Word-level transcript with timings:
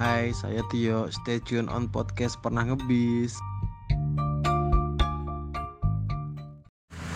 Hai, 0.00 0.32
saya 0.32 0.64
Tio. 0.72 1.12
Stay 1.12 1.44
tune 1.44 1.68
on 1.68 1.84
podcast 1.92 2.40
Pernah 2.40 2.64
Ngebis. 2.72 3.36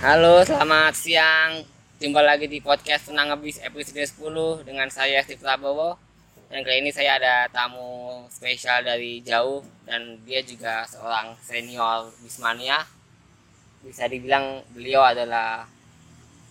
Halo, 0.04 0.44
selamat 0.44 0.92
siang. 0.92 1.64
Jumpa 1.96 2.20
lagi 2.20 2.44
di 2.44 2.60
podcast 2.60 3.08
Tenang 3.08 3.32
Ngebis 3.32 3.64
episode 3.64 4.04
10 4.04 4.68
dengan 4.68 4.92
saya 4.92 5.24
Steve 5.24 5.40
Prabowo. 5.40 5.96
Dan 6.52 6.60
kali 6.60 6.84
ini 6.84 6.92
saya 6.92 7.16
ada 7.16 7.48
tamu 7.48 8.20
spesial 8.28 8.84
dari 8.84 9.24
jauh 9.24 9.64
dan 9.88 10.20
dia 10.28 10.44
juga 10.44 10.84
seorang 10.84 11.40
senior 11.40 12.12
Bismania. 12.20 12.84
Bisa 13.80 14.12
dibilang 14.12 14.60
beliau 14.76 15.00
adalah 15.08 15.64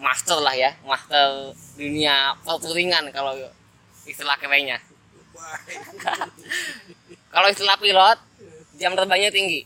master 0.01 0.41
lah 0.41 0.57
ya, 0.57 0.73
master 0.81 1.53
dunia 1.77 2.33
perturingan 2.41 3.13
kalau 3.13 3.37
istilah 4.09 4.33
kerennya. 4.41 4.81
Kalau 7.33 7.47
istilah 7.49 7.77
pilot, 7.81 8.17
jam 8.77 8.93
terbangnya 8.93 9.33
tinggi. 9.33 9.65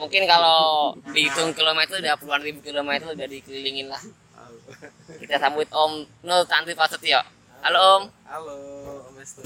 Mungkin 0.00 0.24
kalau 0.24 0.94
dihitung 1.12 1.52
kilometer 1.52 2.00
udah 2.00 2.16
puluhan 2.16 2.40
ribu 2.40 2.64
kilometer 2.64 3.12
udah 3.12 3.28
dikelilingin 3.28 3.92
lah. 3.92 4.00
Kita 5.20 5.36
sambut 5.36 5.68
Om 5.68 6.06
Nur 6.24 6.46
Tanti 6.48 6.72
Prasetyo. 6.72 7.20
Halo 7.60 7.76
Om, 7.76 8.02
Halo, 8.24 8.54
Om 9.12 9.16
Estu. 9.20 9.44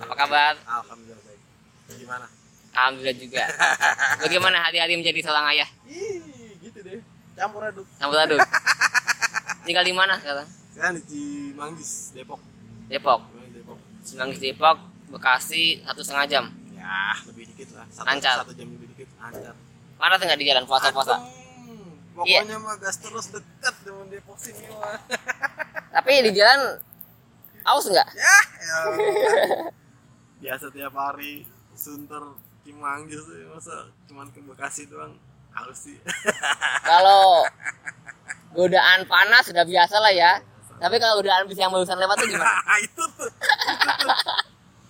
apa 0.00 0.14
kabar? 0.16 0.58
Alhamdulillah 0.66 1.22
baik. 1.22 1.40
Gimana? 2.00 2.26
Alhamdulillah 2.74 3.16
juga. 3.20 3.44
Bagaimana 4.24 4.56
hari-hari 4.66 4.98
menjadi 4.98 5.20
seorang 5.22 5.46
ayah? 5.54 5.68
Ih, 5.86 6.18
gitu 6.64 6.80
deh. 6.82 6.98
Campur 7.38 7.62
aduk. 7.62 7.86
Campur 8.00 8.18
aduk. 8.18 8.40
Tinggal 9.68 9.84
di 9.86 9.94
mana 9.94 10.18
sekarang? 10.18 10.48
Sekarang 10.74 10.92
di 10.98 11.02
Cimanggis, 11.06 12.10
Depok. 12.16 12.40
Depok. 12.90 13.20
Semanggi 14.04 14.38
Depok, 14.40 14.78
Bekasi 15.10 15.82
satu 15.84 16.00
setengah 16.00 16.26
jam. 16.30 16.44
Ya, 16.72 17.12
lebih 17.28 17.50
dikit 17.52 17.76
lah. 17.76 17.86
Satu, 17.90 18.06
Lancar. 18.06 18.36
Satu 18.46 18.54
jam 18.54 18.68
lebih 18.70 18.88
dikit. 18.94 19.08
Lancar. 19.20 19.54
Panas 20.00 20.20
nggak 20.22 20.40
di 20.40 20.46
jalan 20.48 20.64
puasa-puasa? 20.64 21.16
Adem. 21.20 21.40
Pokoknya 22.20 22.56
mah 22.60 22.76
gas 22.76 22.96
terus 23.00 23.26
dekat 23.32 23.74
dengan 23.84 24.06
Depok 24.12 24.36
sini 24.36 24.66
mah. 24.68 24.98
Tapi 25.94 26.10
di 26.28 26.32
jalan 26.36 26.76
aus 27.64 27.86
nggak? 27.88 28.08
ya, 28.16 28.36
ya. 28.60 28.78
Biasa 30.44 30.72
tiap 30.72 30.94
hari 30.96 31.44
sunter 31.76 32.36
Cimanggis 32.60 33.24
tuh 33.24 33.56
masa 33.56 33.88
cuman 34.04 34.28
ke 34.32 34.40
Bekasi 34.44 34.88
doang 34.88 35.16
halus 35.56 35.88
sih. 35.88 35.96
Kalau 36.90 37.48
godaan 38.52 39.08
panas 39.08 39.48
sudah 39.48 39.64
biasa 39.64 39.96
lah 39.96 40.12
ya. 40.12 40.32
Tapi 40.80 40.96
kalau 40.96 41.20
godaan 41.20 41.44
bis 41.44 41.60
yang 41.60 41.68
barusan 41.68 42.00
lewat 42.00 42.16
tuh 42.16 42.28
gimana? 42.32 42.56
itu 42.88 43.04
tuh. 43.14 43.28
Itu 43.28 43.88
tuh. 44.00 44.10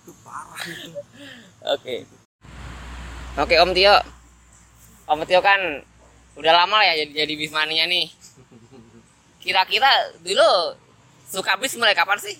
Itu 0.01 0.11
parah 0.23 0.61
itu. 0.63 0.91
Oke. 1.67 1.95
Oke 3.35 3.55
Om 3.59 3.71
Tio. 3.75 3.95
Om 5.11 5.21
Tio 5.27 5.39
kan 5.43 5.59
udah 6.39 6.53
lama 6.63 6.79
lah 6.79 6.87
ya 6.95 7.03
jadi 7.03 7.27
jadi 7.27 7.33
bismania 7.35 7.83
nih. 7.91 8.07
Kira-kira 9.43 10.15
dulu 10.23 10.79
suka 11.27 11.59
bis 11.59 11.75
mulai 11.75 11.91
kapan 11.91 12.19
sih? 12.23 12.39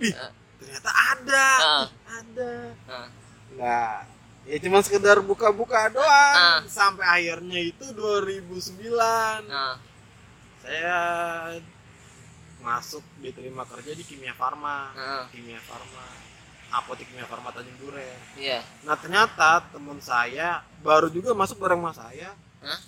Ih, 0.00 0.12
Ah. 0.12 0.30
ternyata 0.58 0.90
ada 0.90 1.48
Ah. 1.56 1.86
ada 2.10 2.52
Ah. 2.84 3.08
Nah, 3.52 3.94
ya 4.42 4.56
cuma 4.58 4.78
sekedar 4.80 5.20
buka-buka 5.20 5.86
doang 5.88 6.34
Ah. 6.34 6.58
sampai 6.66 7.06
akhirnya 7.22 7.60
itu 7.60 7.84
2009 7.92 9.46
Nah, 9.46 9.78
saya 10.58 10.98
masuk 12.60 13.02
diterima 13.18 13.62
kerja 13.64 13.90
di 13.90 14.02
Kimia 14.02 14.32
Farma 14.32 14.90
Ah. 14.92 15.24
Kimia 15.28 15.58
Farma 15.60 16.06
apotek 16.72 17.04
Kimia 17.04 17.26
Farma 17.26 17.50
Tanjung 17.50 17.74
Duren 17.76 18.16
iya. 18.32 18.62
nah 18.80 18.94
ternyata 18.94 19.60
teman 19.68 19.98
saya 19.98 20.62
baru 20.78 21.06
juga 21.06 21.30
masuk 21.32 21.58
bareng 21.58 21.82
sama 21.82 21.92
saya 21.92 22.30
Hah? 22.62 22.80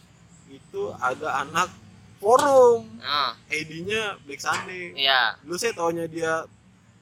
Itu 0.57 0.83
ada 0.97 1.43
anak 1.43 1.69
forum 2.17 2.87
Ah, 2.99 3.35
ID-nya 3.47 4.17
Black 4.23 4.39
Sunday 4.39 4.95
iya. 4.95 5.35
dulu 5.41 5.55
saya 5.55 5.73
taunya 5.73 6.07
dia 6.07 6.47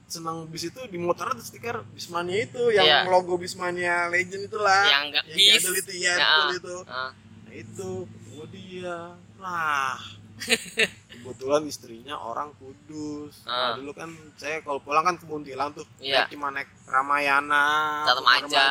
senang 0.05 0.45
bis 0.45 0.67
itu 0.67 0.81
di 0.87 0.97
motor 0.97 1.25
ada 1.27 1.41
stiker 1.41 1.81
Bismania 1.89 2.43
itu 2.43 2.69
yang 2.71 2.85
Iya. 2.85 2.99
logo 3.07 3.37
Bismania 3.37 4.09
Legend 4.09 4.45
itulah 4.45 4.85
Yang 4.85 5.05
nggak 5.09 5.25
yang 5.27 5.57
bis. 5.57 5.81
itu 5.81 5.93
ya, 5.99 6.15
betul 6.17 6.49
itu 6.55 6.77
Ah, 6.85 7.11
Nah 7.43 7.55
itu 7.55 7.89
ketemu 8.05 8.45
dia. 8.51 8.99
Nah 9.39 9.97
kebetulan 11.13 11.63
istrinya 11.65 12.19
orang 12.19 12.51
Kudus. 12.57 13.45
Ah. 13.45 13.73
Nah, 13.73 13.79
dulu 13.79 13.95
kan 13.95 14.11
saya 14.35 14.59
kalau 14.61 14.81
pulang 14.81 15.01
kan 15.03 15.15
ke 15.15 15.25
Muntilan 15.25 15.71
tuh. 15.71 15.87
Iya. 15.97 16.27
Cuma 16.27 16.51
naik 16.51 16.67
Ramayana. 16.85 18.03
Satu 18.05 18.21
Putar 18.21 18.43
Maja. 18.43 18.67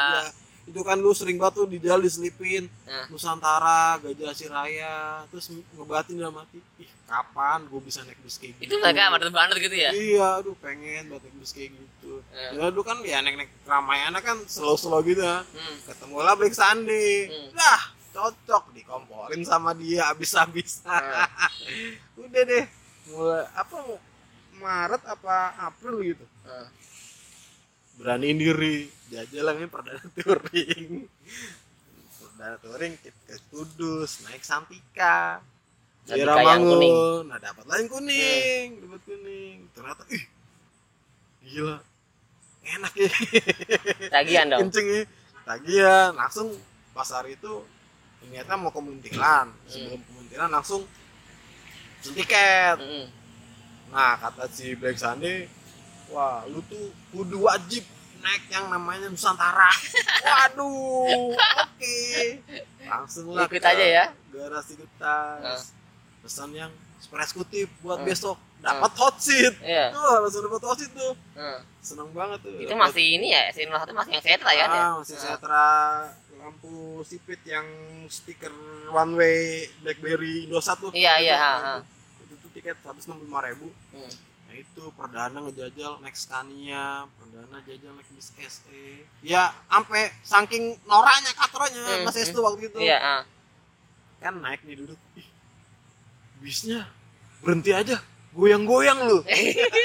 Itu 0.72 0.82
kan 0.82 0.96
lu 0.96 1.12
sering 1.12 1.36
banget 1.36 1.54
tuh 1.54 1.68
di 1.68 1.78
jalan 1.78 2.00
diselipin 2.02 2.72
Ah. 2.88 3.04
Nusantara, 3.08 4.00
Gajah 4.00 4.32
Siraya, 4.32 4.96
terus 5.28 5.52
ngebatin 5.52 6.16
dalam 6.16 6.36
hati, 6.38 6.64
ih 6.78 6.88
kapan 7.04 7.68
gue 7.68 7.82
bisa 7.82 8.00
naik 8.02 8.16
bis 8.20 8.36
kayak 8.36 8.56
gitu? 8.56 8.64
itu 8.66 8.76
mereka 8.78 9.12
bandar-bandar 9.12 9.58
gitu 9.58 9.76
ya? 9.76 9.92
Iya, 9.92 10.28
aduh 10.40 10.56
pengen 10.56 11.08
banget 11.08 11.28
naik 11.28 11.36
bis 11.38 11.52
kayak 11.52 11.72
gitu. 11.74 12.24
Eh. 12.32 12.56
Ya 12.56 12.72
dulu 12.72 12.82
kan 12.82 13.04
ya 13.04 13.20
naik-naik 13.20 13.52
Ramayana 13.62 14.20
kan 14.20 14.40
slow-slow 14.46 15.04
gitu 15.04 15.20
ya 15.20 15.44
Hmm. 15.44 15.76
ketemu 15.84 16.16
lah 16.18 16.34
Black 16.34 16.56
Sunday 16.56 17.28
Hmm. 17.28 17.52
dah 17.52 17.82
cocok 18.12 18.72
dikomporin 18.72 19.44
sama 19.44 19.72
dia 19.74 20.08
habis-habis 20.08 20.84
Hmm. 20.84 21.28
udah 22.24 22.44
deh 22.44 22.66
mulai 23.10 23.44
apa 23.54 23.76
Maret 24.54 25.04
apa 25.06 25.36
April 25.66 25.96
gitu 26.06 26.26
Ah. 26.44 26.68
Beraniin 28.01 28.38
diri. 28.42 28.89
Jajalannya 29.13 29.69
perdana 29.69 30.01
touring. 30.18 31.06
Perdana 32.18 32.57
touring 32.57 32.94
ke 32.98 33.13
ke 33.30 33.38
Kudus 33.53 34.25
naik 34.25 34.42
Santika 34.42 35.38
Santika 36.01 36.25
daerah 36.25 36.42
yang 36.42 36.65
kuning. 36.65 36.94
Mangun 36.98 37.24
nah 37.30 37.38
dapat 37.38 37.65
lain 37.69 37.86
kuning 37.86 38.68
dapat 38.81 39.01
kuning. 39.06 39.57
Ternyata 39.77 40.03
ih 40.09 40.24
gila. 41.45 41.77
Enak 42.62 42.94
ya. 42.98 43.09
Tagihan 44.18 44.45
dong. 44.50 44.59
Kenceng 44.65 44.88
ya. 44.89 45.01
Tagihan. 45.45 46.12
Langsung 46.18 46.48
pas 46.98 47.09
hari 47.13 47.38
itu 47.38 47.53
ternyata 48.25 48.57
mau 48.57 48.74
ke 48.74 48.81
Muntilan. 48.81 49.53
Sebelum 49.69 50.01
ke 50.01 50.12
Muntilan 50.18 50.50
langsung 50.50 50.81
tiket. 52.01 52.81
Mm-mm. 52.81 53.06
nah 53.92 54.15
kata 54.18 54.48
si 54.50 54.74
Black 54.74 54.95
Sunday 54.98 55.45
wah 56.12 56.44
lu 56.46 56.60
tuh 56.63 56.86
kudu 57.10 57.42
wajib 57.42 57.84
naik 58.18 58.44
yang 58.48 58.68
namanya 58.68 59.08
Nusantara. 59.08 59.72
Waduh 60.28 61.34
oke. 61.34 61.98
Langsung 62.81 63.31
lah 63.31 63.48
Ikut 63.48 63.63
aja 63.63 63.81
ya. 63.84 64.06
garasi 64.30 64.75
getas 64.75 65.42
Nah. 65.42 65.60
pesan 66.22 66.54
yang 66.54 66.69
super 66.98 67.18
eksekutif 67.18 67.66
buat 67.81 67.98
Hmm. 67.98 68.08
besok. 68.08 68.38
Dapat 68.62 68.94
hot 68.94 69.18
seat. 69.18 69.58
Iya. 69.60 69.90
Wah, 69.90 70.22
langsung 70.22 70.46
dapat 70.46 70.62
hot 70.62 70.78
seat 70.78 70.94
tuh. 70.94 71.18
Mm. 71.34 71.60
seneng 71.81 72.13
banget 72.13 72.46
tuh. 72.46 72.54
Itu 72.56 72.78
masih 72.78 73.18
ini 73.18 73.34
ya 73.34 73.50
SN 73.50 73.74
satu 73.74 73.90
masih 73.92 74.12
yang 74.13 74.22
setra 74.22 74.52
ya 74.54 74.66
ah, 74.69 75.02
masih 75.02 75.18
setra 75.18 75.66
lampu 76.38 77.02
sipit 77.02 77.42
yang 77.44 77.66
stiker 78.06 78.54
one 78.88 79.13
way 79.13 79.66
BlackBerry 79.81 80.46
Indosat 80.46 80.78
tuh. 80.78 80.94
Iya, 80.94 81.18
iya, 81.18 81.38
itu 82.22 82.34
tuh 82.38 82.50
tiket 82.54 82.78
165 82.81 83.18
ribu. 83.42 83.74
Hmm. 83.90 84.13
Itu 84.62 84.84
perdana 84.94 85.42
ngejajal 85.42 85.98
naik 86.00 86.13
Scania 86.13 86.86
perdana 87.12 87.58
jajal 87.62 87.92
naik 87.92 88.08
bis 88.12 88.30
SE 88.31 88.84
ya 89.19 89.50
sampai 89.66 90.13
saking 90.22 90.78
noranya 90.84 91.34
katronya 91.34 91.81
Hmm, 91.81 92.06
Mas 92.06 92.16
Estu 92.16 92.40
waktu 92.40 92.69
itu 92.69 92.78
iya 92.78 92.98
ah. 92.98 93.22
kan 94.18 94.38
naik 94.38 94.62
nih 94.63 94.78
duduk 94.78 95.00
ih 95.16 95.25
bisnya 96.38 96.86
berhenti 97.40 97.72
aja 97.72 97.98
goyang-goyang 98.31 99.02
lu 99.04 99.25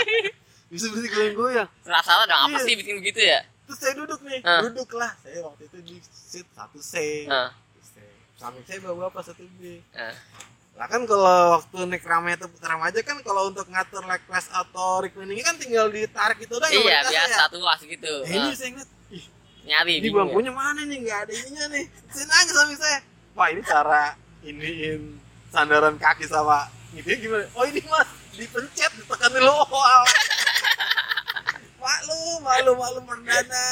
bisa 0.73 0.87
berhenti 0.89 1.09
goyang-goyang 1.11 1.69
penasaran 1.83 2.27
dong 2.27 2.41
apa 2.45 2.49
Iya. 2.55 2.65
sih 2.65 2.75
bikin 2.77 2.95
begitu 3.01 3.21
ya 3.23 3.41
terus 3.65 3.79
saya 3.81 3.95
duduk 3.95 4.21
nih 4.23 4.41
Ah. 4.43 4.61
duduk 4.63 4.89
lah 4.93 5.13
saya 5.19 5.41
waktu 5.43 5.63
itu 5.67 5.79
di 5.83 5.97
seat 6.05 6.47
satu 6.53 6.79
C. 6.79 7.25
C. 7.83 7.95
samping 8.37 8.63
saya 8.63 8.79
bawa 8.81 9.09
bapak 9.09 9.25
satu 9.25 9.43
B 9.57 9.81
Ah. 9.93 10.13
Lah 10.77 10.87
kan 10.87 11.03
kalau 11.03 11.35
waktu 11.57 11.77
naik 11.87 12.05
ramai 12.05 12.37
atau 12.37 12.47
putar 12.47 12.69
remaja 12.71 13.01
kan 13.01 13.17
kalau 13.21 13.49
untuk 13.49 13.65
ngatur 13.65 14.05
leg 14.05 14.21
press 14.23 14.45
atau 14.51 15.01
reclining 15.01 15.41
kan 15.41 15.57
tinggal 15.57 15.89
ditarik 15.89 16.37
itu 16.37 16.53
doang 16.53 16.69
iya 16.69 17.01
biasa 17.01 17.17
ya. 17.35 17.49
tuas 17.49 17.81
gitu 17.81 18.13
Nah, 18.21 18.29
ini 18.31 18.47
Ah. 18.47 18.53
saya 18.53 18.69
ngeliat 18.71 18.91
ih 19.11 19.25
nyari 19.65 19.93
ini 19.95 20.03
bingung 20.05 20.13
ya. 20.13 20.21
bangkunya 20.29 20.53
mana 20.53 20.81
nih 20.83 20.99
nggak 21.01 21.19
ada 21.19 21.33
ininya 21.35 21.65
nih 21.71 21.85
saya 22.07 22.25
nanya 22.27 22.53
sama 22.53 22.75
saya 22.77 22.99
wah 23.33 23.49
ini 23.49 23.63
cara 23.63 24.03
iniin 24.43 25.03
sandaran 25.49 25.97
kaki 25.97 26.25
sama 26.25 26.69
gitu 26.93 27.09
gimana 27.19 27.49
oh 27.51 27.65
ini 27.65 27.81
mas 27.83 28.09
dipencet 28.33 28.93
ditekan 28.95 29.31
dulu 29.33 29.49
oh, 29.49 30.05
malu 31.79 32.21
malu 32.43 32.73
malu 32.75 32.99
perdana 33.01 33.65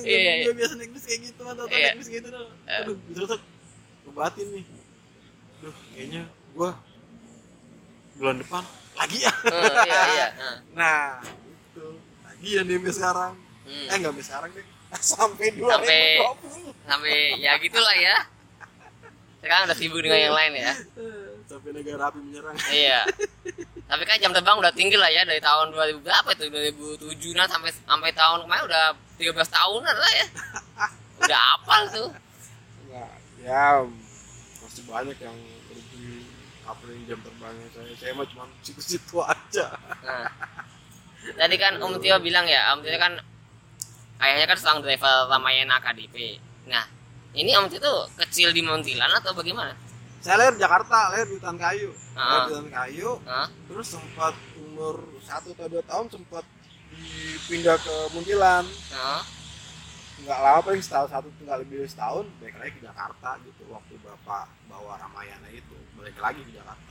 Iya, 0.00 0.42
gue 0.42 0.54
biasa 0.54 0.74
naik 0.74 0.90
bis 0.90 1.04
kayak 1.04 1.20
gitu 1.24 1.42
atau 1.44 1.64
Iya. 1.66 1.94
naik 1.94 1.98
bis 2.00 2.08
gitu 2.10 2.28
Eh. 2.66 2.82
aduh 2.82 2.96
tuh 3.28 3.40
kebatin 4.04 4.46
nih 4.52 4.64
aduh 5.58 5.74
kayaknya 5.92 6.22
gua 6.58 6.74
bulan 8.18 8.36
depan 8.42 8.62
lagi. 8.98 9.18
Ya 9.22 9.32
iya 9.86 10.00
iya. 10.10 10.26
Nah 10.78 11.22
itu. 11.22 11.86
Lagi 12.26 12.48
yang 12.58 12.66
dia 12.66 12.90
sekarang. 12.90 13.32
Hmm. 13.62 13.86
eh 13.86 13.96
nggak 14.02 14.12
sekarang 14.26 14.50
deh. 14.50 14.66
Sampai 14.98 15.54
2020 15.54 15.70
Sampai- 15.70 16.18
sampai 16.88 17.16
ya 17.38 17.52
gitulah 17.62 17.94
ya. 17.94 18.16
Sekarang 19.38 19.70
udah 19.70 19.78
sibuk 19.78 20.02
dengan 20.02 20.18
yang 20.18 20.34
lain 20.34 20.52
ya. 20.58 20.72
Sampai 21.50 21.70
negara 21.70 22.10
api 22.10 22.18
menyerang. 22.18 22.58
Iya. 22.74 23.06
Tapi 23.86 24.02
kan 24.04 24.18
jam 24.18 24.34
terbang 24.34 24.58
udah 24.58 24.74
tinggi 24.74 24.98
lah 24.98 25.08
ya 25.08 25.22
dari 25.22 25.38
tahun 25.38 25.70
2000 25.72 26.02
berapa 26.02 26.28
itu 26.34 26.44
2007 26.98 27.38
nah 27.38 27.46
sampai 27.48 27.70
sampai 27.72 28.10
tahun 28.12 28.44
kemarin 28.44 28.64
udah 28.66 28.84
13 29.16 29.32
tahunan 29.48 29.94
lah 29.96 30.12
ya. 30.12 30.26
Udah 31.22 31.40
apal 31.56 31.82
tuh. 31.88 32.10
Nggak, 32.90 33.12
ya 33.46 33.86
masih 34.60 34.82
banyak 34.90 35.16
yang 35.22 35.38
apa 36.68 36.82
nih 36.84 37.04
jam 37.06 37.18
terbangnya 37.18 37.68
saya 37.72 37.92
saya 37.96 38.12
mah 38.12 38.26
cuma 38.26 38.44
situ-situ 38.60 39.16
aja 39.18 39.66
nah 40.04 40.28
tadi 41.34 41.56
kan 41.56 41.76
Om 41.76 41.96
Tio 41.98 42.16
bilang 42.18 42.44
ya 42.44 42.72
Om 42.72 42.80
Tio 42.80 42.92
kan 42.94 43.16
ayahnya 44.18 44.46
kan 44.46 44.56
seorang 44.56 44.80
driver 44.80 45.26
Ramayana 45.26 45.80
KDP 45.80 46.36
nah 46.66 46.84
ini 47.32 47.52
Om 47.52 47.66
Tio 47.66 47.80
tuh 47.80 47.98
kecil 48.18 48.52
di 48.52 48.60
Montilan 48.60 49.08
atau 49.14 49.32
bagaimana 49.32 49.72
saya 50.18 50.34
lahir 50.36 50.58
Jakarta 50.58 51.08
lahir 51.10 51.26
di 51.26 51.34
hutan 51.36 51.56
kayu 51.56 51.88
lahir 51.88 52.18
Ah. 52.18 52.44
di 52.44 52.50
hutan 52.50 52.68
kayu 52.68 53.10
Hah? 53.24 53.46
terus 53.64 53.86
sempat 53.88 54.34
umur 54.58 54.94
satu 55.20 55.54
atau 55.54 55.66
dua 55.68 55.82
tahun 55.82 56.06
sempat 56.10 56.44
dipindah 56.90 57.78
ke 57.78 57.94
Muntilan 58.12 58.64
Hah? 58.92 59.22
Nggak 60.18 60.40
lama 60.42 60.60
paling 60.60 60.82
setahun 60.82 61.08
satu 61.08 61.28
nggak 61.40 61.58
lebih 61.62 61.74
dari 61.80 61.90
setahun 61.90 62.24
balik 62.42 62.56
lagi 62.58 62.72
ke 62.74 62.80
Jakarta 62.82 63.28
gitu 63.46 63.62
waktu 63.70 63.94
bapak 64.02 64.44
bawa 64.66 64.98
Ramayana 64.98 65.48
itu 65.48 65.76
balik 65.94 66.18
lagi 66.18 66.40
ke 66.42 66.52
Jakarta. 66.58 66.90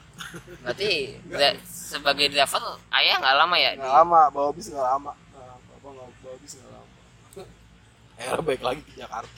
Berarti 0.64 0.92
sebagai 1.92 2.28
driver 2.32 2.64
ayah 2.96 3.16
nggak 3.20 3.36
lama 3.36 3.56
ya? 3.60 3.72
Nggak 3.76 3.84
di- 3.86 3.98
lama 4.00 4.22
bawa 4.32 4.50
bis 4.56 4.68
nggak 4.72 4.88
lama. 4.88 5.12
Nah, 5.36 5.56
bapak 5.60 5.90
nggak 5.92 6.08
bawa 6.24 6.36
bis 6.40 6.54
nggak 6.56 6.72
lama. 6.72 6.88
Akhirnya 8.18 8.42
balik 8.42 8.64
lagi 8.64 8.82
ke 8.88 8.94
Jakarta. 8.96 9.36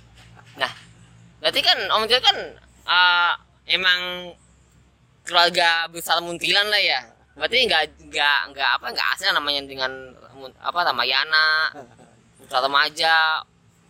Nah, 0.56 0.72
berarti 1.42 1.60
kan 1.66 1.78
Om 1.90 2.04
Tio 2.06 2.20
kan 2.22 2.38
eh, 2.90 3.34
emang 3.74 4.00
keluarga 5.26 5.90
besar 5.90 6.22
Muntilan 6.22 6.70
lah 6.70 6.82
ya. 6.82 7.02
Berarti 7.34 7.58
nggak 7.66 7.84
nggak 8.10 8.40
nggak 8.54 8.70
apa 8.80 8.86
nggak 8.92 9.08
asing 9.16 9.34
namanya 9.34 9.62
dengan 9.66 9.92
apa 10.60 10.80
Ramayana, 10.88 11.72
Putra 12.40 12.64
Remaja, 12.64 13.44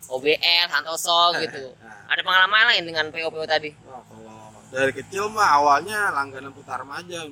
OBL, 0.06 0.66
Santoso 0.66 1.36
gitu. 1.36 1.76
Ada 2.06 2.20
pengalaman 2.20 2.70
lain 2.70 2.84
dengan 2.84 3.06
PO-PO 3.08 3.44
tadi? 3.44 3.70
Wah, 3.84 4.00
kalau 4.02 4.50
dari 4.70 4.92
kecil 4.92 5.28
mah 5.28 5.50
awalnya 5.52 6.10
langganan 6.10 6.50
putar 6.50 6.78
remaja 6.78 7.26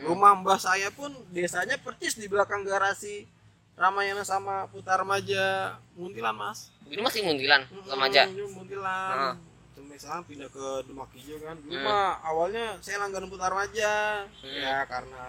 rumah 0.00 0.32
mbah 0.34 0.56
saya 0.56 0.88
pun 0.88 1.10
desanya 1.28 1.76
persis 1.76 2.14
di 2.14 2.24
belakang 2.24 2.62
garasi 2.62 3.28
Ramayana 3.74 4.22
sama 4.22 4.64
putar 4.66 4.98
remaja 4.98 5.76
Muntilan 5.92 6.32
mas 6.32 6.68
Ini 6.84 7.00
masih 7.00 7.22
Muntilan, 7.22 7.62
Remaja. 7.86 8.26
Hmm, 8.26 8.50
Muntilan. 8.52 9.14
Ah. 9.14 9.34
Sampai 9.70 9.96
sekarang 9.96 10.24
pindah 10.26 10.48
ke 10.48 10.66
Demak 10.84 11.10
Hijau 11.14 11.38
kan. 11.38 11.54
Dulu 11.56 11.72
Hmm. 11.72 11.84
mah 11.84 12.18
awalnya 12.20 12.74
saya 12.78 12.98
langganan 12.98 13.30
putar 13.30 13.48
remaja. 13.48 14.26
Hmm. 14.42 14.58
Ya 14.58 14.82
karena 14.84 15.24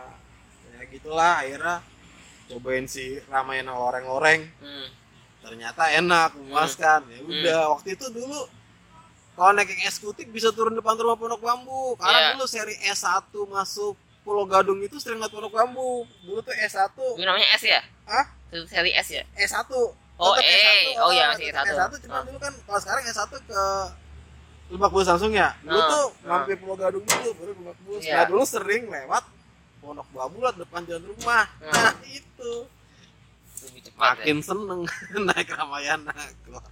ya 0.72 0.82
gitulah 0.88 1.34
akhirnya 1.38 1.76
cobain 2.48 2.86
si 2.86 3.22
Ramayana 3.26 3.72
loreng-loreng. 3.72 4.42
Hmm. 4.58 4.88
Ternyata 5.42 5.84
enak, 5.92 6.30
memuaskan. 6.36 7.00
Ya 7.08 7.20
udah, 7.20 7.62
waktu 7.72 7.94
itu 7.94 8.06
dulu 8.08 8.46
kalau 9.32 9.52
naik 9.52 9.74
eksekutif 9.80 10.28
bisa 10.28 10.52
turun 10.52 10.72
depan 10.72 10.94
rumah 10.96 11.16
Pondok 11.16 11.42
Bambu. 11.42 11.98
Karena 11.98 12.18
Iya. 12.20 12.30
dulu 12.36 12.46
seri 12.46 12.76
S1 12.80 13.10
masuk 13.48 13.94
Pulau 14.22 14.46
Gadung 14.46 14.78
itu 14.80 14.96
sering 14.96 15.18
lihat 15.18 15.30
Pondok 15.30 15.50
Bambu. 15.52 16.06
Dulu 16.22 16.40
tuh 16.40 16.54
S1, 16.54 16.94
Itu 16.94 17.22
namanya 17.22 17.48
S 17.52 17.64
ya? 17.64 17.82
ah 18.06 18.26
Itu 18.48 18.68
seri 18.68 18.94
S 18.94 19.08
ya? 19.12 19.24
S1. 19.36 19.66
Oh, 20.16 20.38
eh. 20.38 20.46
S1, 20.94 21.02
Oh, 21.02 21.10
iya, 21.10 21.26
ah, 21.26 21.30
masih 21.34 21.50
tetep 21.50 21.66
S1. 21.66 21.74
S1 21.74 21.94
cuma 22.00 22.14
Ah. 22.14 22.24
dulu 22.24 22.38
kan 22.38 22.54
kalau 22.62 22.80
sekarang 22.80 23.04
S1 23.04 23.32
ke 23.42 23.62
Lebak 24.72 24.90
Bulus 24.90 25.08
langsung 25.10 25.32
ya. 25.34 25.50
Dulu 25.60 25.74
Ah, 25.76 25.88
tuh 25.90 26.06
ah. 26.22 26.30
mampir 26.38 26.56
Pulau 26.56 26.78
Gadung 26.78 27.02
dulu 27.02 27.30
baru 27.34 27.52
Lebak 27.56 27.78
Bulus. 27.82 28.02
Iya. 28.04 28.14
Nah, 28.14 28.26
dulu 28.30 28.44
sering 28.46 28.84
lewat 28.88 29.24
Pondok 29.82 30.08
Bambu 30.12 30.40
lah 30.40 30.54
depan 30.54 30.86
jalan 30.86 31.02
rumah. 31.08 31.50
Ah. 31.66 31.90
Nah, 31.90 32.06
itu. 32.06 32.52
Ya. 34.02 34.18
Makin 34.18 34.38
seneng 34.42 34.82
naik 35.30 35.50
Ramayana 35.52 36.10
keluar. 36.42 36.66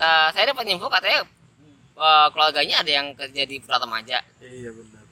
Eh, 0.00 0.26
saya 0.32 0.44
dapat 0.46 0.64
info 0.66 0.88
katanya 0.88 1.28
eh, 1.94 2.26
keluarganya 2.32 2.80
ada 2.80 2.90
yang 2.90 3.12
kerja 3.12 3.42
di 3.44 3.60
Putra 3.60 3.76
Remaja. 3.76 4.18
Iya 4.40 4.70
benar. 4.72 5.04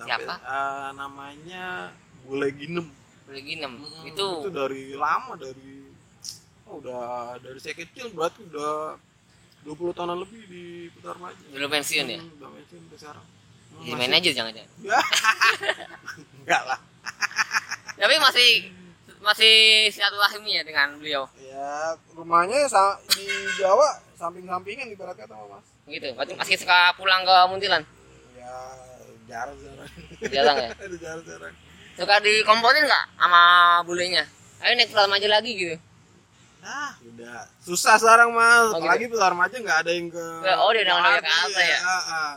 Siapa? 0.00 0.32
eh, 0.34 0.88
namanya 0.96 1.92
Bule 2.24 2.48
Ginem. 2.50 2.88
Boleh 3.24 3.42
ginem. 3.42 3.72
Mm, 3.78 4.10
Itu 4.10 4.26
itu 4.42 4.50
dari 4.50 4.82
lama 4.92 5.38
dari 5.38 5.86
oh, 6.66 6.82
udah 6.82 7.38
dari 7.38 7.60
saya 7.60 7.78
kecil 7.78 8.10
berarti 8.10 8.42
udah 8.42 8.98
20 9.62 9.92
tahunan 9.92 10.18
lebih 10.18 10.42
di 10.48 10.64
Putar 10.90 11.14
Remaja. 11.14 11.38
belum 11.46 11.68
pensiun 11.70 12.06
ya? 12.08 12.18
Hmm, 12.18 12.36
udah 12.40 12.48
pensiun 12.50 12.80
sampai 12.82 12.98
sekarang. 12.98 13.26
Hmm, 13.70 13.82
Jadi 13.86 13.92
manajer 13.94 14.32
jangan-jangan. 14.34 14.72
Ya. 14.82 14.98
Enggak 16.42 16.62
lah. 16.66 16.80
Tapi 18.00 18.14
masih 18.16 18.50
masih 19.20 19.54
silaturahmi 19.92 20.56
ya 20.56 20.62
dengan 20.64 20.96
beliau. 20.96 21.28
Ya, 21.36 21.92
rumahnya 22.16 22.64
sa- 22.64 22.96
di 23.12 23.28
Jawa 23.60 24.00
samping-sampingan 24.16 24.88
ibarat 24.88 25.12
kata 25.14 25.36
Mas. 25.36 25.68
Gitu. 25.84 26.08
Berarti 26.16 26.32
masih 26.32 26.56
suka 26.56 26.96
pulang 26.96 27.20
ke 27.28 27.36
Muntilan. 27.52 27.84
Ya, 28.32 28.56
jarang-jarang. 29.28 29.90
Jarang 30.24 30.56
ya. 30.56 30.68
Ada 30.80 30.96
jarang-jarang. 30.96 31.54
Suka 32.00 32.14
dikomporin 32.24 32.88
nggak 32.88 33.04
sama 33.20 33.42
bulenya? 33.84 34.24
Ayo 34.64 34.72
naik 34.72 34.88
pulang 34.88 35.12
aja 35.12 35.28
lagi 35.28 35.52
gitu. 35.52 35.76
Ah, 36.60 36.92
udah 37.00 37.48
susah 37.60 37.96
sekarang 37.96 38.32
mas. 38.32 38.72
Oh, 38.72 38.80
gitu? 38.80 38.84
Apalagi 38.84 39.04
Putar 39.08 39.32
Remaja 39.32 39.56
nggak 39.56 39.78
ada 39.84 39.90
yang 39.92 40.08
ke. 40.08 40.24
Oh, 40.60 40.72
dia 40.72 40.84
udah 40.88 40.94
nggak 40.96 41.04
ke 41.04 41.20
Jakarta, 41.20 41.28
Jakarta 41.28 41.60
ya? 41.60 41.78
ah, 41.80 41.92
ah. 42.08 42.32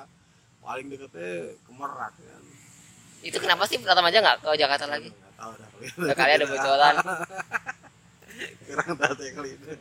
Paling 0.63 0.88
deketnya 0.88 1.32
ke 1.60 1.72
Merak 1.75 2.12
kan. 2.15 2.43
Itu 3.24 3.38
kenapa 3.39 3.63
sih 3.67 3.79
pulang 3.79 4.03
aja 4.03 4.20
nggak 4.20 4.38
ke 4.43 4.50
Jakarta 4.55 4.88
lagi? 4.88 5.12
Tahu 5.44 5.52
dah. 5.60 5.68
Udah 6.00 6.16
kali 6.16 6.32
ada 6.40 6.46
bocoran. 6.48 6.96
kurang 8.68 8.96
kali 8.98 9.52
itu 9.52 9.72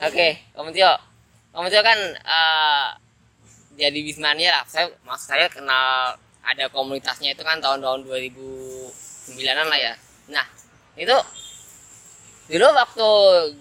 Oke, 0.00 0.28
Om 0.54 0.70
Tio. 0.70 0.94
Om 1.50 1.66
Tio 1.66 1.82
kan 1.82 1.98
eh, 2.14 2.86
jadi 3.74 3.98
Bismania 4.06 4.62
lah. 4.62 4.64
Saya 4.70 4.86
maksud 5.02 5.26
saya 5.34 5.50
kenal 5.50 6.14
ada 6.40 6.64
komunitasnya 6.70 7.34
itu 7.34 7.42
kan 7.42 7.58
tahun-tahun 7.58 8.06
2009-an 8.06 9.66
lah 9.66 9.80
ya. 9.82 9.94
Nah, 10.30 10.46
itu 10.94 11.16
dulu 12.50 12.66
waktu 12.72 13.08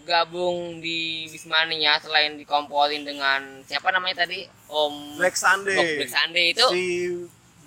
gabung 0.06 0.80
di 0.80 1.26
Bismania 1.28 1.98
selain 2.00 2.38
dikomporin 2.38 3.02
dengan 3.04 3.66
siapa 3.66 3.90
namanya 3.90 4.24
tadi? 4.24 4.46
Om 4.70 5.18
Black 5.18 5.36
Sunday 5.36 5.98
Black 5.98 6.14
Sunday 6.14 6.46
itu 6.54 6.66
si 6.70 6.86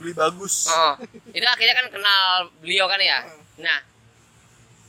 beli 0.03 0.13
bagus 0.13 0.67
Oh, 0.67 0.95
itu 1.31 1.47
akhirnya 1.47 1.75
kan 1.77 1.87
kenal 1.89 2.23
beliau 2.59 2.85
kan 2.85 2.99
ya. 2.99 3.23
Nah, 3.57 3.79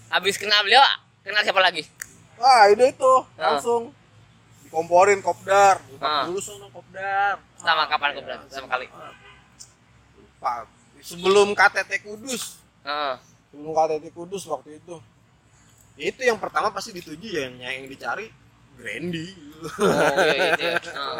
habis 0.09 0.35
kenal 0.35 0.61
beliau, 0.61 0.81
kenal 1.21 1.41
siapa 1.41 1.61
lagi? 1.61 1.85
wah 2.33 2.65
ide 2.65 2.89
itu 2.89 3.13
Ah. 3.35 3.53
langsung 3.53 3.93
dikomporin 4.63 5.21
kopdar 5.21 5.77
Ah. 5.97 6.25
dulu 6.25 6.41
sono 6.41 6.67
kopdar 6.67 7.37
Sama 7.55 7.85
Ah, 7.85 7.87
kapan 7.87 8.09
iya. 8.09 8.17
kopdar? 8.17 8.37
Sama 8.49 8.67
kali? 8.67 8.87
Lupa. 10.13 10.65
sebelum 10.99 11.51
KTT 11.51 11.91
Kudus 12.01 12.57
Heeh. 12.81 13.15
sebelum 13.47 13.71
KTT 13.71 14.05
Kudus 14.09 14.43
waktu 14.45 14.77
itu 14.77 14.95
itu 15.93 16.21
yang 16.21 16.35
pertama 16.35 16.67
pasti 16.69 16.89
dituju 16.89 17.27
ya, 17.29 17.41
yang 17.45 17.55
yang 17.59 17.85
dicari 17.85 18.27
Brandy 18.75 19.27
Oh, 19.63 19.79
iya 20.27 20.51
itu. 20.59 20.65
ya. 20.65 20.75
Heeh. 20.75 21.19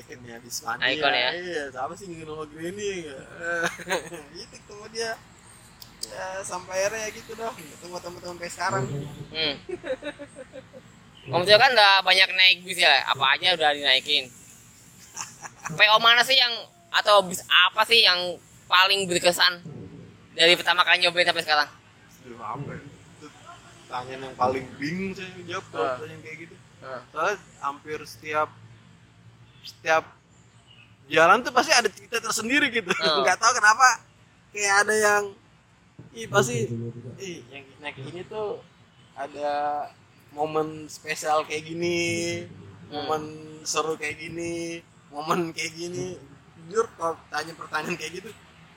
ikonnya 0.00 0.36
Bismania 0.40 0.86
Icon 0.88 1.12
ya? 1.12 1.30
iya 1.34 1.62
siapa 1.68 1.92
sih 1.92 2.08
nggak 2.08 2.24
nama 2.24 2.44
Brandy 2.46 2.88
ya 3.04 3.18
itu 4.32 4.46
ketemu 4.50 4.84
dia 4.90 5.10
ya 6.02 6.26
sampai 6.40 6.80
akhirnya 6.80 7.00
ya 7.00 7.10
gitu 7.12 7.30
dah 7.34 7.52
ketemu 7.52 7.96
teman-teman 7.96 8.30
sampai 8.30 8.48
sekarang 8.48 8.84
Hmm. 9.30 9.54
Om 11.30 11.44
Tio 11.44 11.54
kan 11.54 11.70
udah 11.70 12.00
banyak 12.00 12.28
naik 12.28 12.58
bis 12.60 12.74
ya, 12.76 12.90
apa 13.04 13.36
aja 13.36 13.54
udah 13.54 13.70
dinaikin. 13.70 14.26
PO 15.70 15.96
mana 16.00 16.18
sih 16.20 16.34
yang 16.34 16.50
atau 16.90 17.22
bis 17.22 17.38
apa 17.46 17.84
sih 17.84 18.02
yang 18.02 18.34
paling 18.66 19.06
berkesan 19.06 19.62
dari 20.32 20.56
pertama 20.56 20.82
kali 20.82 20.98
nyobain 20.98 21.22
sampai 21.22 21.44
sekarang? 21.44 21.68
Aduh, 22.24 22.40
apa 22.40 22.70
ya? 22.72 22.82
Pertanyaan 23.84 24.20
yang 24.24 24.34
paling 24.34 24.64
bingung 24.74 25.12
saya 25.12 25.30
jawab 25.44 25.64
kalau 25.68 25.84
Ah. 25.84 25.94
pertanyaan 25.94 26.20
kayak 26.20 26.36
gitu. 26.40 26.54
Heeh. 26.80 27.00
Soalnya 27.10 27.36
hampir 27.60 27.98
setiap 28.04 28.48
setiap 29.60 30.04
jalan 31.06 31.42
tuh 31.42 31.52
pasti 31.52 31.72
ada 31.72 31.88
cerita 31.88 32.16
tersendiri 32.18 32.70
gitu. 32.70 32.88
Ah. 32.96 33.20
Nggak 33.22 33.38
tahu 33.38 33.52
kenapa 33.54 33.88
kayak 34.50 34.74
ada 34.86 34.94
yang 34.96 35.24
ih 36.10 36.26
pasti 36.26 36.66
ih 37.20 37.38
yang 37.48 37.64
naik 37.78 38.00
ini 38.00 38.24
tuh 38.24 38.58
ada 39.14 39.86
momen 40.32 40.86
spesial 40.86 41.44
kayak 41.44 41.66
gini, 41.66 42.00
Hmm. 42.90 43.06
momen 43.06 43.22
seru 43.62 43.94
kayak 43.94 44.18
gini, 44.18 44.80
momen 45.10 45.52
kayak 45.52 45.70
gini. 45.72 46.18
Jujur 46.66 46.86
kalau 46.94 47.14
tanya 47.28 47.52
pertanyaan 47.54 47.94
kayak 47.94 48.18
gitu 48.18 48.30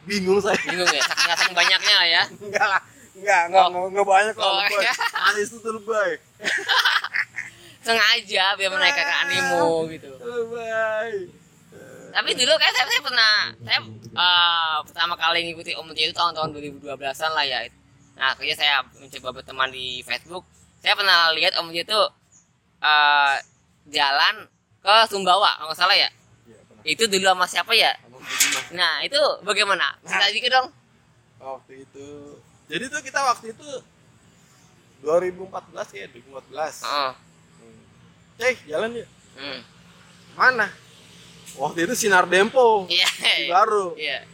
bingung 0.04 0.38
saya. 0.38 0.58
Bingung 0.60 0.86
ya, 0.86 1.02
saking 1.02 1.30
saking 1.32 1.54
banyaknya 1.54 1.94
lah 1.96 2.08
ya. 2.10 2.24
Enggak 2.46 2.66
lah. 2.68 2.82
Enggak, 3.14 3.42
enggak, 3.48 3.62
Oh. 3.62 3.70
enggak, 3.70 3.86
enggak 3.94 4.08
banyak 4.10 4.34
Oh, 4.34 4.42
kalau 4.42 4.54
lebay. 4.60 4.82
iya. 4.82 4.94
Anis 5.24 5.48
itu 5.48 5.58
tuh 5.58 5.74
lebay. 5.78 6.12
Sengaja 7.84 8.56
biar 8.56 8.70
menaikkan 8.72 9.08
animo 9.28 9.84
gitu. 9.92 10.12
Tapi 12.14 12.30
dulu 12.38 12.54
kayak 12.56 12.74
saya, 12.78 12.86
saya 12.88 13.02
pernah 13.04 13.34
saya 13.66 13.80
eh, 14.14 14.78
pertama 14.86 15.14
kali 15.18 15.50
ngikuti 15.50 15.74
Om 15.76 15.92
Tio 15.92 16.08
itu 16.08 16.16
tahun-tahun 16.16 16.54
2012-an 16.80 17.32
lah 17.34 17.46
ya. 17.46 17.60
Nah, 18.14 18.38
akhirnya 18.38 18.56
saya 18.56 18.76
mencoba 19.02 19.42
berteman 19.42 19.74
di 19.74 20.06
Facebook. 20.06 20.46
Saya 20.80 20.94
pernah 20.94 21.34
lihat 21.34 21.58
Om 21.58 21.74
Tio 21.74 21.84
itu 21.84 22.02
eh, 22.86 23.36
jalan 23.92 24.48
ke 24.84 24.96
Sumbawa, 25.10 25.58
kalau 25.58 25.74
nggak 25.74 25.80
salah 25.80 25.98
ya. 25.98 26.10
Pernah. 26.46 26.84
Itu 26.86 27.04
dulu 27.10 27.26
sama 27.26 27.46
siapa 27.50 27.74
ya? 27.74 27.92
Nah, 28.78 29.02
itu 29.02 29.20
bagaimana? 29.44 29.98
Cerita 30.06 30.28
dikit 30.32 30.52
dong. 30.54 30.68
Waktu 31.42 31.74
itu. 31.84 32.40
Jadi 32.70 32.84
tuh 32.88 33.02
kita 33.04 33.20
waktu 33.20 33.52
itu 33.52 33.70
2014 35.04 36.00
ya, 36.00 36.06
2014. 36.14 36.88
Oh. 36.88 37.12
Hmm. 38.38 38.46
Eh, 38.46 38.56
jalan 38.66 38.98
yuk. 38.98 39.08
Hmm. 39.38 39.60
Mana? 40.34 40.68
Waktu 41.54 41.86
itu 41.86 41.94
Sinar 41.94 42.26
Dempo. 42.26 42.90
Iya. 42.90 43.10
Di 43.14 43.46
baru. 43.50 43.94
Iya. 43.94 44.26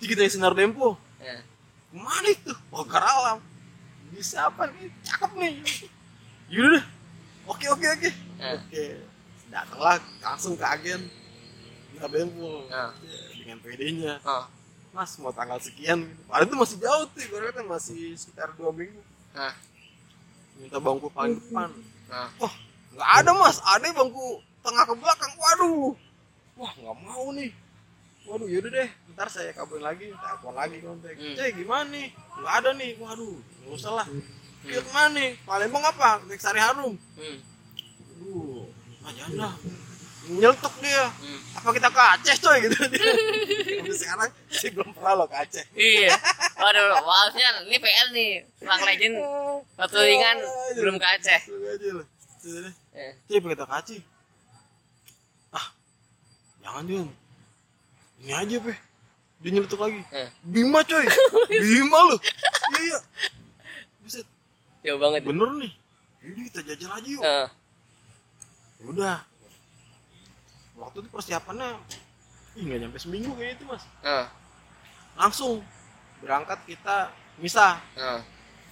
Jadi 0.00 0.06
kita 0.12 0.20
Sinar 0.28 0.52
Dempo. 0.52 1.00
Iya. 1.16 1.40
Mana 1.92 2.28
itu? 2.28 2.52
Oh, 2.68 2.84
Karalam. 2.84 3.40
Bisa 4.12 4.52
apa 4.52 4.68
nih? 4.68 4.92
Cakep 5.04 5.30
nih. 5.40 5.52
Yaudah. 6.52 6.84
Oke, 7.48 7.66
oke, 7.72 7.86
oke. 7.88 8.10
Eh. 8.12 8.52
Oke. 8.60 8.84
Datanglah 9.48 9.96
langsung 10.20 10.54
ke 10.56 10.64
agen. 10.64 11.00
Sinar 11.92 12.10
Dempo. 12.12 12.68
Ah. 12.68 12.92
Ya, 13.00 13.20
dengan 13.40 13.58
PD-nya. 13.64 14.20
Oh. 14.24 14.44
Mas 14.92 15.16
mau 15.16 15.32
tanggal 15.32 15.56
sekian. 15.56 16.04
Padahal 16.28 16.44
itu 16.44 16.56
masih 16.60 16.76
jauh 16.76 17.04
tuh. 17.08 17.24
Gue 17.24 17.40
kata 17.48 17.64
masih 17.64 18.12
sekitar 18.12 18.52
dua 18.60 18.76
minggu. 18.76 19.00
Nah. 19.32 19.56
Minta 20.60 20.76
bangku 20.76 21.08
paling 21.08 21.40
depan. 21.40 21.72
Nah. 22.12 22.28
Wah, 22.36 22.52
nggak 22.96 23.10
ada 23.22 23.30
mas. 23.36 23.58
Ada 23.64 23.88
bangku 23.92 24.40
tengah 24.62 24.84
ke 24.86 24.94
belakang. 24.96 25.32
Waduh. 25.36 25.92
Wah, 26.60 26.72
nggak 26.76 26.96
mau 27.02 27.26
nih. 27.34 27.50
Waduh, 28.22 28.46
yaudah 28.46 28.70
deh. 28.70 28.88
Ntar 29.12 29.28
saya 29.28 29.50
kabulin 29.50 29.82
lagi. 29.82 30.14
Telepon 30.14 30.54
lagi 30.54 30.78
kontak. 30.78 31.18
Hmm. 31.18 31.34
Cek, 31.34 31.58
gimana 31.58 31.86
nih? 31.90 32.06
Nggak 32.14 32.54
ada 32.62 32.70
nih. 32.78 32.90
Waduh, 33.02 33.36
nggak 33.36 33.74
usah 33.74 33.92
lah. 33.98 34.06
Dia 34.62 34.78
ke 34.78 34.90
mana 34.94 35.10
nih? 35.18 35.30
Palembang 35.42 35.82
apa? 35.82 36.22
Naik 36.30 36.38
Sari 36.38 36.62
Harum. 36.62 36.94
Hmm. 36.94 37.38
Aduh, 38.14 38.70
ah, 39.02 39.10
jangan 39.10 39.34
dah. 39.34 39.54
Nyeletuk 40.22 40.74
dia. 40.78 41.04
Hmm. 41.10 41.40
Apa 41.58 41.68
kita 41.74 41.88
ke 41.90 42.02
Aceh 42.14 42.36
coy 42.38 42.56
gitu 42.62 42.78
dia. 42.94 43.04
Sekarang 44.00 44.30
sih 44.54 44.70
belum 44.70 44.94
pernah 44.94 45.18
lo 45.18 45.26
ke 45.26 45.34
Aceh. 45.34 45.66
Iya. 45.74 46.14
Waduh, 46.62 46.94
harusnya 47.02 47.48
ini 47.66 47.76
PR 47.82 48.08
nih. 48.14 48.30
Bang 48.62 48.82
Legend 48.86 49.16
waktu 49.74 49.98
ringan 49.98 50.38
belum 50.78 50.94
ke 51.02 51.06
Aceh. 51.10 51.40
Lu 51.50 51.66
aja 51.66 51.90
lah. 51.98 52.06
Eh. 52.92 53.12
Pakai 53.40 53.56
tak 53.56 53.68
kaci. 53.72 53.96
Ah, 55.52 55.66
jangan 56.60 56.84
dia. 56.84 57.02
Ini 58.22 58.32
aja, 58.36 58.56
Pe. 58.60 58.74
Dia 59.42 59.50
nyeletuk 59.50 59.80
lagi. 59.80 60.00
Eh. 60.14 60.28
Bima, 60.46 60.84
coy. 60.86 61.02
Bima 61.66 61.98
lu. 62.12 62.16
Iya, 62.16 62.80
iya. 62.84 62.98
Buset, 64.04 64.26
Jauh 64.86 65.00
banget. 65.00 65.26
bener 65.26 65.50
nih. 65.58 65.72
Ini 66.22 66.40
kita 66.52 66.60
jajal 66.62 66.90
aja 66.94 67.08
yuk. 67.08 67.22
Eh. 67.24 67.48
Udah. 68.86 69.18
Waktu 70.78 70.96
itu 71.02 71.08
persiapannya 71.10 71.78
Ih, 72.52 72.68
nggak 72.68 72.78
nyampe 72.84 72.98
seminggu 73.00 73.32
kayak 73.34 73.56
itu, 73.56 73.64
Mas. 73.64 73.82
Eh. 74.04 74.26
Langsung 75.16 75.64
berangkat 76.20 76.60
kita 76.68 77.08
misah. 77.40 77.80
Eh. 77.96 78.20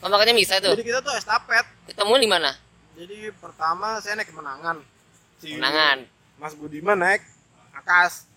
Oh, 0.04 0.08
makanya 0.12 0.36
bisa 0.36 0.60
tuh. 0.60 0.76
Jadi 0.76 0.84
kita 0.86 1.00
tuh 1.00 1.16
estafet. 1.16 1.64
Ketemu 1.88 2.14
di 2.20 2.28
mana? 2.28 2.50
Jadi 3.00 3.32
pertama 3.40 3.96
saya 4.04 4.20
naik 4.20 4.28
kemenangan. 4.28 4.76
Si 5.40 5.56
Menangan. 5.56 6.04
Mas 6.36 6.52
Budiman 6.52 7.00
naik 7.00 7.24
Akas. 7.72 8.28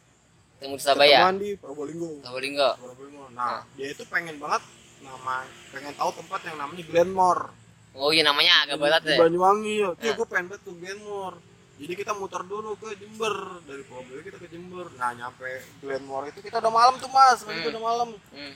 Ketemu 0.56 0.80
di 0.80 0.84
Surabaya. 0.88 1.20
Ketemuan 1.20 1.36
di 1.36 1.50
Probolinggo. 1.60 2.10
Probolinggo. 2.24 2.70
Probolinggo. 2.80 3.26
Nah, 3.36 3.68
dia 3.76 3.92
itu 3.92 4.08
pengen 4.08 4.40
banget 4.40 4.64
nama 5.04 5.44
pengen 5.76 5.92
tahu 6.00 6.16
tempat 6.16 6.48
yang 6.48 6.56
namanya 6.64 6.84
Glenmore. 6.88 7.52
Oh 7.92 8.16
iya 8.16 8.24
namanya 8.24 8.64
agak 8.64 8.80
berat 8.80 9.04
di 9.04 9.12
ya. 9.12 9.20
Banyuwangi 9.20 9.74
ya. 9.84 9.90
Nah. 10.00 10.14
gue 10.16 10.28
pengen 10.32 10.46
banget 10.48 10.64
ke 10.64 10.72
Glenmore. 10.80 11.38
Jadi 11.84 11.94
kita 12.00 12.12
muter 12.16 12.42
dulu 12.48 12.80
ke 12.80 12.96
Jember 12.96 13.36
dari 13.68 13.84
Probolinggo 13.84 14.24
kita 14.24 14.38
ke 14.40 14.48
Jember. 14.48 14.88
Nah 14.96 15.12
nyampe 15.12 15.60
Glenmore 15.84 16.32
itu 16.32 16.40
kita 16.40 16.64
udah 16.64 16.72
malam 16.72 16.96
tuh 17.04 17.12
mas, 17.12 17.44
Hmm. 17.44 17.52
itu 17.60 17.68
udah 17.68 17.84
malam. 17.84 18.10
Hmm. 18.32 18.54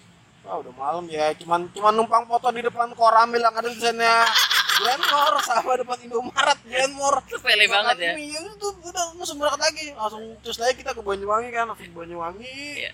Wah 0.47 0.63
udah 0.63 0.71
malam 0.71 1.03
ya, 1.11 1.35
cuman 1.35 1.67
cuman 1.75 1.91
numpang 1.91 2.23
foto 2.23 2.47
di 2.55 2.63
depan 2.63 2.95
koramil 2.95 3.43
yang 3.43 3.51
ada 3.51 3.67
tulisannya 3.67 4.15
Glenmore 4.77 5.37
sama 5.41 5.71
depan 5.77 5.97
Indomaret 6.05 6.59
Glenmore. 6.65 7.19
Sepele 7.29 7.65
banget 7.65 7.97
ya. 7.97 8.11
Iya 8.13 8.39
itu 8.45 8.67
udah 8.85 9.03
langsung 9.17 9.37
berangkat 9.41 9.61
lagi, 9.73 9.85
langsung 9.97 10.23
terus 10.45 10.57
lagi 10.61 10.73
kita 10.79 10.91
ke 10.93 11.01
Banyuwangi 11.01 11.49
kan, 11.49 11.65
langsung 11.69 11.89
ke 11.89 11.97
Banyuwangi. 11.97 12.57
Iya. 12.85 12.91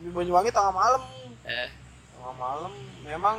Di 0.00 0.08
Banyuwangi 0.12 0.50
tengah 0.52 0.74
malam, 0.74 1.02
Eh. 1.46 1.68
tengah 2.16 2.34
malam 2.36 2.72
memang 3.04 3.36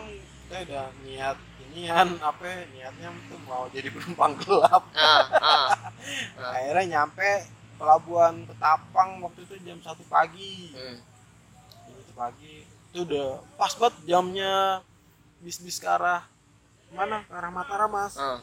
kita 0.48 0.64
udah 0.64 0.86
niat 1.04 1.38
inian 1.68 2.08
apa 2.24 2.44
ya, 2.48 2.60
niatnya 2.72 3.10
tuh 3.28 3.40
mau 3.44 3.68
jadi 3.68 3.92
penumpang 3.92 4.34
gelap. 4.42 4.84
Ah, 4.96 5.26
ah. 5.38 5.72
Ah. 6.40 6.52
Akhirnya 6.56 7.04
nyampe 7.04 7.46
pelabuhan 7.78 8.48
Ketapang 8.48 9.22
waktu 9.22 9.44
itu 9.46 9.56
jam 9.68 9.78
satu 9.84 10.02
pagi. 10.08 10.72
Hmm. 10.74 10.98
Jam 11.86 11.94
satu 12.00 12.14
pagi 12.16 12.64
itu 12.64 13.04
udah 13.04 13.44
pas 13.60 13.76
banget 13.76 13.96
jamnya 14.08 14.82
bis-bis 15.44 15.78
ke 15.78 15.86
arah 15.86 16.26
mana 16.96 17.24
ke 17.28 17.34
arah 17.36 17.52
Mataram 17.52 17.90
mas. 17.92 18.14
Ah. 18.16 18.40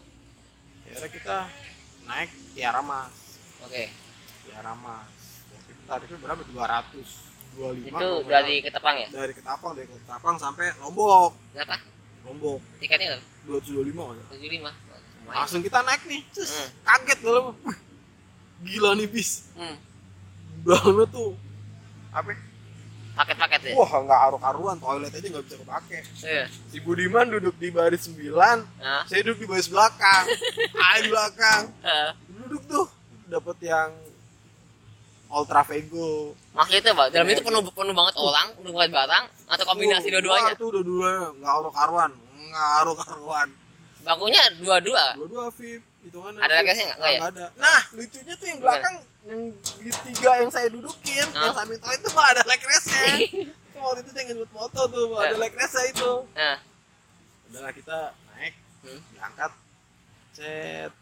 Akhirnya 0.85 1.09
kita 1.09 1.37
naik 2.05 2.31
Tiara 2.53 2.85
Mas. 2.85 3.41
Oke. 3.65 3.89
Tiara 4.45 4.77
Mas. 4.77 5.09
Waktu 5.51 5.71
itu 5.73 5.83
tarifnya 5.89 6.19
berapa? 6.21 6.43
200 6.45 7.25
25 7.55 7.89
Itu 7.89 7.95
kalau 7.95 8.21
nggak 8.21 8.43
dari 8.45 8.57
Ketapang 8.61 8.97
ya? 9.01 9.09
dari 9.09 9.33
Ketapang 9.33 9.73
dari 9.73 9.89
Ketapang 9.89 10.37
sampai 10.37 10.77
Lombok. 10.83 11.33
Berapa? 11.57 11.95
Lombok 12.25 12.61
tiketnya 12.81 13.21
dua 13.45 13.61
ratus 13.61 13.69
dua 13.69 13.85
lima 13.85 14.03
tujuh 14.33 14.49
lima 14.49 14.71
langsung 15.29 15.61
kita 15.65 15.81
naik 15.85 16.05
nih 16.09 16.21
Cus, 16.33 16.49
Hmm. 16.53 16.69
kaget 16.85 17.19
kalau 17.21 17.53
gila 18.65 18.91
nih 18.97 19.09
bis 19.09 19.53
hmm. 19.57 19.77
tuh 21.13 21.37
apa 22.13 22.33
paket-paket 23.15 23.61
ya? 23.71 23.73
Wah 23.79 23.91
nggak 24.03 24.19
karu-karuan 24.27 24.77
toilet 24.83 25.13
aja 25.15 25.27
nggak 25.31 25.45
bisa 25.47 25.57
kepake. 25.63 25.99
Iya. 26.27 26.45
Si 26.71 26.79
Budiman 26.83 27.27
duduk 27.31 27.55
di 27.57 27.69
baris 27.71 28.03
9 28.11 28.35
nah 28.83 29.03
saya 29.07 29.21
duduk 29.23 29.39
di 29.43 29.47
baris 29.47 29.69
belakang. 29.71 30.25
Ah 30.85 30.99
di 31.01 31.09
belakang. 31.11 31.63
Eh, 31.81 32.11
duduk 32.45 32.63
tuh 32.67 32.87
dapat 33.31 33.57
yang 33.63 33.91
Ultra 35.35 35.63
Vego. 35.67 36.35
Maksudnya 36.55 36.81
itu 36.83 36.91
pak 36.95 37.07
dalam 37.11 37.27
itu 37.27 37.43
penuh 37.43 37.63
penuh 37.67 37.95
banget 37.95 38.15
orang 38.19 38.47
penuh 38.55 38.73
banget 38.75 38.91
barang 38.95 39.25
atau 39.51 39.65
kombinasi 39.67 40.07
dua-duanya? 40.11 40.53
tuh 40.55 40.71
dua-duanya 40.71 41.35
nggak 41.43 41.53
karu-karuan 41.59 42.11
nggak 42.55 42.69
karu-karuan 42.79 43.49
bangkunya 44.05 44.43
dua-dua? 44.61 45.05
Dua-dua 45.19 45.45
VIP 45.51 45.83
itu 46.05 46.19
kan 46.19 46.33
Ada 46.37 46.55
lekasnya 46.55 46.87
nggak? 46.95 47.11
Ya? 47.11 47.21
ada 47.25 47.47
nah 47.57 47.81
lucunya 47.91 48.35
tuh 48.35 48.47
yang 48.47 48.61
belakang 48.61 48.95
yang 49.25 49.41
di 49.81 49.91
tiga 50.05 50.31
yang 50.37 50.51
saya 50.51 50.69
dudukin 50.69 51.27
yang 51.27 51.53
samping 51.53 51.79
toilet 51.79 51.99
itu 51.99 52.11
nggak 52.11 52.29
ada 52.31 52.43
lekresnya 52.45 53.03
waktu 53.85 54.01
itu 54.01 54.11
saya 54.13 54.25
ngebut 54.27 54.51
moto 54.51 54.81
tuh 54.87 55.03
nggak 55.07 55.23
ada 55.23 55.31
Ya. 55.31 55.41
lekresnya 55.41 55.85
itu 55.89 56.11
nah 56.31 56.57
udahlah 57.47 57.73
kita 57.73 57.99
naik 58.31 58.55
Hmm. 58.85 59.01
berangkat 59.11 59.53
set 60.33 60.93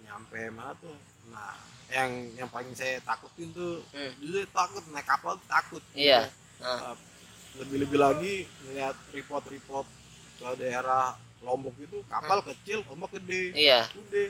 nyampe 0.00 0.40
mana 0.48 0.70
tuh 0.76 0.94
nah 1.26 1.58
yang 1.88 2.10
yang 2.34 2.46
paling 2.46 2.70
saya 2.72 3.02
takutin 3.02 3.50
tuh 3.50 3.82
Hmm. 3.90 4.12
dulu 4.18 4.38
takut 4.48 4.82
naik 4.88 5.02
kapal 5.04 5.34
takut 5.44 5.82
Iya. 5.92 6.30
Nah. 6.56 6.94
lebih-lebih 7.54 7.94
lagi 7.96 8.34
ngeliat 8.62 8.94
report-report 9.10 9.86
ke 10.36 10.48
daerah 10.56 11.14
Lombok 11.44 11.76
itu 11.78 12.00
kapal 12.08 12.40
kecil 12.42 12.80
ombak 12.88 13.12
gede. 13.20 13.52
Iya. 13.52 13.84
Udah 13.92 14.26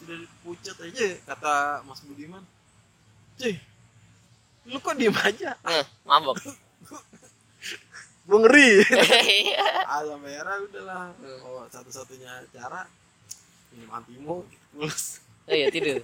sudah 0.00 0.18
pucat 0.42 0.76
aja 0.80 1.06
kata 1.28 1.54
Mas 1.86 2.00
Budiman. 2.02 2.42
Cuy 3.38 3.54
lu 4.64 4.80
kok 4.80 4.96
diem 4.96 5.12
aja? 5.12 5.60
Nah, 5.60 5.84
mabok. 6.08 6.40
Gue 8.24 8.38
ngeri. 8.40 8.80
Iya. 8.88 9.68
ah 9.84 10.00
era 10.24 10.56
udahlah. 10.64 11.12
Hmm. 11.12 11.44
oh 11.44 11.64
satu-satunya 11.68 12.48
cara 12.56 12.88
minum 13.68 13.92
antimo 13.92 14.48
mulus. 14.72 15.20
Oh 15.44 15.52
iya 15.52 15.68
tidur. 15.68 16.00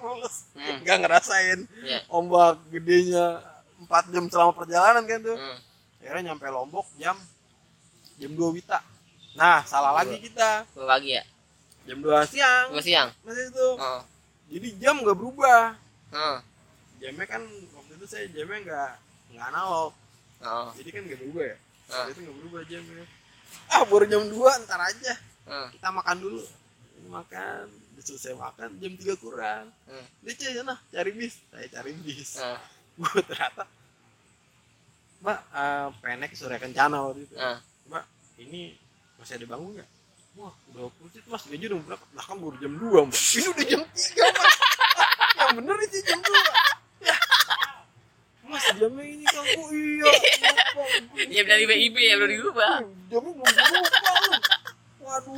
Mulus. 0.00 0.48
Hmm. 0.56 0.80
nggak 0.80 0.98
ngerasain 1.04 1.68
Iya. 1.84 2.00
ombak 2.08 2.56
gedenya 2.72 3.44
4 3.84 4.12
jam 4.12 4.24
selama 4.32 4.52
perjalanan 4.56 5.04
kan 5.04 5.20
tuh. 5.20 5.36
Hmm. 5.36 5.58
akhirnya 6.00 6.32
nyampe 6.32 6.48
Lombok 6.48 6.88
jam 6.96 7.16
jam 8.16 8.32
2 8.32 8.56
Wita 8.56 8.80
nah 9.38 9.62
salah 9.62 9.94
lagi 9.94 10.18
kita 10.18 10.66
Dua 10.74 10.86
pagi 10.88 11.14
ya 11.14 11.22
jam 11.86 11.98
2 11.98 12.10
siang 12.26 12.66
dua 12.68 12.82
siang 12.82 13.08
masih 13.22 13.48
itu 13.48 13.68
oh. 13.72 14.02
jadi 14.50 14.68
jam 14.76 14.98
nggak 14.98 15.14
berubah 15.14 15.72
Oh. 16.08 16.38
jamnya 16.98 17.24
kan 17.24 17.44
waktu 17.46 17.92
itu 17.94 18.04
saya 18.04 18.26
jamnya 18.28 18.58
nggak 18.60 18.90
nggak 19.32 19.46
analog 19.48 19.92
Oh. 20.38 20.68
jadi 20.74 20.88
kan 20.90 21.02
nggak 21.04 21.20
berubah 21.20 21.44
ya 21.46 21.56
Ah. 21.88 22.04
Waktu 22.04 22.10
itu 22.10 22.20
nggak 22.20 22.36
berubah 22.36 22.60
jamnya 22.66 23.04
ah 23.68 23.82
baru 23.84 24.04
jam 24.04 24.22
2 24.26 24.62
ntar 24.66 24.80
aja 24.82 25.12
Oh. 25.46 25.68
kita 25.70 25.88
makan 25.88 26.16
dulu 26.18 26.42
Ini 26.98 27.08
makan 27.08 27.64
selesai 27.98 28.34
makan 28.34 28.68
jam 28.76 28.92
3 28.92 29.14
kurang 29.16 29.64
Hmm. 29.86 30.04
dia 30.20 30.32
cuy 30.34 30.50
sana 30.52 30.74
cari 30.88 31.10
bis 31.12 31.34
saya 31.48 31.66
cari 31.70 31.92
bis 31.94 32.30
Oh. 32.38 32.58
gue 33.00 33.20
ternyata 33.22 33.64
mbak 35.18 35.38
eh, 35.50 35.88
penek 35.98 36.30
sore 36.32 36.56
kencana 36.56 37.00
waktu 37.00 37.22
itu 37.22 37.34
Oh. 37.34 37.58
mbak 37.86 38.04
ini 38.38 38.76
masih 39.18 39.34
ada 39.34 39.46
bangun 39.48 39.70
nggak 39.74 39.88
wah 40.34 40.54
udah 40.70 40.86
pucet 40.96 41.24
mas 41.26 41.42
gaji 41.44 41.64
udah 41.66 41.78
berapa 41.84 42.04
lah 42.12 42.24
kan 42.24 42.36
baru 42.36 42.56
jam 42.58 42.72
2 42.72 43.08
mbak 43.08 43.20
ini 43.34 43.46
udah 43.48 43.64
jam 43.66 43.80
3 43.82 43.90
mas 43.90 44.04
yang 45.38 45.52
bener 45.56 45.76
itu 45.80 45.96
jam 46.00 46.18
2 46.20 46.30
ya. 47.02 47.16
mas 48.44 48.64
jamnya 48.72 49.04
ini 49.04 49.24
kan 49.24 49.44
oh 49.44 49.68
iya. 49.70 50.12
Jam 51.28 51.44
dari 51.50 51.64
BIP 51.64 51.96
ya 51.96 52.14
belum 52.16 52.30
diubah. 52.32 52.74
jamnya 53.08 53.30
belum 53.30 53.44
berubah 53.44 54.14
lu. 54.14 54.32
waduh 55.00 55.36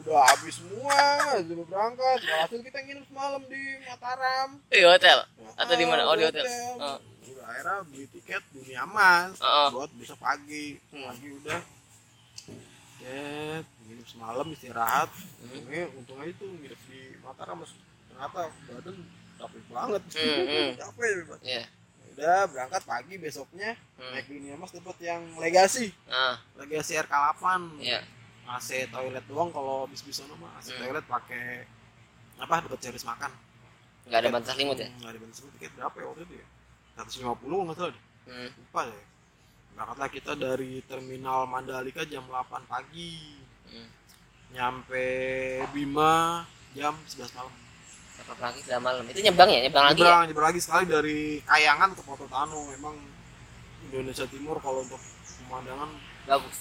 udah 0.00 0.20
habis 0.26 0.56
semua 0.56 0.98
sebelum 1.36 1.64
berangkat 1.64 2.18
hasil 2.24 2.60
kita 2.60 2.78
nginep 2.80 3.04
semalam 3.06 3.42
di 3.44 3.60
Mataram 3.84 4.48
Di 4.66 4.80
hotel 4.82 5.18
atau 5.54 5.74
di 5.74 5.84
mana? 5.84 6.02
Oh 6.04 6.16
di 6.16 6.24
hotel. 6.24 6.44
Oh. 6.76 6.96
udah 6.96 7.44
akhirnya 7.46 7.76
beli 7.86 8.06
tiket 8.10 8.42
dunia 8.50 8.82
mas 8.84 9.36
Oh. 9.38 9.68
buat 9.70 9.90
besok 9.94 10.16
pagi 10.18 10.80
Hmm. 10.90 11.06
pagi 11.06 11.28
udah 11.30 11.60
Cet, 13.00 13.64
nginep 13.82 14.06
semalam 14.06 14.46
istirahat 14.50 15.08
Hmm. 15.08 15.48
untungnya 15.50 15.84
untungnya 15.96 16.26
itu 16.28 16.44
nginep 16.44 16.80
di 16.86 17.00
Mataram 17.18 17.56
mas 17.58 17.72
ternyata 18.06 18.40
badan 18.66 18.96
capek 19.34 19.62
banget 19.66 20.02
Hmm, 20.12 20.44
hmm. 20.44 20.70
capek 20.76 21.08
ya, 21.08 21.22
Mas. 21.24 21.40
Iya. 21.42 21.64
udah 22.10 22.40
berangkat 22.46 22.82
pagi 22.84 23.14
besoknya 23.16 23.70
Hmm. 23.96 24.12
naik 24.12 24.26
dunia 24.28 24.54
mas 24.54 24.70
dapat 24.70 24.96
yang 25.00 25.22
legasi 25.38 25.96
Ah, 26.06 26.36
legasi 26.54 26.92
RK8 26.94 27.42
iya. 27.80 28.04
AC 28.44 28.68
toilet 28.86 29.24
doang 29.24 29.48
kalau 29.48 29.88
bis 29.88 30.02
bis 30.02 30.20
mah 30.20 30.52
AC 30.54 30.70
Hmm. 30.70 30.80
toilet 30.82 31.04
pakai 31.06 31.64
apa 32.36 32.54
dapat 32.60 32.80
series 32.80 33.04
makan 33.04 33.32
Enggak 34.04 34.20
ada 34.20 34.30
bantas 34.30 34.56
limut 34.56 34.76
ya? 34.76 34.88
nggak 34.90 35.08
ada 35.08 35.18
bantuan 35.18 35.34
selimut 35.34 35.54
tiket 35.56 35.72
berapa 35.72 35.96
ya 35.96 36.06
waktu 36.06 36.22
itu 36.24 36.34
ya 36.36 36.46
150 36.98 37.64
nggak 37.64 37.76
salah 37.76 37.92
deh 37.92 38.04
Hmm. 38.28 38.50
lupa 38.52 38.80
ya 38.84 39.00
berangkatlah 39.80 40.12
kita 40.12 40.32
dari 40.36 40.84
terminal 40.84 41.48
Mandalika 41.48 42.04
jam 42.04 42.28
8 42.28 42.36
pagi 42.68 43.16
Hmm. 43.64 43.88
nyampe 44.52 45.08
Bima 45.72 46.44
jam 46.72 46.92
11 47.08 47.32
malam 47.32 47.54
Berapa 48.12 48.34
pagi 48.36 48.60
sudah 48.60 48.76
malam? 48.76 49.08
Itu 49.08 49.22
nyebrang 49.22 49.48
ya? 49.48 49.60
Nyebrang 49.62 49.86
lagi 49.86 49.96
ya? 49.96 50.04
nyebrang 50.04 50.22
nyebrang 50.28 50.48
lagi 50.50 50.60
sekali 50.60 50.84
dari 50.84 51.18
Kayangan 51.40 51.96
ke 51.96 52.02
Kota 52.02 52.26
Tano 52.26 52.60
memang 52.68 52.92
Indonesia 53.82 54.28
Timur 54.28 54.60
kalau 54.60 54.84
untuk 54.84 55.00
pemandangan 55.40 55.88
Bagus. 56.28 56.58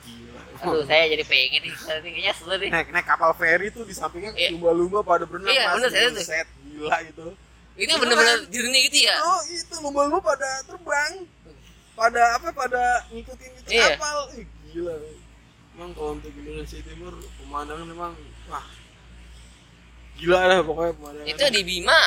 gila 0.00 0.40
Aduh, 0.62 0.84
saya 0.86 1.10
jadi 1.10 1.24
pengen 1.24 1.60
nih. 1.60 1.74
Kayaknya 1.74 2.32
seru 2.32 2.54
nih. 2.54 2.70
naik 2.70 2.88
naik 2.88 3.04
kapal 3.04 3.34
feri 3.34 3.66
tuh 3.68 3.82
di 3.82 3.92
sampingnya 3.92 4.30
Iya. 4.32 4.54
lumba-lumba 4.54 5.02
pada 5.02 5.26
berenang 5.26 5.50
Iya, 5.50 5.74
bener, 5.74 5.90
saya 5.90 6.08
tuh. 6.14 6.22
set 6.22 6.46
gila 6.62 6.96
itu 7.02 7.26
Itu 7.74 7.92
bener-bener 7.96 8.36
jernih 8.46 8.80
gitu 8.86 9.08
ya? 9.08 9.16
oh 9.18 9.40
itu 9.44 9.74
lumba-lumba 9.80 10.20
pada 10.22 10.48
terbang 10.62 11.26
pada 12.00 12.22
apa 12.34 12.48
pada 12.50 12.82
ngikutin 13.08 13.50
itu 13.54 13.68
Iya. 13.70 13.92
kapal 13.94 14.16
Ih, 14.32 14.46
gila 14.70 14.94
emang 15.76 15.90
kalau 15.92 16.10
untuk 16.14 16.32
Indonesia 16.32 16.80
Timur 16.80 17.12
pemandangan 17.36 17.84
memang 17.84 18.12
wah 18.46 18.66
gila 20.16 20.40
lah 20.42 20.58
pokoknya 20.60 20.92
pemandangan 20.94 21.28
Itu 21.28 21.44
di 21.50 21.60
Bima. 21.62 22.00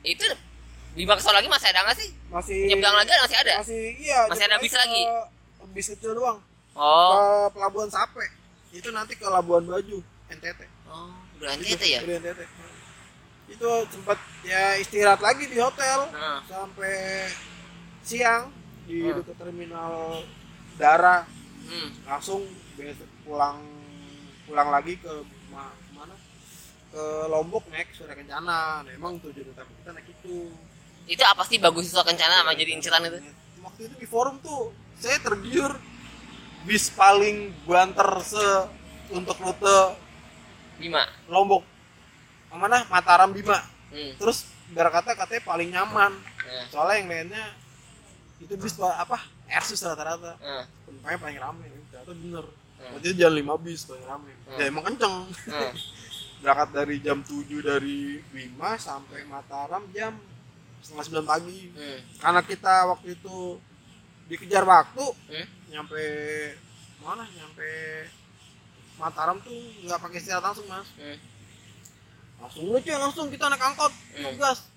Itu 0.00 0.26
Bima 0.94 1.14
kesel 1.14 1.30
lagi 1.32 1.46
masih 1.46 1.68
ada 1.68 1.80
nggak 1.82 1.96
sih? 1.96 2.10
masih 2.28 2.56
Nyebrang 2.66 2.94
lagi 2.94 3.10
masih 3.10 3.38
ada? 3.38 3.54
masih 3.58 3.80
iya 3.96 4.18
Masih 4.26 4.44
ada 4.44 4.56
bis 4.58 4.74
lagi? 4.74 5.02
bis 5.68 5.86
kecil 5.88 6.14
doang 6.14 6.38
Oh. 6.72 7.10
ke 7.50 7.58
Pelabuhan 7.58 7.90
Sape 7.90 8.22
itu 8.70 8.86
nanti 8.88 9.14
ke 9.14 9.26
Labuan 9.26 9.64
Baju 9.64 9.98
NTT 10.28 10.60
Oh, 10.86 11.10
berarti 11.36 11.66
itu 11.68 11.86
ya? 11.88 12.00
Udah 12.00 12.16
NTT 12.18 12.40
itu 13.48 13.68
sempat 13.88 14.14
ya 14.42 14.76
istirahat 14.76 15.18
lagi 15.18 15.44
di 15.44 15.56
hotel 15.56 16.06
Nah. 16.08 16.38
sampai 16.44 17.26
siang 18.00 18.54
di 18.88 19.04
Hmm. 19.04 19.20
dekat 19.20 19.36
terminal 19.36 20.24
Dara 20.74 21.28
Hmm. 21.60 21.90
langsung 22.08 22.40
pulang 23.22 23.60
pulang 24.42 24.68
lagi 24.68 24.96
ke 24.96 25.12
ma- 25.48 25.76
mana 25.92 26.16
ke 26.88 27.02
Lombok 27.28 27.68
naik 27.68 27.92
Surya 27.92 28.16
Kencana 28.16 28.80
nah, 28.80 28.88
emang 28.88 29.20
tujuan 29.20 29.44
utama 29.46 29.68
kita 29.74 29.90
naik 29.92 30.08
itu 30.10 30.48
Itu 31.04 31.20
apa 31.22 31.40
sih 31.42 31.56
bagus 31.56 31.88
susah 31.88 32.00
kencana 32.02 32.40
sama 32.40 32.52
jadi 32.52 32.72
inceran 32.72 33.00
itu? 33.02 33.20
waktu 33.58 33.80
itu 33.84 33.94
di 33.96 34.06
forum 34.06 34.36
tuh 34.38 34.72
saya 34.96 35.16
tergiur 35.18 35.76
bis 36.64 36.88
paling 36.90 37.36
banter 37.64 38.08
se 38.22 38.44
untuk 39.10 39.36
rute 39.36 39.78
Bima. 40.76 41.04
Lombok 41.26 41.64
mana 42.50 42.88
Mataram 42.88 43.28
Bima 43.30 43.60
Hmm. 43.88 44.12
terus 44.16 44.44
biar 44.68 44.88
kata 44.88 45.12
katanya 45.12 45.42
paling 45.42 45.68
nyaman 45.68 46.12
Nah. 46.14 46.64
soalnya 46.68 46.96
yang 46.98 47.08
lainnya 47.08 47.44
itu 48.38 48.54
bis 48.54 48.74
pa- 48.74 48.98
apa 48.98 49.18
Airsus 49.48 49.80
rata-rata 49.80 50.36
Nah. 50.36 50.64
penumpangnya 50.84 51.18
paling 51.18 51.38
rame 51.38 51.64
ternyata 51.88 52.12
bener 52.14 52.46
Hmm. 52.78 52.94
Berarti 52.94 53.10
jalan 53.12 53.36
5 53.36 53.58
bis 53.58 53.82
paling 53.84 54.06
rame 54.06 54.30
Hmm. 54.44 54.54
ya 54.54 54.64
emang 54.64 54.84
kenceng 54.84 55.16
berangkat 56.40 56.68
dari 56.72 56.96
jam 57.00 57.18
7 57.20 57.42
dari 57.58 57.98
Bima 58.28 58.78
sampai 58.78 59.26
Mataram 59.26 59.82
jam 59.90 60.14
setengah 60.78 61.04
9 61.18 61.26
pagi 61.26 61.60
Hmm. 61.68 61.98
karena 62.16 62.40
kita 62.40 62.74
waktu 62.86 63.08
itu 63.12 63.58
dikejar 64.28 64.62
waktu 64.62 65.02
Hmm. 65.02 65.46
nyampe 65.68 66.02
mana 67.00 67.26
nyampe 67.26 67.66
Mataram 68.96 69.38
tuh 69.38 69.54
nggak 69.80 69.98
pakai 69.98 70.18
istirahat 70.18 70.44
langsung 70.44 70.66
mas 70.66 70.86
Hmm. 70.94 71.18
langsung 72.38 72.70
aja 72.72 72.94
langsung 72.96 73.26
kita 73.26 73.46
naik 73.48 73.62
angkot 73.64 73.90
gas 74.36 74.70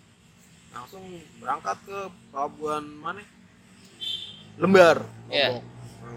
langsung 0.72 1.06
berangkat 1.38 1.78
ke 1.86 2.00
pelabuhan 2.32 2.82
mana 2.98 3.22
Lembar 4.58 4.98
Iya. 5.28 5.48
Lombok. 5.48 5.64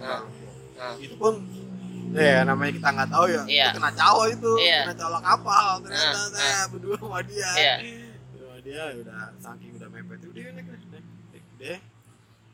Nah. 0.00 0.22
Nah. 0.74 0.94
itu 0.98 1.14
pun 1.14 1.34
ya 2.10 2.42
namanya 2.42 2.72
kita 2.72 2.88
nggak 2.90 3.10
tahu 3.10 3.24
ya 3.26 3.42
Iya. 3.44 3.66
Kita 3.68 3.78
kena 3.78 3.90
cowok 3.92 4.26
itu 4.30 4.52
Iya. 4.58 4.78
kena 4.84 4.94
colok 4.96 5.22
kapal 5.22 5.66
ternyata 5.80 6.18
Ah, 6.18 6.28
saya 6.30 6.58
berdua 6.68 6.94
sama 6.96 7.18
dia 7.22 7.50
Iya. 7.52 7.74
berdua 8.30 8.46
sama 8.48 8.58
dia 8.60 8.82
udah 8.96 9.18
saking 9.38 9.70
udah 9.74 9.88
mepet 9.88 10.20
udah 10.24 10.42
naik 10.52 10.66
naik 10.68 11.44
deh 11.56 11.78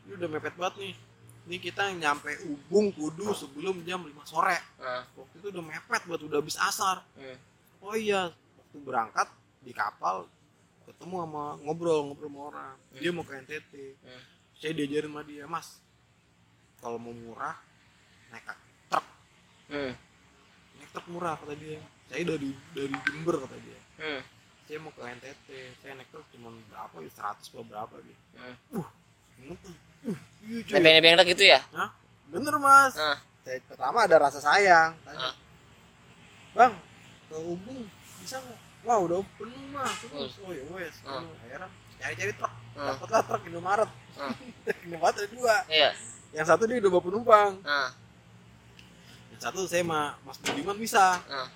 ini 0.01 0.11
udah 0.11 0.29
mepet 0.29 0.53
banget 0.55 0.75
nih 0.79 0.93
ini 1.41 1.57
kita 1.57 1.83
nyampe 1.91 2.31
Ubung 2.45 2.87
Kudu 2.91 3.33
sebelum 3.33 3.81
jam 3.81 4.01
5 4.01 4.13
sore 4.23 4.57
Ah, 4.77 5.01
waktu 5.11 5.35
itu 5.37 5.47
udah 5.49 5.63
mepet 5.63 6.01
buat 6.05 6.21
udah 6.21 6.37
habis 6.37 6.57
asar 6.57 7.01
hmm. 7.15 7.37
oh 7.81 7.93
iya 7.93 8.29
waktu 8.31 8.77
berangkat 8.79 9.27
di 9.59 9.71
kapal 9.71 10.25
ketemu 10.83 11.15
sama 11.19 11.43
ngobrol 11.59 11.99
ngobrol 12.07 12.29
sama 12.29 12.41
orang 12.47 12.73
dia 12.93 13.09
mau 13.09 13.21
ke 13.21 13.33
NTT 13.35 13.73
Hmm. 13.99 14.21
Saya 14.61 14.77
diajarin 14.77 15.09
sama 15.09 15.25
dia 15.25 15.49
mas 15.49 15.81
kalau 16.77 17.01
mau 17.01 17.09
murah 17.09 17.57
naik 18.29 18.45
truk. 18.93 19.05
Hmm. 19.73 19.93
naik 20.77 20.89
truk 20.93 21.05
murah 21.09 21.33
kata 21.41 21.57
dia. 21.57 21.81
Saya 22.05 22.21
dari 22.29 22.53
dari 22.77 22.93
Jember 23.09 23.41
kata 23.41 23.57
dia. 23.57 23.81
Hmm. 23.97 24.21
saya 24.69 24.77
mau 24.77 24.93
ke 24.93 25.01
NTT 25.01 25.47
saya 25.81 25.97
naik 25.97 26.13
truk 26.13 26.29
cuma 26.37 26.53
berapa 26.69 26.95
ya 27.01 27.09
100 27.09 27.41
atau 27.41 27.65
berapa 27.65 27.95
gitu. 28.05 28.21
Hmm. 28.37 28.55
tuh 29.57 29.73
uh, 30.13 30.17
iya 30.45 30.59
cuy. 30.61 30.73
Nebeng-nebeng 30.77 31.13
truk 31.17 31.29
gitu 31.33 31.43
ya? 31.49 31.59
Hah? 31.73 31.89
bener 32.29 32.53
mas. 32.61 32.93
Ah. 33.01 33.17
saya 33.41 33.57
pertama 33.65 34.05
ada 34.05 34.15
rasa 34.21 34.37
sayang 34.37 34.93
tanya. 35.01 35.33
Ah. 35.33 35.35
bang 36.53 36.73
ke 37.33 37.37
Ubung 37.41 37.81
bisa 38.21 38.37
nggak? 38.37 38.59
Wah 38.85 38.97
udah 39.01 39.25
penuh 39.41 39.65
mas. 39.73 39.89
Terus 40.05 40.37
oh 40.45 40.53
ya 40.53 40.63
wes 40.77 40.95
akhirnya 41.01 41.65
cari-cari 41.97 42.33
truk. 42.37 42.53
Ah. 42.77 42.93
dapatlah 42.93 43.21
truk 43.25 43.43
Indomaret 43.49 43.89
Ah. 44.15 44.33
Indomaret 44.83 45.15
ada 45.17 45.27
dua 45.27 45.55
iya 45.67 45.89
yang 46.31 46.45
satu 46.45 46.63
dia 46.63 46.77
udah 46.77 46.89
bawa 46.89 47.03
penumpang 47.03 47.51
Ah. 47.61 47.89
yang 49.29 49.41
satu 49.41 49.65
saya 49.65 49.81
sama 49.81 50.15
Mas 50.21 50.37
Budiman 50.37 50.75
bisa 50.75 51.19
Ah. 51.23 51.47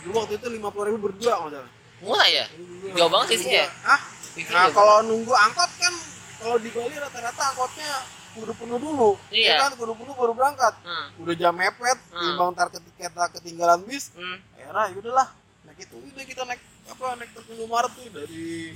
dulu 0.00 0.14
waktu 0.18 0.36
itu 0.36 0.46
lima 0.48 0.68
puluh 0.68 0.86
ribu 0.88 0.98
berdua 1.04 1.32
kalau 1.34 1.50
salah 1.50 1.72
murah 1.98 2.26
ya 2.26 2.44
Berdua. 2.50 2.92
Jauh 2.94 3.10
banget 3.10 3.28
sih 3.30 3.38
sih 3.40 3.52
ya? 3.54 3.66
ah 3.82 4.00
Pikir 4.34 4.50
nah 4.50 4.66
juga. 4.66 4.76
kalau 4.76 4.96
nunggu 5.04 5.32
angkot 5.32 5.70
kan 5.74 5.94
kalau 6.36 6.56
di 6.58 6.68
Bali 6.68 6.94
rata-rata 6.94 7.42
angkotnya 7.50 7.90
kudu 8.34 8.52
penuh 8.52 8.78
dulu 8.78 9.10
Iya. 9.30 9.46
ya 9.48 9.62
kan 9.62 9.70
kudu 9.74 9.94
penuh 9.94 10.12
baru 10.12 10.32
berangkat 10.32 10.74
Ah. 10.82 11.08
udah 11.16 11.34
jam 11.34 11.54
mepet 11.54 11.98
Hmm. 12.10 12.20
timbang 12.20 12.50
ntar 12.50 12.68
ketika 12.68 13.30
ketinggalan 13.30 13.80
bis 13.82 14.10
Hmm. 14.10 14.42
akhirnya 14.52 14.84
yaudahlah 14.92 15.28
naik 15.64 15.78
itu 15.80 15.96
udah 15.96 16.24
kita 16.26 16.42
naik 16.44 16.60
apa 16.84 17.04
naik 17.14 17.30
truk 17.30 17.46
Indomaret 17.48 17.92
tuh 17.94 18.10
dari 18.10 18.74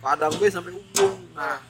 Padang 0.00 0.34
B 0.34 0.48
sampai 0.48 0.72
Ubung 0.72 1.16
nah 1.32 1.60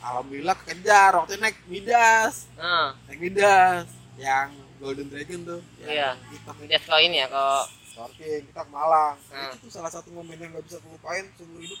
alhamdulillah 0.00 0.56
kekejar 0.64 1.10
waktu 1.14 1.32
itu 1.32 1.40
naik 1.40 1.58
Midas. 1.66 2.48
Ah. 2.56 2.96
naik 3.06 3.20
Midas 3.20 3.86
yang 4.16 4.48
Golden 4.80 5.08
Dragon 5.08 5.40
tuh 5.44 5.60
Iya. 5.80 6.16
kita 6.32 6.50
Lihat 6.64 6.82
kalau 6.84 7.00
ini 7.00 7.16
ya 7.20 7.28
kalau 7.28 7.60
snorkeling 7.86 8.44
kita 8.48 8.60
ke 8.64 8.70
Malang. 8.72 9.16
Hmm. 9.28 9.52
itu 9.52 9.68
tuh 9.68 9.70
salah 9.70 9.92
satu 9.92 10.08
momen 10.10 10.36
yang 10.36 10.50
nggak 10.50 10.64
bisa 10.64 10.80
lupain 10.82 11.28
seumur 11.36 11.60
hidup. 11.60 11.80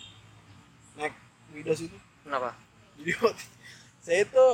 Naik 0.96 1.14
Midas 1.50 1.80
itu. 1.80 1.96
Kenapa? 2.20 2.52
Jadi 3.00 3.10
waktu 3.16 3.44
saya 4.04 4.20
itu 4.22 4.46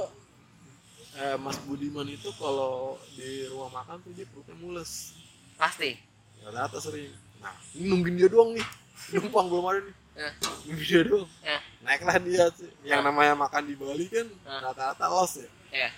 eh, 1.16 1.36
Mas 1.36 1.58
Budiman 1.62 2.06
itu 2.06 2.30
kalau 2.38 2.94
di 3.18 3.50
rumah 3.50 3.82
makan 3.82 3.98
tuh 4.02 4.14
dia 4.14 4.26
perutnya 4.30 4.54
mules. 4.56 5.18
Pasti? 5.58 5.98
Ya 6.38 6.54
rata 6.54 6.78
sering. 6.78 7.10
Nah 7.42 7.54
ini 7.74 7.90
nungguin 7.90 8.14
dia 8.14 8.30
doang 8.30 8.54
nih. 8.54 8.66
Numpang 9.12 9.46
belum 9.50 9.66
ada 9.66 9.80
nih 9.82 9.96
Eh. 10.16 10.32
nungguin 10.64 10.80
dia 10.80 11.00
doang 11.04 11.28
Eh. 11.44 11.60
naiklah 11.80 12.16
dia 12.18 12.44
sih. 12.52 12.70
yang 12.82 13.04
Ah. 13.04 13.12
namanya 13.12 13.36
makan 13.36 13.62
di 13.64 13.74
Bali 13.74 14.06
kan 14.08 14.26
rata-rata 14.44 15.06
los 15.06 15.36
ya 15.36 15.48
Iya. 15.68 15.88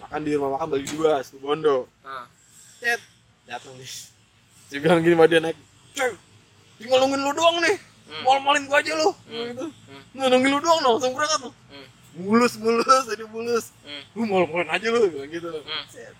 Makan 0.00 0.20
di 0.24 0.30
rumah 0.34 0.50
makan 0.56 0.66
Bali 0.68 0.84
dua 0.86 1.20
situ 1.20 1.38
Bondo 1.38 1.86
Ah. 2.02 2.26
cet 2.80 3.00
datang 3.44 3.76
nih 3.76 3.90
saya 4.66 4.78
bilang 4.78 4.98
gini 5.00 5.14
sama 5.14 5.26
dia 5.26 5.38
naik 5.38 5.58
cuy 5.92 6.12
nungguin 6.80 7.20
lu 7.20 7.32
doang 7.32 7.58
nih 7.60 7.76
Hmm. 8.10 8.22
mal-malin 8.26 8.66
gua 8.66 8.82
aja 8.82 8.92
lu 8.92 9.10
Hmm. 9.28 9.46
gitu 9.48 9.66
Hmm. 9.86 10.02
Nah, 10.14 10.26
nungguin 10.26 10.50
lu 10.50 10.60
doang 10.60 10.78
dong 10.80 10.92
langsung 10.98 11.14
berangkat 11.14 11.40
tuh 11.46 11.54
Hmm. 11.70 11.86
mulus 12.18 12.54
mulus 12.56 13.04
jadi 13.06 13.24
mulus 13.26 13.64
Hmm. 13.86 14.02
lu 14.16 14.22
mal-malin 14.26 14.68
aja 14.68 14.86
lu 14.88 15.06
gitu 15.06 15.50
Hmm. 15.52 15.84
Cet. 15.86 16.14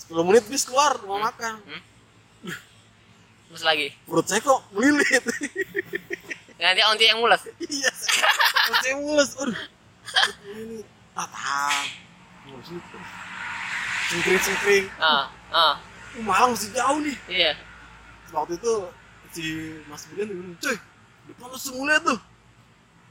10 0.00 0.24
menit 0.24 0.44
bis 0.46 0.64
keluar 0.64 0.96
rumah 0.96 1.28
makan 1.28 1.60
terus 3.52 3.68
lagi. 3.68 3.92
Perut 4.08 4.24
saya 4.24 4.40
kok 4.40 4.64
melilit. 4.72 5.20
Nanti 6.56 6.80
onti 6.88 7.04
yang 7.04 7.20
mules 7.20 7.44
iya. 7.68 7.92
Perut 8.64 8.80
saya 8.80 8.96
mulus 8.96 9.30
aduh. 9.36 9.52
Perut 9.52 10.36
melilit 10.40 10.86
ah. 11.12 11.28
Tahan 11.28 11.84
mulus 12.48 12.68
itu. 12.72 12.98
Singkring 14.40 14.88
ah 14.96 15.28
ah. 15.52 15.76
Uh, 16.16 16.24
Malang 16.24 16.56
masih 16.56 16.72
jauh 16.72 16.96
nih. 17.04 17.16
Iya. 17.28 17.52
Waktu 18.32 18.56
itu 18.56 18.72
si 19.36 19.44
Mas 19.84 20.08
Budian 20.08 20.32
bilang 20.32 20.56
cuy 20.56 20.76
depan 21.28 21.46
lu 21.52 21.58
semula 21.60 22.00
tuh. 22.00 22.16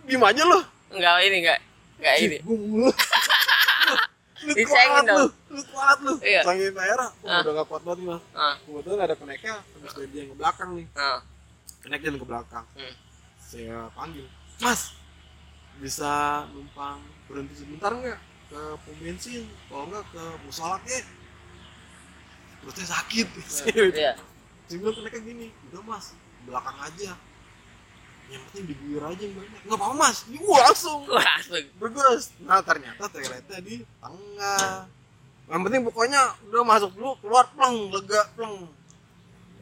Diem 0.09 0.25
aja 0.25 0.41
lo 0.41 0.65
enggak 0.89 1.21
ini 1.29 1.37
enggak. 1.45 1.59
Enggak 2.01 2.15
ini. 2.17 2.37
gue 2.41 2.57
mulus 2.57 2.97
lu 4.41 4.51
Dicengin 4.51 4.67
kuat 4.67 5.03
lu 5.03 5.07
dong. 5.07 5.29
lu 5.49 5.61
kuat 5.67 5.97
lu. 6.01 6.13
Iya. 6.19 6.41
Sangin 6.41 6.71
daerah 6.71 7.09
Ah. 7.21 7.41
udah 7.41 7.51
gak 7.53 7.67
kuat 7.67 7.81
banget 7.83 7.97
nih 7.97 8.07
mas 8.09 8.23
ah. 8.33 8.55
Kebetulan 8.59 8.99
ada 8.99 9.15
keneknya 9.15 9.55
terus 9.61 9.93
dari 9.93 10.07
dia 10.09 10.19
yang 10.19 10.29
ke 10.29 10.37
belakang 10.37 10.69
nih. 10.73 10.85
Ah. 10.93 11.19
Kenek 11.79 11.99
dia 11.99 12.09
yang 12.09 12.17
ke 12.17 12.27
belakang. 12.27 12.65
Hmm. 12.73 12.95
saya 13.41 13.77
panggil 13.91 14.25
mas 14.57 14.95
bisa 15.77 16.11
numpang 16.49 16.97
berhenti 17.25 17.53
sebentar 17.53 17.91
nggak? 17.91 18.19
Ke 18.47 18.59
pom 18.77 18.95
bensin 18.97 19.43
kalau 19.65 19.85
nggak 19.87 20.05
ke 20.07 20.23
musola 20.41 20.79
ke 20.79 20.97
perutnya 22.59 22.87
sakit. 22.87 23.27
Iya. 23.91 24.13
Saya 24.67 24.77
bilang 24.77 24.95
keneknya 24.95 25.19
gini 25.21 25.47
udah 25.67 25.81
mas 25.83 26.15
belakang 26.41 26.77
aja 26.79 27.11
yang 28.31 28.43
penting 28.47 28.65
diguyur 28.71 29.03
aja 29.03 29.21
yang 29.21 29.35
banyak. 29.35 29.61
Nggak 29.67 29.77
apa 29.77 29.93
mas. 29.99 30.17
Gua 30.31 30.57
langsung. 30.63 31.01
Langsung. 31.03 31.65
Bergus 31.77 32.23
nah 32.47 32.63
ternyata 32.63 33.03
toiletnya 33.11 33.59
di 33.59 33.83
tengah 33.99 34.87
yang 35.51 35.61
penting 35.67 35.83
pokoknya 35.83 36.21
udah 36.47 36.63
masuk 36.63 36.95
dulu 36.95 37.11
keluar 37.19 37.45
pleng 37.51 37.91
lega 37.91 38.23
pleng. 38.39 38.71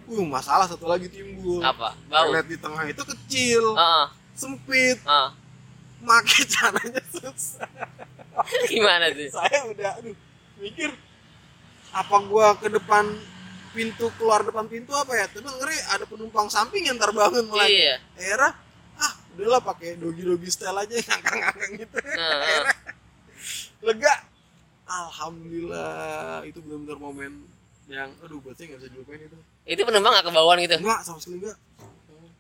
Uh 0.10 0.26
masalah 0.26 0.70
satu 0.70 0.86
lagi 0.86 1.10
timbul. 1.10 1.62
Apa? 1.66 1.98
Bau? 2.06 2.30
Toilet 2.30 2.46
di 2.46 2.58
tengah 2.62 2.86
itu 2.86 3.02
kecil. 3.02 3.74
Ah 3.74 4.14
sempit. 4.38 5.02
Ah 5.10 5.34
makai 6.06 6.46
caranya 6.46 7.02
susah. 7.10 7.68
Gimana 8.72 9.10
tuh 9.12 9.34
saya 9.34 9.60
udah 9.66 9.92
aduh 10.00 10.16
mikir 10.62 10.94
apa 11.90 12.16
gua 12.30 12.54
ke 12.54 12.70
depan 12.70 13.10
pintu 13.72 14.10
keluar 14.18 14.42
depan 14.42 14.66
pintu 14.66 14.92
apa 14.94 15.14
ya? 15.16 15.26
Tapi 15.30 15.46
ngeri 15.46 15.78
ada 15.94 16.06
penumpang 16.10 16.48
samping 16.50 16.86
yang 16.90 16.98
ntar 16.98 17.14
bangun 17.14 17.46
mulai 17.48 17.70
iya. 17.70 17.96
era 18.18 18.50
ah 19.00 19.14
udahlah 19.38 19.62
pakai 19.64 19.96
dogi 19.96 20.26
dogi 20.26 20.50
style 20.52 20.76
aja 20.76 20.94
ngangkang-ngangkang 21.08 21.72
gitu. 21.80 21.98
Nah, 21.98 22.40
Akhirnya 22.44 22.76
lega. 23.86 24.14
Alhamdulillah 24.90 26.42
itu 26.50 26.66
benar-benar 26.66 26.98
momen 26.98 27.46
yang 27.86 28.10
aduh 28.26 28.42
buat 28.42 28.58
saya 28.58 28.74
nggak 28.74 28.80
bisa 28.82 28.90
dilupain 28.90 29.22
itu. 29.22 29.38
Itu 29.66 29.82
penumpang 29.86 30.18
nggak 30.18 30.26
kebauan 30.26 30.58
gitu? 30.66 30.76
Enggak 30.82 31.00
sama 31.06 31.22
sekali 31.22 31.38
enggak 31.46 31.58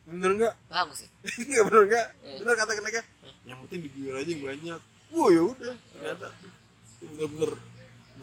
bener 0.10 0.30
enggak 0.34 0.54
bagus 0.65 1.06
sih. 1.06 1.10
Enggak 1.46 1.63
bener 1.70 1.82
enggak 1.86 2.08
Hmm. 2.26 2.38
bener 2.42 2.54
kata 2.58 2.72
keneka 2.74 3.02
yang 3.46 3.58
penting 3.65 3.80
diguyur 3.86 4.15
aja 4.18 4.30
yang 4.34 4.42
banyak. 4.42 4.80
Wah 5.13 5.28
ya 5.30 5.42
udah 5.46 5.76
ternyata. 5.94 6.28
Bener-bener 7.06 7.52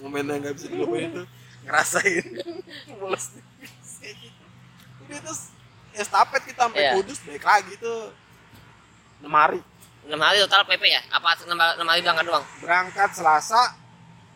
momen 0.03 0.25
yang 0.27 0.39
nggak 0.43 0.55
bisa 0.59 0.67
dilupain 0.67 1.09
itu 1.15 1.23
ngerasain 1.67 2.25
gitu 2.39 2.51
udah 5.07 5.19
terus 5.23 5.41
estafet 5.93 6.43
kita 6.47 6.61
sampai 6.67 6.83
Iya. 6.83 6.93
kudus 6.99 7.19
baik 7.27 7.43
lagi 7.43 7.73
tuh 7.79 8.15
enam 9.23 9.35
hari 9.35 9.61
enam 10.07 10.21
hari 10.23 10.39
total 10.47 10.63
PP 10.65 10.83
ya 10.87 11.03
apa 11.11 11.29
enam 11.43 11.87
hari 11.87 12.01
berangkat 12.03 12.25
doang 12.27 12.47
berangkat 12.63 13.11
Selasa 13.13 13.75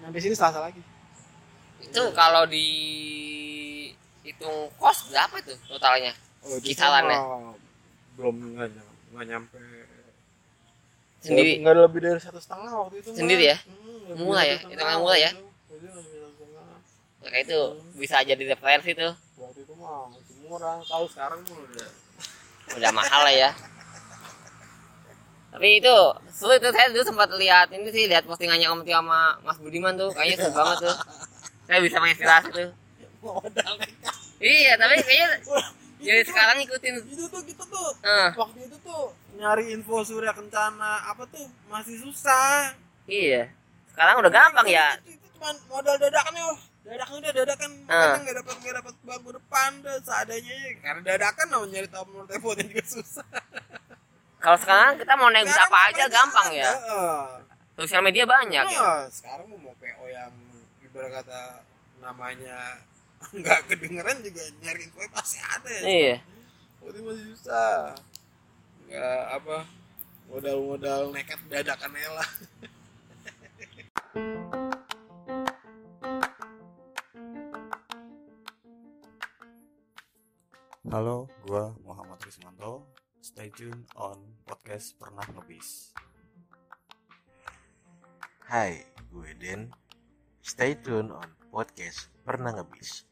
sampai 0.01 0.19
sini 0.19 0.35
Selasa 0.35 0.59
lagi 0.63 0.83
itu 1.81 2.03
kalau 2.13 2.45
di 2.45 2.67
hitung 4.21 4.69
kos 4.77 5.09
berapa 5.11 5.35
itu 5.41 5.53
totalnya 5.67 6.13
oh, 6.45 6.55
itu 6.61 6.75
Kisarannya. 6.75 7.19
belum 8.15 8.37
nggak 8.53 8.69
nyampe, 8.69 8.95
nggak 9.17 9.27
nyampe 9.27 9.59
sendiri 11.21 11.51
nggak 11.61 11.75
lebih 11.89 12.01
dari 12.01 12.21
satu 12.21 12.37
setengah 12.37 12.73
waktu 12.75 13.01
itu 13.01 13.09
mah. 13.13 13.17
Sendiri 13.17 13.45
ya? 13.53 13.57
hmm, 13.61 14.17
dari 14.17 14.45
ya? 14.45 14.57
Hitungan 14.65 14.97
murah 15.01 15.19
ya? 15.21 15.31
Waktu 17.21 17.37
itu. 17.45 17.53
Itu 17.53 17.53
itu 17.53 17.61
bisa 18.01 18.17
jadi 18.25 18.43
referensi 18.53 18.91
tuh. 18.97 19.13
Waktu 19.37 19.59
itu 19.65 19.73
mah 19.77 20.09
masih 20.09 20.37
murah 20.49 20.81
tahu 20.85 21.05
sekarang 21.09 21.41
mah 21.45 21.59
udah. 21.61 21.89
Udah 22.77 22.91
mahal 22.95 23.21
lah 23.27 23.35
ya. 23.35 23.51
Tapi 25.51 25.83
itu 25.83 25.97
seru 26.31 26.55
itu 26.55 26.71
saya 26.71 26.87
dulu 26.95 27.03
sempat 27.03 27.29
lihat 27.35 27.75
ini 27.75 27.91
sih 27.91 28.07
lihat 28.07 28.23
postingannya 28.23 28.71
Om 28.71 28.87
Tio 28.87 29.03
sama 29.03 29.35
Mas 29.43 29.59
Budiman 29.59 29.99
tuh 29.99 30.15
kayaknya 30.15 30.47
seru 30.47 30.55
banget 30.55 30.79
tuh. 30.87 30.97
Saya 31.67 31.79
bisa 31.83 31.97
menginspirasi 31.99 32.49
tuh. 32.55 32.71
Iya 34.41 34.73
tapi 34.79 34.95
kayaknya 35.03 35.29
jadi 36.01 36.23
sekarang 36.25 36.57
ikutin 36.65 37.05
itu 37.05 37.29
tuh 37.29 37.43
kita 37.45 37.61
tuh. 37.67 37.91
Eh, 38.01 38.29
waktu 38.33 38.59
itu 38.65 38.77
tuh 38.81 39.13
nyari 39.37 39.75
info 39.75 40.01
surya 40.07 40.33
kencana 40.33 41.11
apa 41.11 41.27
tuh 41.29 41.45
masih 41.67 41.99
susah. 41.99 42.73
Iya 43.11 43.51
sekarang 43.91 44.23
udah 44.23 44.31
gampang 44.31 44.71
ya. 44.71 44.97
Itu- 45.03 45.19
itu 45.19 45.27
cuma 45.35 45.51
modal 45.69 45.99
dadakan 45.99 46.33
ya 46.39 46.47
dadakan 46.81 47.15
udah 47.21 47.33
dadakan 47.33 47.71
Ah. 47.87 47.95
kadang 48.01 48.23
nggak 48.25 48.37
dapat 48.41 48.55
nggak 48.61 48.75
dapat 48.81 48.95
bangku 49.05 49.31
depan 49.37 49.71
udah 49.85 49.97
seadanya 50.01 50.55
ya. 50.55 50.71
karena 50.81 51.01
dadakan 51.05 51.47
mau 51.53 51.65
nyari 51.69 51.89
tahu 51.89 52.05
nomor 52.09 52.25
teleponnya 52.27 52.65
juga 52.67 52.85
susah 52.89 53.29
Kalau 54.41 54.57
sekarang 54.57 54.97
kita 54.97 55.13
mau 55.21 55.29
Sekarang 55.29 55.69
apa 55.69 55.79
aja 55.93 56.05
gampang 56.09 56.49
ya. 56.57 56.73
Heeh. 56.73 57.21
Sosial 57.77 58.01
media 58.01 58.25
banyak 58.25 58.65
ya. 58.65 58.81
Nah, 58.81 59.05
sekarang 59.13 59.53
mau 59.53 59.77
PO 59.77 60.05
yang 60.09 60.33
ibarat 60.81 61.21
kata 61.21 61.61
namanya 62.01 62.81
nggak 63.37 63.69
kedengeran 63.69 64.17
juga 64.25 64.41
nyari 64.65 64.89
info 64.89 65.05
pasti 65.13 65.45
ada 65.45 65.69
ya. 65.69 65.85
Iya. 65.85 66.17
Waktu 66.81 66.97
itu 66.97 67.01
masih 67.05 67.25
susah. 67.37 67.93
Nggak 68.89 69.21
apa 69.29 69.57
modal-modal 70.33 71.01
nekat 71.13 71.41
dadakan 71.53 71.93
lah. 72.17 72.29
Stay 83.31 83.49
tune 83.55 83.87
on 83.95 84.19
podcast 84.43 84.99
Pernah 84.99 85.23
Ngebis. 85.31 85.95
Hai, 88.51 88.83
gue 89.09 89.31
Den. 89.39 89.71
Stay 90.43 90.75
tune 90.75 91.15
on 91.15 91.29
podcast 91.55 92.11
Pernah 92.27 92.51
Ngebis. 92.59 93.07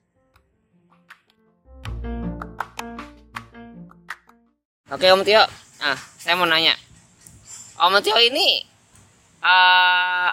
Oke 4.88 5.06
Om 5.12 5.20
Tio, 5.20 5.44
ah 5.78 5.98
saya 6.16 6.32
mau 6.34 6.48
nanya, 6.48 6.72
Om 7.76 7.94
Tio 8.00 8.16
ini 8.18 8.64
eh 9.38 10.30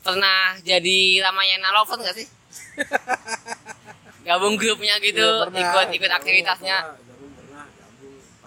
pernah 0.00 0.56
jadi 0.64 1.20
Ramayana 1.20 1.70
Lover 1.76 2.00
nggak 2.00 2.16
sih? 2.16 2.26
Gabung 4.26 4.56
grupnya 4.56 4.96
gitu, 5.00 5.20
Iya, 5.20 5.48
pernah. 5.48 5.60
ikut 5.60 5.88
ikut 5.96 6.10
Gabung 6.10 6.16
aktivitasnya. 6.16 6.76
Pernah, 6.80 7.09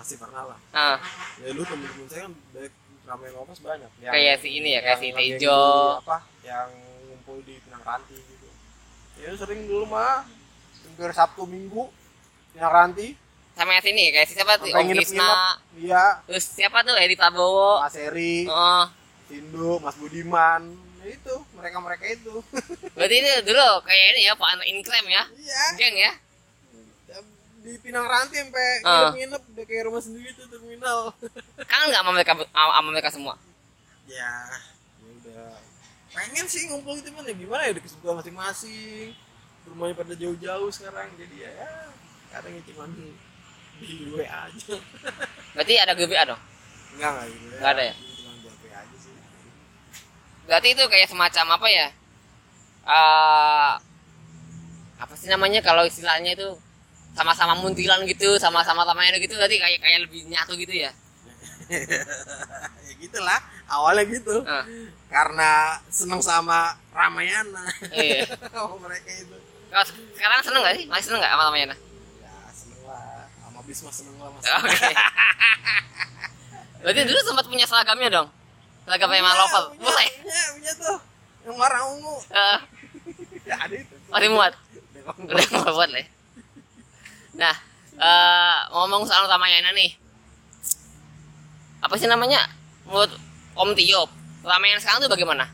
pasti 0.03 0.19
pernah 0.19 0.43
lah. 0.45 0.59
Ah, 0.75 0.99
Ya 1.39 1.55
lu 1.55 1.63
temen-temen 1.63 2.03
saya 2.05 2.27
kan 2.27 2.33
banyak 2.51 2.73
ramen 3.03 3.31
lopas 3.31 3.59
banyak. 3.59 3.87
Kayak 3.97 4.35
si 4.37 4.49
ini 4.53 4.75
ya, 4.75 4.79
kayak 4.83 4.99
si 4.99 5.05
yang 5.09 5.39
Tejo. 5.39 5.63
apa? 5.97 6.17
Yang 6.43 6.69
ngumpul 7.05 7.37
di 7.41 7.55
Pinang 7.57 7.83
Ranti 7.83 8.19
gitu. 8.19 8.47
Ya 9.15 9.31
sering 9.33 9.63
dulu 9.63 9.87
mah 9.87 10.27
hampir 10.83 11.09
Sabtu 11.09 11.47
Minggu 11.47 11.87
Pinang 12.51 12.73
Ranti 12.73 13.15
sama 13.53 13.69
yang 13.71 13.85
sini 13.85 14.09
kayak 14.09 14.27
si 14.27 14.33
siapa 14.33 14.57
tuh? 14.57 14.65
Om. 14.67 14.91
Krisna, 14.91 15.55
Iya, 15.77 16.25
terus 16.25 16.41
siapa 16.43 16.81
tuh 16.81 16.97
Edi 16.97 17.13
Prabowo? 17.13 17.79
Mas 17.79 17.93
Eri, 17.95 18.43
Oh, 18.43 18.89
Sindu, 19.29 19.77
Mas 19.77 19.93
Budiman. 19.93 20.73
Ya 20.99 21.13
itu, 21.13 21.35
mereka-mereka 21.53 22.01
itu. 22.09 22.41
berarti 22.97 23.15
itu 23.15 23.31
dulu 23.45 23.69
kayak 23.85 24.05
ini 24.11 24.21
ya 24.25 24.33
Pak 24.33 24.57
Inklaim 24.65 25.05
ya, 25.05 25.23
Iya. 25.31 25.63
geng 25.77 25.95
ya? 25.95 26.11
Di 27.63 27.80
Pinang 27.80 28.04
Ranti 28.04 28.36
sampai 28.36 28.84
Ah. 28.84 29.08
nginep-nginep 29.08 29.41
udah 29.47 29.63
kayak 29.63 29.84
rumah 29.88 30.02
sendiri 30.02 30.30
tuh 30.34 30.47
terminal. 30.47 31.15
Kangen 31.71 31.88
nggak 31.89 32.02
sama 32.02 32.12
mereka 32.12 32.32
sama 32.52 32.89
mereka 32.91 33.10
semua? 33.10 33.36
ya 34.04 34.28
ya 34.99 35.10
udah 35.15 35.56
pengen 36.12 36.43
sih 36.43 36.67
ngumpul 36.67 36.91
itu 36.93 37.08
mana 37.10 37.32
gimana 37.32 37.63
ya 37.63 37.71
udah 37.71 37.82
kesibukan 37.82 38.19
masing-masing 38.19 39.15
rumahnya 39.63 39.95
pada 39.95 40.13
jauh-jauh 40.13 40.67
sekarang 40.69 41.08
jadi 41.15 41.36
ya, 41.39 41.52
ya 41.56 41.71
kadang 42.30 42.52
ya 42.52 42.62
cuman 42.67 42.89
di 43.80 44.12
WA 44.12 44.28
aja 44.28 44.76
Berarti 45.56 45.73
ada 45.80 45.95
GBA 45.95 46.23
dong? 46.28 46.41
enggak 46.93 47.10
enggak 47.15 47.28
gitu 47.32 47.45
Nggak 47.56 47.71
ada 47.71 47.82
ya? 47.82 47.93
cuma 47.95 48.32
buat 48.43 48.56
WA 48.60 48.76
aja 48.76 48.95
sih 48.99 49.13
Berarti 50.43 50.67
itu 50.69 50.84
kayak 50.84 51.08
semacam 51.08 51.45
apa 51.56 51.67
ya? 51.71 51.88
eh 52.84 53.73
apa 54.99 55.13
sih 55.15 55.28
namanya 55.28 55.63
kalau 55.63 55.88
istilahnya 55.88 56.36
itu 56.36 56.60
sama-sama 57.13 57.54
muntilan 57.56 58.02
gitu, 58.06 58.36
sama-sama 58.38 58.82
Ramayana 58.84 59.17
gitu 59.17 59.34
berarti 59.34 59.58
kayak 59.58 59.80
kayak 59.80 59.99
lebih 60.04 60.26
nyatu 60.28 60.54
gitu 60.56 60.73
ya. 60.73 60.91
ya 62.84 62.93
gitulah 62.99 63.39
awalnya 63.65 64.04
gitu 64.06 64.43
Ah, 64.43 64.67
karena 65.08 65.52
seneng 65.88 66.19
sama 66.19 66.76
Ramayana 66.91 67.63
iya. 67.89 68.28
mereka 68.84 69.10
itu 69.10 69.36
se- 69.82 69.95
sekarang 70.13 70.43
seneng 70.43 70.62
gak 70.62 70.76
sih? 70.76 70.86
Masih 70.86 71.06
seneng 71.08 71.21
gak 71.21 71.32
sama 71.32 71.43
Ramayana? 71.49 71.76
ya 72.19 72.36
seneng 72.52 72.82
lah 72.84 73.26
sama 73.41 73.60
Bisma 73.63 73.89
seneng 73.89 74.15
lah 74.19 74.30
mas 74.30 74.43
Oke. 74.43 74.89
Berarti 76.84 77.02
dulu 77.08 77.19
sempat 77.23 77.45
punya 77.47 77.65
seragamnya 77.65 78.10
dong? 78.12 78.28
Seragam 78.84 79.08
Punya, 79.08 79.23
Lover? 79.23 79.63
punya, 79.71 79.84
Boleh? 79.88 80.10
punya, 80.19 80.41
punya 80.52 80.71
tuh 80.76 80.97
yang 81.43 81.56
warna 81.56 81.80
ungu 81.88 82.15
Eh, 82.28 82.58
ya 83.49 83.56
ada 83.58 83.76
itu 83.76 83.95
masih 84.12 84.30
muat? 84.30 84.54
Udah 85.23 85.47
mau 85.58 85.71
buat 85.73 85.89
lah 85.89 86.02
ya. 86.04 86.08
Nah, 87.33 87.55
eh 87.95 88.57
ngomong 88.71 89.03
soal 89.03 89.25
Ramayana 89.25 89.71
nih. 89.71 89.93
Apa 91.79 91.95
sih 91.95 92.05
namanya? 92.05 92.45
Menurut 92.83 93.11
Om 93.53 93.71
Tio, 93.73 94.07
Ramayana 94.41 94.79
sekarang 94.79 95.01
tuh 95.01 95.11
bagaimana? 95.11 95.45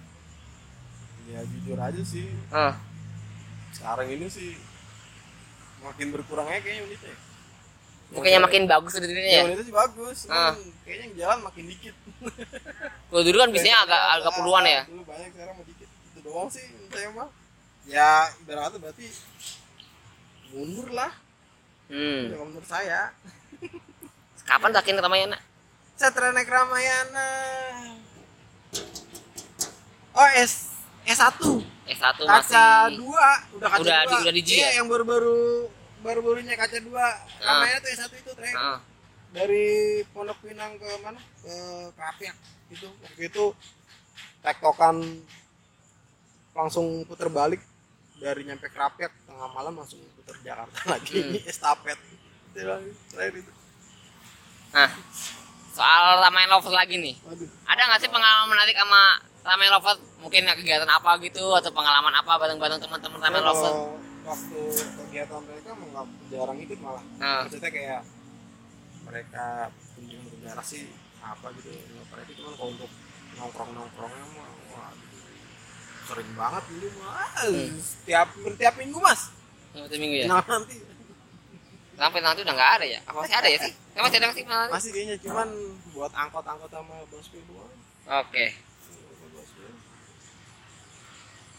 ya 1.29 1.45
jujur 1.45 1.77
aja 1.77 2.01
sih 2.01 2.25
Eh, 2.49 2.73
sekarang 3.71 4.09
ini 4.09 4.25
sih 4.25 4.57
makin 5.79 6.09
berkurang 6.09 6.49
aja 6.49 6.57
kayaknya 6.57 6.89
unitnya 6.89 7.13
bukannya 8.09 8.39
makin 8.41 8.63
bagus 8.65 8.97
udah 8.97 9.05
dirinya 9.05 9.29
ya, 9.29 9.37
ya? 9.37 9.43
unitnya 9.45 9.61
sih 9.61 9.75
bagus 9.77 10.17
Ah. 10.25 10.57
cuman 10.57 10.73
kayaknya 10.81 11.05
yang 11.05 11.15
jalan 11.15 11.39
makin 11.45 11.63
dikit 11.69 11.95
Kalau 13.13 13.21
dulu 13.21 13.37
kan 13.37 13.49
biasanya 13.53 13.77
agak 13.85 14.01
agak 14.11 14.33
puluhan 14.33 14.63
ya. 14.65 14.81
dulu 14.89 15.03
banyak 15.05 15.29
sekarang 15.29 15.53
mau 15.53 15.65
dikit 15.69 15.85
itu 15.85 16.19
doang 16.25 16.49
sih 16.49 16.65
saya 16.89 17.09
mah 17.13 17.29
ya 17.85 18.09
ibaratnya 18.41 18.79
berarti 18.81 19.05
mundur 20.49 20.89
lah 20.89 21.13
Hmm. 21.89 22.21
kalau 22.31 22.45
menurut 22.47 22.69
saya. 22.69 23.09
Kapan 24.45 24.69
terakhir 24.71 24.93
ke 24.93 25.01
Ramayana? 25.01 25.37
Satra 25.93 26.29
naik 26.29 26.47
Ramayana. 26.47 27.29
Oh 30.11 30.29
S 30.35 30.73
S1 31.03 31.37
S1 31.87 32.17
kaca 32.17 32.23
masih. 32.25 32.97
Dua. 32.97 33.29
Udah 33.55 33.67
kaca 33.67 33.81
Udah 33.81 33.99
dua. 33.99 34.09
di- 34.09 34.21
udah 34.21 34.33
di 34.33 34.43
G 34.43 34.49
iya, 34.55 34.69
ya? 34.69 34.81
yang 34.81 34.87
baru-baru 34.87 35.69
baru-barunya 35.99 36.53
kaca 36.53 36.77
dua. 36.79 37.05
Ramayana 37.39 37.79
tuh 37.79 37.91
S1 37.91 38.11
itu 38.15 38.31
trek. 38.33 38.53
Heeh. 38.53 38.79
dari 39.29 39.65
Pondok 40.09 40.41
Pinang 40.41 40.73
ke 40.77 40.89
mana? 41.01 41.21
Ke 41.45 41.53
Krapiak 41.93 42.33
itu 42.69 42.89
waktu 42.97 43.21
itu 43.29 43.53
tektokan 44.41 44.97
langsung 46.51 47.05
puter 47.05 47.29
balik 47.29 47.61
dari 48.19 48.41
nyampe 48.43 48.67
Krapiak 48.67 49.11
tengah 49.23 49.49
malam 49.49 49.73
langsung 49.73 49.99
puter 50.13 50.35
Jakarta 50.43 50.75
lagi 50.93 51.11
Hmm. 51.15 51.31
ini 51.31 51.39
estafet 51.43 51.99
itu 52.49 52.65
lah, 52.65 52.79
terakhir 53.09 53.35
itu 53.39 53.51
Nah, 54.69 54.89
soal 55.71 56.21
Ramayana 56.21 56.61
Lover 56.61 56.69
lagi 56.69 57.01
nih. 57.01 57.17
Waduh. 57.25 57.49
Ada 57.65 57.81
nggak 57.89 57.99
sih 57.99 58.11
pengalaman 58.13 58.53
menarik 58.53 58.77
sama 58.77 59.01
Ramayana 59.41 59.81
Lover? 59.81 59.95
Mungkin 60.19 60.45
kegiatan 60.45 60.85
apa 60.85 61.17
gitu 61.23 61.41
atau 61.57 61.71
pengalaman 61.71 62.13
apa 62.13 62.37
bareng-bareng 62.37 62.77
teman-teman 62.77 63.17
Ramayana 63.17 63.49
Lover? 63.49 63.65
Kalau 63.65 63.97
waktu 64.27 64.59
kegiatan 64.69 65.41
mereka 65.41 65.69
nggak 65.73 66.05
jarang 66.29 66.57
ikut 66.59 66.77
malah 66.83 67.01
Nah, 67.17 67.47
maksudnya 67.47 67.71
kayak 67.71 68.01
mereka 69.01 69.45
kunjungan 69.95 70.27
ke 70.27 70.37
daerah 70.39 70.61
sih 70.61 70.85
apa 71.19 71.49
gitu 71.57 71.69
nggak 71.73 72.05
mereka 72.13 72.31
cuma 72.37 72.49
kalau 72.53 72.69
untuk 72.69 72.91
nongkrong 73.35 73.71
nongkrongnya 73.73 74.25
mah 74.37 74.48
sering 76.09 76.31
banget 76.33 76.63
dulu 76.67 76.87
mah 76.97 77.29
Hmm. 77.39 77.69
setiap 77.77 78.27
setiap 78.33 78.73
minggu 78.75 78.97
mas 78.97 79.21
satu 79.69 79.95
minggu 79.95 80.15
ya. 80.19 80.27
nah 80.27 80.41
nanti 80.43 80.75
Sampai 81.93 82.23
nanti 82.23 82.39
udah 82.41 82.55
nggak 82.55 82.71
ada 82.79 82.85
ya? 82.87 82.99
Apa 83.03 83.19
masih 83.19 83.35
ada 83.35 83.47
ya 83.51 83.59
sih? 83.59 83.73
Nggak 83.91 84.03
masih 84.07 84.15
ada 84.15 84.23
nggak 84.23 84.37
sih? 84.39 84.45
Penalti? 84.47 84.71
masih 84.71 84.89
kayaknya 84.89 85.15
cuman 85.19 85.47
buat 85.91 86.11
angkot-angkot 86.15 86.71
sama 86.71 86.95
busway 87.11 87.43
doang 87.43 87.71
Oke. 88.23 88.45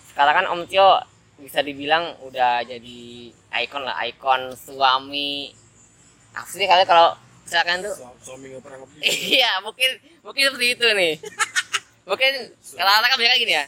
Sekarang 0.09 0.35
kan 0.35 0.47
Om 0.49 0.63
Tio 0.65 0.91
bisa 1.37 1.61
dibilang 1.61 2.17
udah 2.25 2.65
jadi 2.65 3.01
ikon 3.61 3.85
lah, 3.85 4.01
ikon 4.09 4.57
suami. 4.57 5.53
Apa 6.33 6.49
sih 6.49 6.65
kalian 6.65 6.89
kalau 6.89 7.13
misalkan 7.45 7.83
tuh 7.83 7.93
Su- 7.93 8.17
suami 8.25 8.47
nggak 8.49 8.63
pernah 8.63 8.79
iya 9.35 9.59
mungkin 9.59 9.91
mungkin 10.23 10.43
seperti 10.47 10.67
itu 10.73 10.87
nih 10.95 11.15
mungkin 12.07 12.33
kalau 12.79 13.03
kan 13.03 13.19
bilang 13.19 13.35
gini 13.37 13.59
ya 13.59 13.65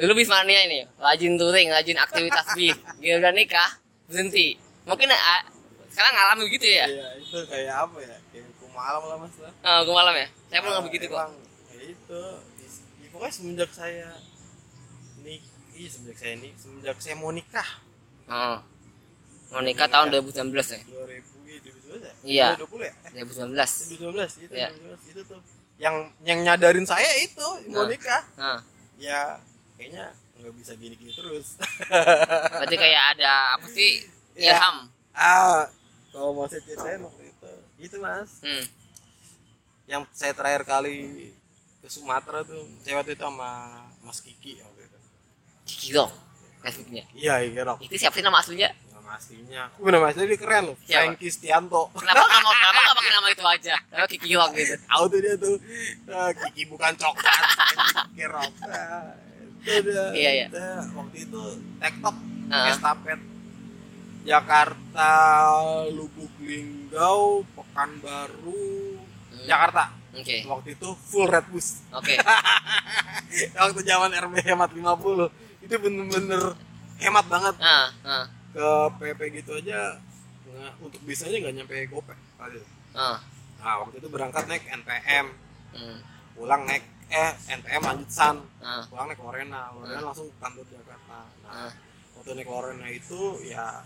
dulu 0.00 0.12
bis 0.16 0.26
mania 0.26 0.60
ini 0.64 0.80
rajin 0.96 1.36
touring 1.36 1.68
rajin 1.68 1.96
aktivitas 1.96 2.46
bis 2.56 2.74
gitu 2.98 3.16
udah 3.20 3.32
nikah 3.32 3.70
berhenti. 4.08 4.56
Mungkin 4.82 5.06
ah, 5.06 5.44
sekarang 5.86 6.12
ngalamin 6.12 6.46
gitu 6.50 6.66
ya? 6.66 6.86
Iya 6.88 7.06
itu 7.20 7.38
kayak 7.46 7.74
apa 7.84 7.98
ya? 8.00 8.16
Kayak 8.32 8.48
malam 8.70 9.02
lah 9.04 9.16
mas 9.18 9.36
lah. 9.36 9.52
Oh, 9.60 9.78
gue 9.84 9.92
malam 9.92 10.14
ya? 10.16 10.26
Saya 10.48 10.58
pun 10.58 10.68
nggak 10.68 10.78
Ah, 10.78 10.86
begitu 10.88 11.04
kok. 11.04 11.18
emang, 11.20 11.32
ya 11.68 11.82
itu. 11.84 12.20
Ya, 12.96 13.06
pokoknya 13.12 13.34
semenjak 13.34 13.70
saya 13.70 14.08
nik 15.20 15.42
iya 15.76 15.88
semenjak 15.90 16.16
saya 16.16 16.34
nik 16.40 16.52
semenjak 16.56 16.96
saya 16.96 17.14
mau 17.14 17.30
nikah. 17.30 17.68
Oh. 18.26 18.58
mau 19.50 19.58
nikah 19.60 19.84
tahun 19.84 20.14
2019 20.14 20.54
ya? 20.54 20.80
2000 20.86 21.26
iya 21.44 21.58
2012 21.58 21.98
ya? 22.00 22.12
Iya. 22.22 22.48
2020 22.56 22.86
ya? 22.86 22.94
2019 23.26 23.98
2012 23.98 24.44
itu 24.46 24.52
Iya. 24.54 24.68
2012 24.70 25.10
itu 25.10 25.20
tuh 25.26 25.40
yang 25.76 25.96
yang 26.22 26.38
nyadarin 26.40 26.86
saya 26.86 27.10
itu 27.18 27.46
mau 27.68 27.82
Nah. 27.82 27.90
nikah. 27.90 28.22
Nah, 28.38 28.58
ya 28.96 29.42
kayaknya 29.80 30.12
nggak 30.36 30.54
bisa 30.60 30.72
gini-gini 30.76 31.08
terus. 31.16 31.56
Berarti 32.52 32.76
kayak 32.76 33.16
ada 33.16 33.56
apa 33.56 33.66
sih? 33.72 34.04
Ilham? 34.36 34.76
Ah 35.16 35.64
kalau 36.12 36.36
mau 36.36 36.44
saya 36.44 36.60
ceritain 36.68 37.00
waktu 37.00 37.32
itu. 37.32 37.52
Itu 37.80 37.96
mas. 38.04 38.44
Hmm. 38.44 38.64
yang 39.90 40.06
saya 40.14 40.30
terakhir 40.30 40.62
kali 40.62 41.34
ke 41.82 41.88
Sumatera 41.90 42.46
tuh 42.46 42.62
saya 42.86 43.02
waktu 43.02 43.18
itu 43.18 43.26
sama 43.26 43.50
Mas 44.06 44.22
Kiki 44.22 44.62
waktu 44.62 44.86
itu. 44.86 44.98
Kiki 45.66 45.88
Rock 45.98 46.14
Facebooknya 46.62 47.04
iya 47.10 47.42
iya 47.42 47.66
Rok 47.66 47.82
itu 47.82 47.98
siapa 47.98 48.14
sih 48.14 48.22
nama 48.22 48.38
aslinya? 48.38 48.70
Nama 48.94 49.10
aslinya. 49.18 49.62
Uh, 49.82 49.90
nama 49.90 50.14
aslinya 50.14 50.30
dia 50.30 50.38
keren 50.38 50.62
loh? 50.70 50.76
Franky 50.86 51.26
Stianto 51.34 51.90
kenapa 51.90 52.22
nggak 52.22 52.42
mau 52.46 52.54
kenapa 52.54 52.78
nggak 52.86 52.96
pakai 53.02 53.12
nama 53.18 53.28
itu 53.34 53.44
aja? 53.50 53.74
Kenapa 53.90 54.08
Kiki 54.14 54.30
Rock 54.38 54.50
gitu? 54.54 54.74
Tahu 54.78 55.04
tuh 55.10 55.18
dia 55.18 55.34
tuh 55.34 55.56
ah, 56.14 56.30
Kiki 56.38 56.62
bukan 56.70 56.92
coklat 56.94 57.42
Kiki 58.14 58.24
Rock. 58.30 58.52
Ah, 58.62 59.10
itu 59.60 59.80
dia 59.84 60.04
Iya, 60.12 60.30
iya. 60.32 60.46
Dia 60.48 60.72
waktu 60.92 61.16
itu 61.20 61.40
TikTok 61.78 62.16
Ah. 62.50 62.66
estafet. 62.68 63.20
Jakarta 64.20 65.10
Lubuk 65.88 66.32
Linggau 66.38 67.40
Pekanbaru. 67.54 69.00
Hmm. 69.32 69.46
Jakarta. 69.46 69.84
Oke. 70.10 70.42
Waktu 70.44 70.68
itu 70.74 70.88
full 71.06 71.24
red 71.24 71.46
bus. 71.48 71.86
Oke. 71.94 72.18
Waktu 73.60 73.80
zaman 73.80 74.10
RB 74.10 74.34
hemat 74.42 74.70
50 74.74 75.64
itu 75.64 75.74
bener-bener 75.78 76.42
hemat 76.98 77.24
banget. 77.30 77.54
Ah 77.62 77.88
ah 78.04 78.24
ke 78.50 78.68
PP 78.98 79.20
gitu 79.40 79.54
aja 79.54 80.02
nggak- 80.42 80.74
untuk 80.82 81.00
bisanya 81.06 81.38
nggak 81.38 81.54
nyampe 81.62 81.74
gopek. 81.88 82.18
Ah 82.92 83.22
nah 83.60 83.84
waktu 83.84 84.00
itu 84.00 84.08
berangkat 84.08 84.48
naik 84.48 84.64
NPM 84.66 85.26
hmm. 85.76 85.98
pulang 86.32 86.64
naik 86.64 86.80
eh 87.10 87.30
NPM 87.50 87.82
lanjut 87.82 88.08
San 88.08 88.36
ah. 88.60 88.86
Pulang 88.86 89.06
naik 89.08 89.18
Lorena 89.18 89.70
Lorena 89.72 90.00
langsung 90.00 90.26
ke 90.26 90.36
kantor 90.38 90.66
Jakarta. 90.66 91.18
Nah 91.42 91.66
ah. 91.66 91.72
waktu 92.14 92.30
naik 92.32 92.48
Lorena 92.48 92.86
itu 92.86 93.20
ya 93.44 93.82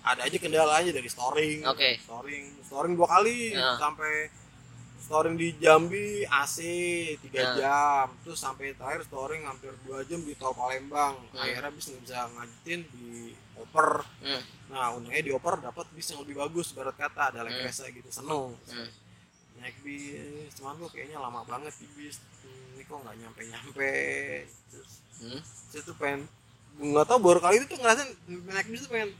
ada 0.00 0.20
aja 0.20 0.36
kendala 0.36 0.80
aja 0.80 0.90
dari 0.90 1.06
storing 1.06 1.64
Oke. 1.64 1.96
storing 1.98 2.44
storing 2.62 2.92
dua 2.92 3.08
kali 3.10 3.52
Ya. 3.52 3.76
sampai 3.76 4.28
storing 4.96 5.36
di 5.36 5.52
Jambi 5.56 6.24
AC 6.24 6.56
tiga 7.20 7.40
Ya. 7.40 7.52
jam. 7.54 8.06
Terus 8.20 8.36
sampai 8.36 8.72
terakhir 8.72 9.04
storing 9.04 9.44
hampir 9.44 9.72
dua 9.84 10.00
jam 10.02 10.20
di 10.20 10.32
tol 10.32 10.52
Palembang. 10.52 11.20
Akhirnya 11.32 11.68
bis 11.68 11.88
nggak 11.88 12.02
bisa 12.02 12.18
ngajutin 12.30 12.80
di 12.88 13.32
oper. 13.54 14.04
Nah 14.66 14.92
untungnya 14.92 15.20
di 15.20 15.30
oper 15.30 15.60
dapat 15.60 15.86
bis 15.92 16.08
yang 16.08 16.20
lebih 16.20 16.36
bagus 16.38 16.72
barat 16.72 16.96
kata 16.96 17.30
ada 17.30 17.40
Hmm. 17.40 17.48
lekresa 17.50 17.88
gitu 17.88 18.08
seneng. 18.08 18.56
Naik 19.64 19.76
bis 19.80 20.12
cuman 20.54 20.76
kok 20.76 20.92
kayaknya 20.92 21.16
lama 21.16 21.40
banget 21.42 21.72
di 21.80 21.88
bis 21.96 22.20
Hmm, 22.44 22.76
ini 22.76 22.84
kok 22.84 23.00
nggak 23.00 23.16
nyampe 23.16 23.40
nyampe 23.48 23.92
terus 24.68 24.92
Hmm. 25.14 25.40
saya 25.40 25.80
tuh 25.82 25.96
pengen 25.96 26.28
nggak 26.76 27.06
tahu 27.06 27.18
baru 27.18 27.40
kali 27.40 27.56
itu 27.56 27.66
tuh 27.66 27.78
ngerasain 27.78 28.10
naik 28.44 28.68
bis 28.68 28.84
tuh 28.84 28.90
pengen 28.90 29.10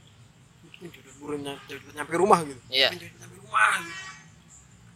buru 1.17 1.35
nyampe, 1.35 1.73
nyampe 1.91 2.13
rumah 2.13 2.39
gitu 2.43 2.61
Iya. 2.69 2.93
pengen 2.93 3.09
nyampe 3.15 3.35
rumah 3.41 3.71
gitu. 3.81 4.03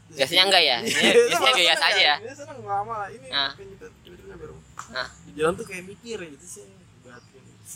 Biasanya 0.09 0.43
enggak 0.43 0.63
ya 0.63 0.77
Iya, 0.79 0.85
biasanya, 0.85 1.13
biasanya 1.29 1.53
biasa 1.59 1.83
aja 1.83 2.01
ya 2.03 2.15
Biasanya 2.15 2.37
seneng 2.39 2.57
nggak 2.59 2.75
lama 2.75 2.93
lah 2.95 3.09
ini 3.09 3.27
Ah. 3.29 3.51
pengen 3.55 3.69
nyampe 4.27 4.45
rumah 4.45 4.65
Ah. 4.91 5.07
di 5.19 5.31
jalan 5.33 5.53
tuh 5.55 5.65
kayak 5.65 5.83
mikir 5.87 6.17
gitu 6.27 6.45
sih 6.45 6.65
gitu. 6.69 7.09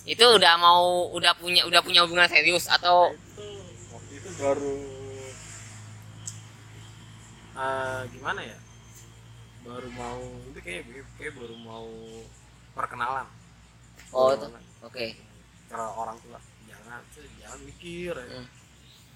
itu 0.06 0.26
udah 0.28 0.54
mau 0.56 0.84
udah 1.12 1.34
punya 1.34 1.62
udah 1.64 1.82
punya 1.82 2.02
hubungan 2.02 2.26
serius 2.26 2.66
atau 2.68 3.14
itu 3.14 3.46
waktu 3.90 4.14
itu 4.16 4.30
baru 4.38 4.78
eh, 7.54 8.02
gimana 8.14 8.42
ya 8.42 8.58
baru 9.64 9.90
mau 9.96 10.20
itu 10.52 10.60
kayak 10.60 10.84
kayak 11.16 11.34
baru 11.40 11.56
mau 11.56 11.88
perkenalan 12.76 13.28
oh 14.12 14.36
itu 14.36 14.48
oke 14.84 15.06
ke 15.72 15.76
orang 15.80 16.18
tua 16.20 16.40
jangan 16.68 17.00
tuh, 17.16 17.24
jangan 17.40 17.60
mikir 17.64 18.14
ya. 18.14 18.28
Hmm. 18.28 18.48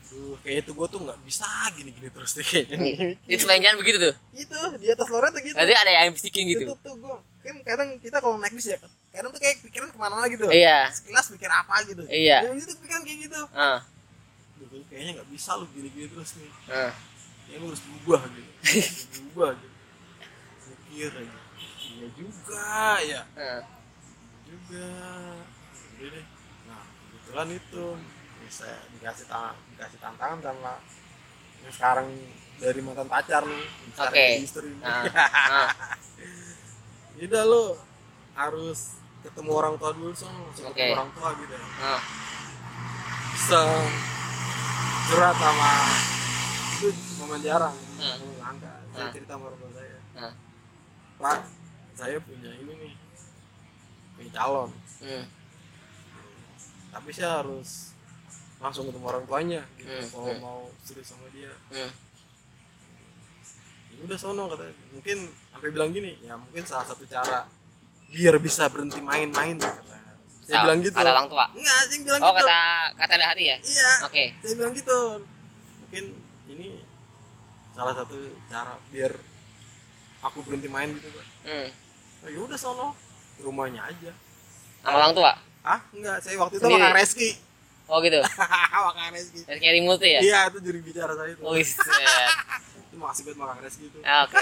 Duh, 0.07 0.39
kayaknya 0.39 0.63
tuh 0.71 0.73
gue 0.79 0.87
tuh 0.87 0.99
nggak 1.03 1.19
bisa 1.27 1.51
gini-gini 1.75 2.07
terus 2.07 2.31
deh 2.39 2.45
kayaknya. 2.47 2.79
itu 3.27 3.43
selain 3.43 3.59
jalan 3.59 3.75
begitu 3.83 3.97
tuh 3.99 4.15
itu 4.31 4.59
di 4.79 4.87
atas 4.87 5.07
loreng 5.11 5.35
tuh 5.35 5.41
gitu. 5.43 5.51
berarti 5.51 5.75
ada 5.75 5.91
yang 5.91 6.15
bisikin 6.15 6.47
gitu 6.47 6.63
Itu 6.63 6.75
tuh 6.79 6.95
gue 6.95 7.15
kan 7.43 7.55
kadang 7.67 7.89
kita 7.99 8.17
kalau 8.23 8.39
naik 8.39 8.55
bis 8.55 8.71
ya 8.71 8.79
kadang 9.11 9.35
tuh 9.35 9.41
kayak 9.43 9.59
pikiran 9.67 9.91
ke 9.91 9.97
mana-mana 9.99 10.31
gitu. 10.31 10.47
iya 10.47 10.87
Sekilas 10.95 11.27
mikir 11.33 11.49
apa 11.51 11.75
gitu. 11.89 12.03
Iya. 12.07 12.45
Dan 12.45 12.55
itu 12.55 12.71
pikiran 12.79 13.01
kayak 13.03 13.19
gitu. 13.27 13.39
Duh, 13.49 14.65
gua 14.71 14.81
kayaknya 14.87 15.11
nggak 15.19 15.29
bisa 15.33 15.49
lu 15.59 15.65
gini-gini 15.75 16.07
terus 16.07 16.31
nih. 16.39 16.51
ah 16.71 16.91
Ya 17.47 17.55
lu 17.61 17.65
harus 17.71 17.81
berubah 17.83 18.21
gitu. 18.31 18.51
Berubah 19.11 19.51
gitu. 19.55 19.77
Mikir 20.67 21.11
aja. 21.15 21.39
Iya 21.97 22.07
juga 22.13 22.69
ya. 23.01 23.21
ah. 23.37 23.61
juga 24.47 24.87
deh 25.97 26.25
nah 26.69 26.83
kebetulan 26.85 27.49
itu 27.57 27.83
bisa 28.45 28.69
dikasih 28.95 29.25
tangan 29.27 29.55
dikasih 29.75 29.99
tantangan 29.99 30.39
sama 30.39 30.73
yang 31.65 31.73
sekarang 31.73 32.07
dari 32.61 32.79
mantan 32.85 33.09
pacar 33.09 33.43
nih 33.43 33.65
Oke. 33.97 34.13
jadi 34.13 34.45
istri 34.45 34.69
ah 34.85 35.03
ah 35.51 35.69
udah 37.17 37.43
lo 37.49 37.63
harus 38.37 39.01
ketemu 39.25 39.51
orang 39.51 39.73
tua 39.81 39.91
dulu 39.91 40.13
so 40.13 40.29
ketemu 40.53 40.69
Oke. 40.69 40.85
orang 40.93 41.09
tua 41.17 41.29
gitu 41.43 41.55
ah 41.81 42.01
bisa 43.33 43.61
curhat 45.09 45.35
sama 45.35 45.73
itu 46.77 46.87
momen 47.17 47.41
jarang. 47.41 47.73
Hmm. 47.97 48.37
langka. 48.37 48.73
Saya 48.93 49.05
Hmm. 49.09 49.13
cerita 49.13 49.33
sama 49.33 49.49
tua 49.57 49.69
saya. 49.73 49.97
Ah 50.17 50.33
pak 51.17 51.39
saya 51.97 52.17
punya 52.21 52.51
ini 52.53 52.73
nih. 52.77 52.93
Punya 54.17 54.31
calon. 54.37 54.69
Hmm. 54.97 55.25
tapi 56.87 57.13
saya 57.13 57.45
harus 57.45 57.93
langsung 58.57 58.89
ketemu 58.89 59.05
orang 59.05 59.25
tuanya 59.29 59.61
gitu. 59.77 59.85
Hmm, 59.93 60.07
kalau 60.09 60.25
hmm. 60.33 60.41
mau 60.41 60.59
serius 60.81 61.13
sama 61.13 61.29
dia. 61.29 61.53
Hmm. 61.69 61.91
ya 63.93 64.01
udah 64.05 64.17
sono 64.17 64.45
kata 64.49 64.65
mungkin 64.93 65.17
sampai 65.49 65.69
bilang 65.73 65.89
gini 65.89 66.21
ya 66.21 66.37
mungkin 66.37 66.61
salah 66.65 66.85
satu 66.85 67.01
cara 67.09 67.49
biar 68.13 68.37
bisa 68.37 68.69
berhenti 68.69 69.01
main-main 69.01 69.57
kata 69.57 69.97
saya 70.47 70.63
Tahu, 70.63 70.63
bilang 70.63 70.79
gitu. 70.79 70.95
Kata 70.95 71.11
orang 71.11 71.27
tua? 71.27 71.45
Enggak 71.51 71.79
saya 71.83 71.99
bilang 72.07 72.21
oh 72.23 72.31
gitu. 72.31 72.39
kata 72.39 72.59
kata 72.95 73.13
dari 73.19 73.25
hati 73.27 73.43
ya? 73.51 73.57
Iya 73.59 73.91
oke. 74.07 74.23
saya 74.39 74.53
bilang 74.55 74.73
gitu. 74.73 74.99
Mungkin 75.83 76.03
salah 77.77 77.93
satu 77.93 78.17
cara 78.49 78.73
biar 78.89 79.13
aku 80.25 80.41
berhenti 80.41 80.65
main 80.65 80.89
gitu 80.97 81.13
kan 81.13 81.27
hmm. 81.45 81.69
oh, 82.25 82.29
ya 82.33 82.39
udah 82.41 82.57
sono. 82.57 82.87
Rumahnya 83.37 83.85
aja. 83.85 84.09
Sama 84.81 84.97
orang 84.97 85.13
tua? 85.13 85.31
Ah 85.61 85.77
enggak 85.93 86.17
saya 86.25 86.41
waktu 86.41 86.57
itu 86.57 86.65
makan 86.65 86.93
reski. 86.97 87.29
Oh 87.85 88.01
gitu? 88.01 88.17
Makan 88.89 89.13
reski. 89.13 89.45
Dari 89.45 89.59
kayak 89.61 89.73
remote 89.77 90.03
ya? 90.03 90.19
Iya 90.19 90.39
itu 90.49 90.57
juri 90.59 90.79
bicara 90.81 91.13
saya 91.13 91.31
itu. 91.31 91.43
Set. 91.63 92.33
itu 92.89 92.95
makasih 92.97 93.21
buat 93.29 93.37
makan 93.45 93.57
reski 93.61 93.83
itu. 93.87 93.99
Ah, 94.01 94.25
oke. 94.25 94.41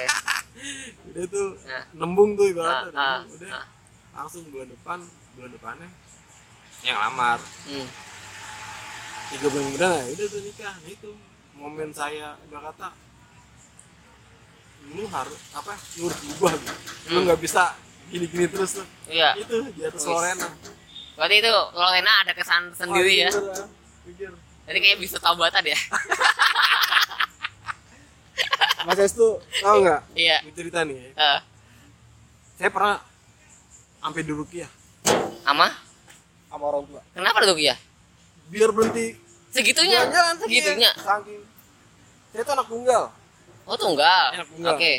Udah 1.11 1.23
tuh 1.27 1.47
Nah. 1.67 1.83
nembung 1.93 2.39
tuh 2.39 2.47
ibaratnya 2.49 2.89
ah, 2.95 3.19
nembung, 3.21 3.35
udah. 3.35 3.49
ah. 3.51 3.65
langsung 4.15 4.47
bulan 4.47 4.71
depan 4.71 4.99
bulan 5.35 5.51
depannya 5.51 5.89
yang 6.87 6.97
lamar. 6.97 7.39
Hmm. 7.67 7.87
tiga 9.25 9.47
bulan 9.51 9.65
kemudian 9.67 9.91
ya 9.91 10.13
udah 10.15 10.27
tuh 10.31 10.41
nikah 10.45 10.75
nah 10.79 10.87
itu 10.87 11.11
momen 11.57 11.89
saya 11.91 12.37
udah 12.47 12.59
kata 12.71 12.89
lu 14.91 15.03
harus 15.07 15.39
apa 15.51 15.73
lu 15.97 16.05
harus 16.05 16.19
berubah 16.21 16.51
gitu. 16.53 16.73
Lu 17.05 17.17
Hmm. 17.17 17.25
nggak 17.25 17.39
bisa 17.39 17.63
gini-gini 18.07 18.45
terus 18.45 18.77
tuh. 18.77 18.85
Iya. 19.07 19.33
Itu 19.35 19.57
di 19.71 19.81
atas 19.81 20.03
Wih. 20.03 20.13
Lorena. 20.13 20.47
Berarti 21.15 21.35
itu 21.39 21.51
Lorena 21.73 22.11
ada 22.21 22.31
kesan 22.31 22.63
sendiri 22.71 23.13
ya? 23.23 23.29
Ah. 23.31 23.65
Pikir. 24.05 24.29
jadi 24.65 24.77
kayak 24.79 24.97
bisa 24.99 25.17
taubatan 25.17 25.61
ya? 25.63 25.77
Mas 28.85 28.99
Estu 28.99 29.41
tau 29.59 29.77
nggak? 29.81 30.01
Iya. 30.13 30.37
Cerita 30.51 30.85
nih. 30.85 31.09
Eh, 31.11 31.39
saya 32.55 32.69
pernah 32.69 33.01
sampai 33.97 34.21
di 34.21 34.29
Rukiah 34.29 34.69
ama 35.43 35.69
sama? 36.47 36.63
Orang 36.65 36.85
tua. 36.85 37.01
Kenapa 37.11 37.41
tuh 37.41 37.57
ya? 37.57 37.73
Biar 38.47 38.69
berhenti. 38.69 39.17
Segitunya? 39.49 40.05
Saking- 40.05 40.39
segitunya? 40.45 40.91
Saking. 40.93 41.41
Saya 42.29 42.41
tuh 42.43 42.53
anak 42.53 42.67
tunggal 42.67 43.03
oh 43.65 43.77
tunggal? 43.77 44.25
Oke. 44.73 44.93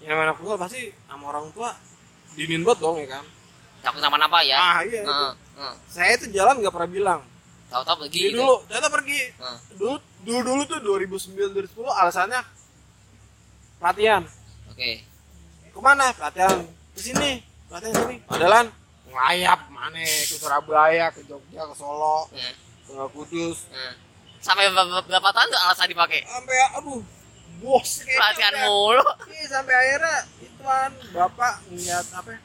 Yang 0.00 0.08
namanya 0.14 0.26
anak 0.32 0.36
tunggal 0.40 0.58
pasti 0.60 0.80
sama 1.08 1.24
orang 1.30 1.46
tua 1.52 1.70
dinin 2.38 2.62
banget 2.62 2.78
dong 2.80 2.96
ya 3.02 3.08
kan? 3.18 3.24
Takut 3.82 4.00
sama 4.02 4.16
apa 4.18 4.38
ya? 4.42 4.56
Ah 4.58 4.78
iya. 4.82 5.02
Itu. 5.02 5.28
Heeh. 5.58 5.74
saya 5.90 6.12
tuh 6.18 6.28
jalan 6.30 6.54
nggak 6.62 6.74
pernah 6.74 6.90
bilang. 6.90 7.20
Tahu-tahu 7.68 8.06
pergi 8.06 8.16
Jadi 8.16 8.28
gitu. 8.32 8.38
dulu. 8.40 8.54
Ternyata 8.64 8.88
pergi. 8.88 9.20
Dulu 9.76 9.94
dulu 10.24 10.40
dulu 10.44 10.62
tuh 10.64 10.78
2009 10.80 11.52
2010 11.52 12.00
alasannya 12.02 12.40
pelatihan. 13.78 14.22
Oke. 14.72 14.90
Ke 15.74 15.78
mana? 15.82 16.06
Pelatihan 16.16 16.56
ke 16.94 17.00
sini 17.00 17.30
pelatihan 17.68 17.94
sini. 18.06 18.16
Padalan 18.24 18.66
ngelayap 19.08 19.60
mana? 19.68 20.00
Ke 20.04 20.34
Surabaya 20.38 21.06
ke 21.12 21.20
Jogja 21.28 21.62
ke 21.68 21.74
Solo 21.76 22.30
Heeh, 22.32 22.54
ke 22.88 22.92
Kudus. 23.12 23.68
Heeh. 23.68 23.94
sampai 24.38 24.70
berapa 24.70 25.28
tahun 25.34 25.48
tuh 25.50 25.60
alasan 25.66 25.90
dipakai? 25.90 26.22
Sampai 26.22 26.56
aduh 26.78 27.02
bos 27.58 27.90
pelatihan 28.02 28.52
udah- 28.52 28.66
mulu 28.66 29.04
Iya 29.28 29.44
sampai 29.48 29.74
akhirnya 29.74 30.16
ituan 30.40 30.90
bapak 31.10 31.54
ngeliat 31.66 32.06
apa 32.12 32.30
ya, 32.30 32.40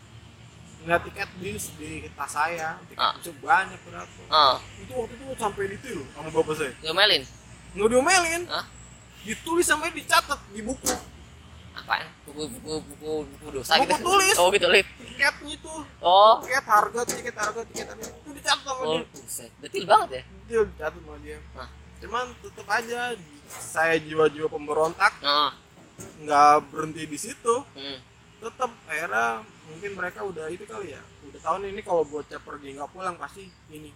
ngeliat 0.79 1.01
tiket 1.03 1.29
di 1.37 1.49
di 1.55 1.87
tas 2.11 2.29
saya 2.29 2.69
tiket 2.83 3.13
itu 3.17 3.31
banyak 3.39 3.79
berapa 3.83 4.19
Oh, 4.27 4.55
itu 4.77 4.91
waktu 4.91 5.13
itu 5.15 5.25
sampai 5.35 5.63
itu 5.71 5.87
loh 5.93 6.07
sama 6.11 6.29
bapak 6.29 6.53
saya 6.53 6.71
diomelin. 6.79 7.23
nggak 7.73 7.87
diomelin 7.87 8.41
Hah? 8.47 8.65
ditulis 9.21 9.63
sampai 9.63 9.89
dicatat 9.89 10.39
di 10.49 10.61
buku 10.61 10.93
Apaan? 11.73 12.05
Buku 12.23 12.45
buku 12.53 12.73
buku 12.85 13.11
buku 13.25 13.47
dosa 13.51 13.73
Buku 13.75 13.89
gitu. 13.89 14.05
tulis. 14.05 14.35
Oh, 14.37 14.53
gitu 14.53 14.69
lip. 14.69 14.85
tiketnya 14.95 15.29
itu 15.49 15.73
Oh. 15.99 16.37
tiket 16.39 16.61
harga 16.63 17.01
tiket 17.03 17.33
harga 17.33 17.61
tiket 17.65 17.87
harga 17.87 18.05
itu 18.13 18.29
dicatat 18.31 18.61
sama 18.61 18.81
Oh, 18.83 18.93
dia 18.93 19.05
buset. 19.11 19.49
Detil 19.57 19.83
banget 19.83 20.09
ya. 20.11 20.23
dia 20.45 20.59
dicatat 20.63 20.93
sama 20.95 21.17
dia 21.19 21.37
Hah. 21.53 21.69
cuman 21.97 22.25
tetap 22.37 22.67
aja 22.69 22.99
saya 23.55 23.95
jiwa-jiwa 23.97 24.47
pemberontak 24.47 25.13
Oh. 25.19 25.51
nggak 26.19 26.53
berhenti 26.69 27.03
di 27.05 27.17
situ 27.17 27.55
Hmm. 27.71 27.97
tetap 28.39 28.69
akhirnya 28.85 29.41
mungkin 29.65 29.91
mereka 29.93 30.19
udah 30.21 30.45
itu 30.47 30.63
kali 30.63 30.91
ya 30.91 31.01
udah 31.23 31.39
tahu 31.39 31.55
nih 31.59 31.69
ini 31.71 31.81
kalau 31.81 32.03
bocah 32.03 32.39
pergi 32.39 32.73
nggak 32.73 32.89
pulang 32.89 33.15
pasti 33.15 33.47
ini 33.69 33.91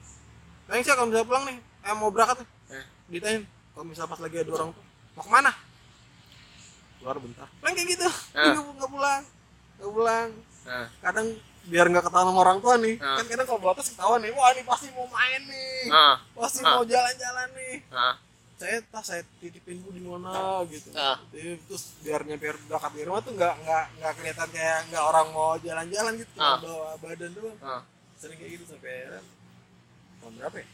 Nah, 0.67 0.75
saya 0.77 0.93
kalau 0.93 1.07
misalnya 1.07 1.23
pulang 1.25 1.43
nih 1.45 1.57
eh 1.57 1.93
mau 1.93 2.09
berangkat 2.09 2.37
nih 2.37 2.49
Eh. 2.73 2.85
ditanyain 3.09 3.43
kalau 3.71 3.85
misalnya 3.85 4.09
pas 4.09 4.19
lagi 4.19 4.35
ada 4.37 4.51
orang 4.53 4.69
tuh 4.69 4.83
mau 5.13 5.21
ke 5.21 5.31
mana 5.31 5.51
keluar 6.97 7.17
bentar 7.17 7.47
kan 7.55 7.71
kayak 7.71 7.87
gitu 7.89 8.07
Ah. 8.33 8.53
nggak 8.53 8.89
pulang 8.89 9.21
nggak 9.77 9.91
pulang 9.91 10.29
Nah. 10.65 10.87
kadang 10.99 11.27
biar 11.63 11.85
nggak 11.85 11.99
ketahuan 12.01 12.27
sama 12.27 12.39
orang 12.41 12.57
tua 12.59 12.75
nih 12.77 12.95
Ah. 12.97 13.15
kan 13.15 13.25
kadang 13.27 13.45
kalau 13.45 13.61
batas 13.61 13.87
ketahuan 13.89 14.19
nih 14.19 14.31
wah 14.31 14.49
ini 14.51 14.63
pasti 14.63 14.87
mau 14.91 15.07
main 15.07 15.41
nih 15.41 15.87
Ah. 15.87 16.15
pasti 16.33 16.59
Ah. 16.61 16.71
mau 16.73 16.83
jalan-jalan 16.83 17.47
nih 17.53 17.75
Ah. 17.89 18.15
Saya 18.57 18.81
tas 18.83 19.05
saya 19.05 19.21
titipin 19.37 19.77
bu 19.79 19.89
di 19.91 20.01
mana 20.01 20.65
gitu 20.65 20.89
Ah. 20.91 21.21
Jadi, 21.29 21.61
terus 21.63 21.93
biar 22.01 22.21
nyampe 22.23 22.45
berangkat 22.65 22.91
di 22.91 23.03
rumah 23.03 23.21
tuh 23.21 23.33
nggak 23.33 23.53
nggak 23.55 23.83
nggak 23.95 24.13
kelihatan 24.15 24.49
kayak 24.49 24.79
nggak 24.87 25.03
orang 25.03 25.27
mau 25.29 25.53
jalan-jalan 25.57 26.13
gitu 26.15 26.31
Ah. 26.35 26.57
bawa 26.57 26.97
badan 26.97 27.31
doang 27.31 27.57
Ah. 27.59 27.81
sering 28.15 28.33
kayak 28.35 28.51
gitu 28.55 28.65
sampai 28.67 29.21
tahun 30.17 30.33
berapa 30.35 30.57
ya 30.57 30.67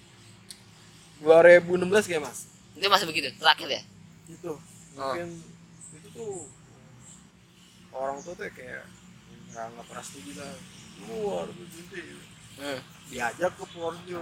2016 1.20 2.06
kayak 2.06 2.22
mas 2.22 2.40
Itu 2.74 2.88
masih 2.90 3.06
begitu, 3.06 3.28
terakhir 3.38 3.70
ya? 3.70 3.82
gitu 4.26 4.52
Ah. 4.94 5.12
mungkin 5.12 5.30
itu 5.94 6.08
tuh 6.10 6.48
orang 7.92 8.18
tua 8.20 8.34
tuh 8.34 8.48
kayak 8.50 8.84
nggak 9.52 9.66
nggak 9.70 9.86
pernah 9.86 10.04
setuju 10.04 10.32
lah 10.40 10.54
luar 11.04 11.46
berhenti 11.50 12.02
Hmm. 12.54 12.80
Diajak 13.14 13.51
ke 13.53 13.66
Porjo 13.70 14.22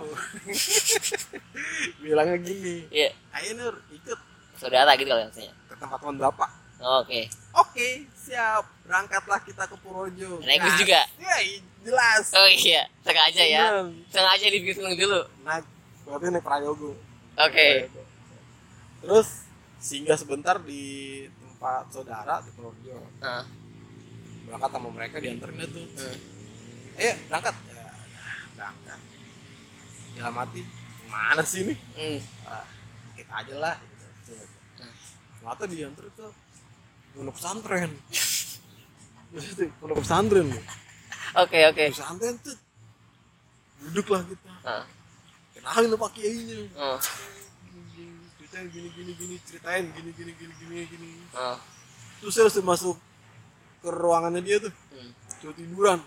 bilangnya 2.03 2.37
gini 2.43 2.75
Iya, 2.91 3.09
ayo 3.39 3.49
nur 3.55 3.75
ikut 3.89 4.19
saudara 4.59 4.93
gitu 4.99 5.07
kalau 5.07 5.23
maksudnya. 5.25 5.53
ke 5.65 5.75
tempat 5.79 5.97
teman 6.03 6.17
bapak 6.19 6.51
Oke. 6.81 7.29
Oke, 7.53 8.09
siap. 8.17 8.65
Berangkatlah 8.89 9.37
kita 9.45 9.69
ke 9.69 9.77
Purworejo. 9.85 10.41
Naik 10.41 10.65
bis 10.65 10.81
juga? 10.81 11.05
Iya, 11.21 11.61
jelas. 11.85 12.33
Oh 12.33 12.49
iya, 12.49 12.89
sengaja 13.05 13.43
ya. 13.45 13.85
Sengaja 14.09 14.49
di 14.49 14.65
Gunung 14.65 14.97
dulu. 14.97 15.21
Naik, 15.45 15.61
berarti 16.09 16.25
naik 16.33 16.41
Prayogo. 16.41 16.97
Oke. 17.37 17.85
Terus 19.05 19.45
singgah 19.77 20.17
sebentar 20.17 20.57
di 20.57 21.25
tempat 21.37 21.85
saudara 21.93 22.41
di 22.41 22.49
Purworejo. 22.49 22.97
Ah. 23.21 23.45
Berangkat 24.49 24.69
sama 24.73 24.89
mereka 24.89 25.21
dianterin 25.21 25.61
dah 25.61 25.69
tuh. 25.69 25.85
Hmm. 25.85 26.17
Ayo, 26.97 27.13
berangkat. 27.29 27.55
Berangkat. 28.61 28.99
Dalam 30.21 30.35
hati, 30.37 30.61
mana 31.09 31.41
sih 31.41 31.65
ini? 31.65 31.73
Hmm. 31.97 32.19
Ah, 32.45 32.61
kita 33.17 33.33
aja 33.41 33.55
lah. 33.57 33.75
Gitu. 34.21 34.37
Hmm. 34.77 34.93
Ternyata 35.41 35.63
diantar 35.65 36.05
ke 36.13 36.25
pondok 37.17 37.35
pesantren. 37.41 37.91
Pondok 39.81 39.97
pesantren. 40.05 40.47
Oke, 41.41 41.59
oke. 41.73 41.83
pesantren 41.89 42.37
tuh 42.45 42.53
duduklah 43.81 44.21
kita 44.29 44.49
Ah. 44.61 44.85
kenalin 45.57 45.89
sama 45.97 46.07
kiainya 46.13 46.69
Oh. 46.77 47.01
ceritain 48.37 48.69
gini 48.69 48.93
gini 48.93 49.11
gini 49.17 49.35
ceritain 49.41 49.89
gini 49.89 50.13
gini 50.13 50.31
gini 50.37 50.53
gini 50.53 50.75
gini 50.85 51.09
Oh. 51.33 51.57
terus 52.21 52.37
saya 52.37 52.45
langsung 52.45 52.69
masuk 52.69 52.97
ke 53.81 53.89
ruangannya 53.89 54.45
dia 54.45 54.61
tuh 54.61 54.69
Hmm. 54.93 55.11
tiduran. 55.57 55.97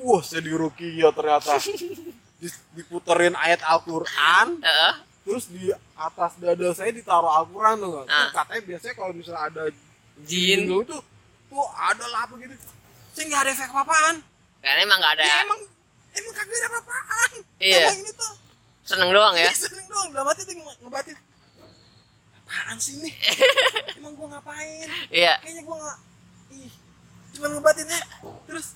Wah 0.00 0.20
saya 0.20 0.40
di 0.40 0.52
rukia 0.52 1.08
ternyata 1.10 1.56
Di- 2.40 2.62
diputerin 2.72 3.34
ayat 3.34 3.60
Al-Quran 3.62 4.46
Heeh. 4.58 4.92
terus 5.22 5.44
di 5.46 5.68
atas 5.94 6.32
dada 6.36 6.68
saya 6.70 6.88
ditaruh 6.90 7.28
Al-Quran 7.34 7.76
tuh 7.78 7.92
Ah. 8.06 8.32
katanya 8.34 8.62
biasanya 8.66 8.94
kalau 8.94 9.12
misalnya 9.12 9.42
ada 9.44 9.62
Jin. 10.20 10.64
jingle 10.64 10.82
itu 10.82 10.96
tuh 11.46 11.66
ada 11.70 12.04
lah 12.06 12.24
apa 12.24 12.34
gitu 12.36 12.54
saya 13.10 13.24
nggak 13.26 13.40
ada 13.42 13.50
efek 13.50 13.68
apa-apaan 13.68 14.16
Karena 14.58 14.80
emang 14.82 14.98
nggak 14.98 15.14
ada 15.14 15.22
ya 15.22 15.36
emang 15.42 15.60
emang 16.10 16.32
kagak 16.32 16.56
ada 16.56 16.68
apa-apaan 16.70 17.30
Iya. 17.58 17.80
emang 17.86 17.98
ini 17.98 18.12
tuh 18.14 18.32
seneng 18.82 19.10
doang 19.10 19.34
ya. 19.34 19.46
Iya, 19.46 19.54
sering 19.54 19.86
doang 19.86 20.08
dalam 20.10 20.26
hati 20.26 20.42
tuh 20.42 20.54
nge- 20.56 20.78
ngebatin 20.80 21.16
apaan 22.40 22.76
sih 22.76 22.94
nih 22.98 23.14
emang 24.00 24.12
gua 24.14 24.28
ngapain 24.32 24.88
Iya. 25.08 25.34
kayaknya 25.38 25.62
gua 25.62 25.76
nggak 25.78 25.98
ih 26.56 26.72
cuma 27.30 27.46
ngebatinnya 27.48 28.00
terus 28.44 28.66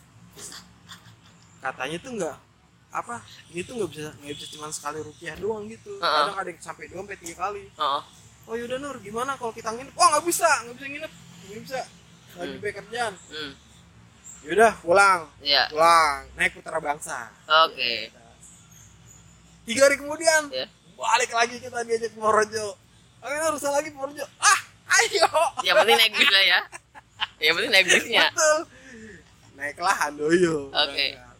katanya 1.64 1.98
tuh 1.98 2.12
nggak 2.14 2.36
apa 2.92 3.16
ini 3.48 3.60
tuh 3.60 3.74
nggak 3.74 3.90
bisa 3.90 4.10
nggak 4.14 4.34
bisa 4.34 4.46
cuma 4.52 4.66
sekali 4.68 4.98
rupiah 5.00 5.34
doang 5.34 5.64
gitu 5.66 5.90
Heeh. 5.94 6.12
kadang 6.14 6.36
ada 6.36 6.46
yang 6.46 6.60
sampai 6.60 6.84
dua 6.86 7.00
sampai 7.00 7.16
tiga 7.18 7.34
kali 7.40 7.64
Oh. 7.74 8.00
oh 8.44 8.54
yaudah 8.54 8.78
nur 8.78 8.96
gimana 8.98 9.34
kalau 9.34 9.50
kita 9.50 9.70
nginep 9.70 9.90
oh 9.92 10.06
nggak 10.06 10.24
bisa 10.24 10.48
nggak 10.62 10.74
bisa 10.74 10.86
nginep 10.88 11.12
nggak 11.44 11.60
bisa 11.62 11.80
lagi 12.34 12.50
Hmm. 12.50 12.60
banyak 12.60 12.76
kerjaan 12.78 13.14
Hmm. 13.26 13.52
yaudah 14.44 14.72
pulang 14.78 15.20
Iya. 15.40 15.62
pulang 15.68 16.18
naik 16.34 16.52
putra 16.52 16.78
bangsa 16.78 17.18
Oke. 17.64 18.12
tiga 19.64 19.80
hari 19.82 19.96
kemudian 19.96 20.42
Iya. 20.48 20.66
balik 20.94 21.30
lagi 21.30 21.56
kita 21.58 21.80
diajak 21.82 22.10
ke 22.10 22.16
Purworejo 22.16 22.76
oke 23.18 23.34
harus 23.34 23.62
lagi 23.64 23.88
Purworejo 23.90 24.24
ah 24.38 24.60
ayo 24.94 25.26
Yang 25.64 25.76
penting 25.80 25.96
naik 25.96 26.12
bis 26.14 26.30
lah 26.30 26.44
ya. 26.44 26.60
Yang 27.40 27.52
penting 27.56 27.72
naik 27.72 27.86
bisnya. 27.88 28.24
betul 28.30 28.58
naiklah 29.54 29.96
Handoyo 29.96 30.56
Oke. 30.68 31.06
Berangkat. 31.08 31.33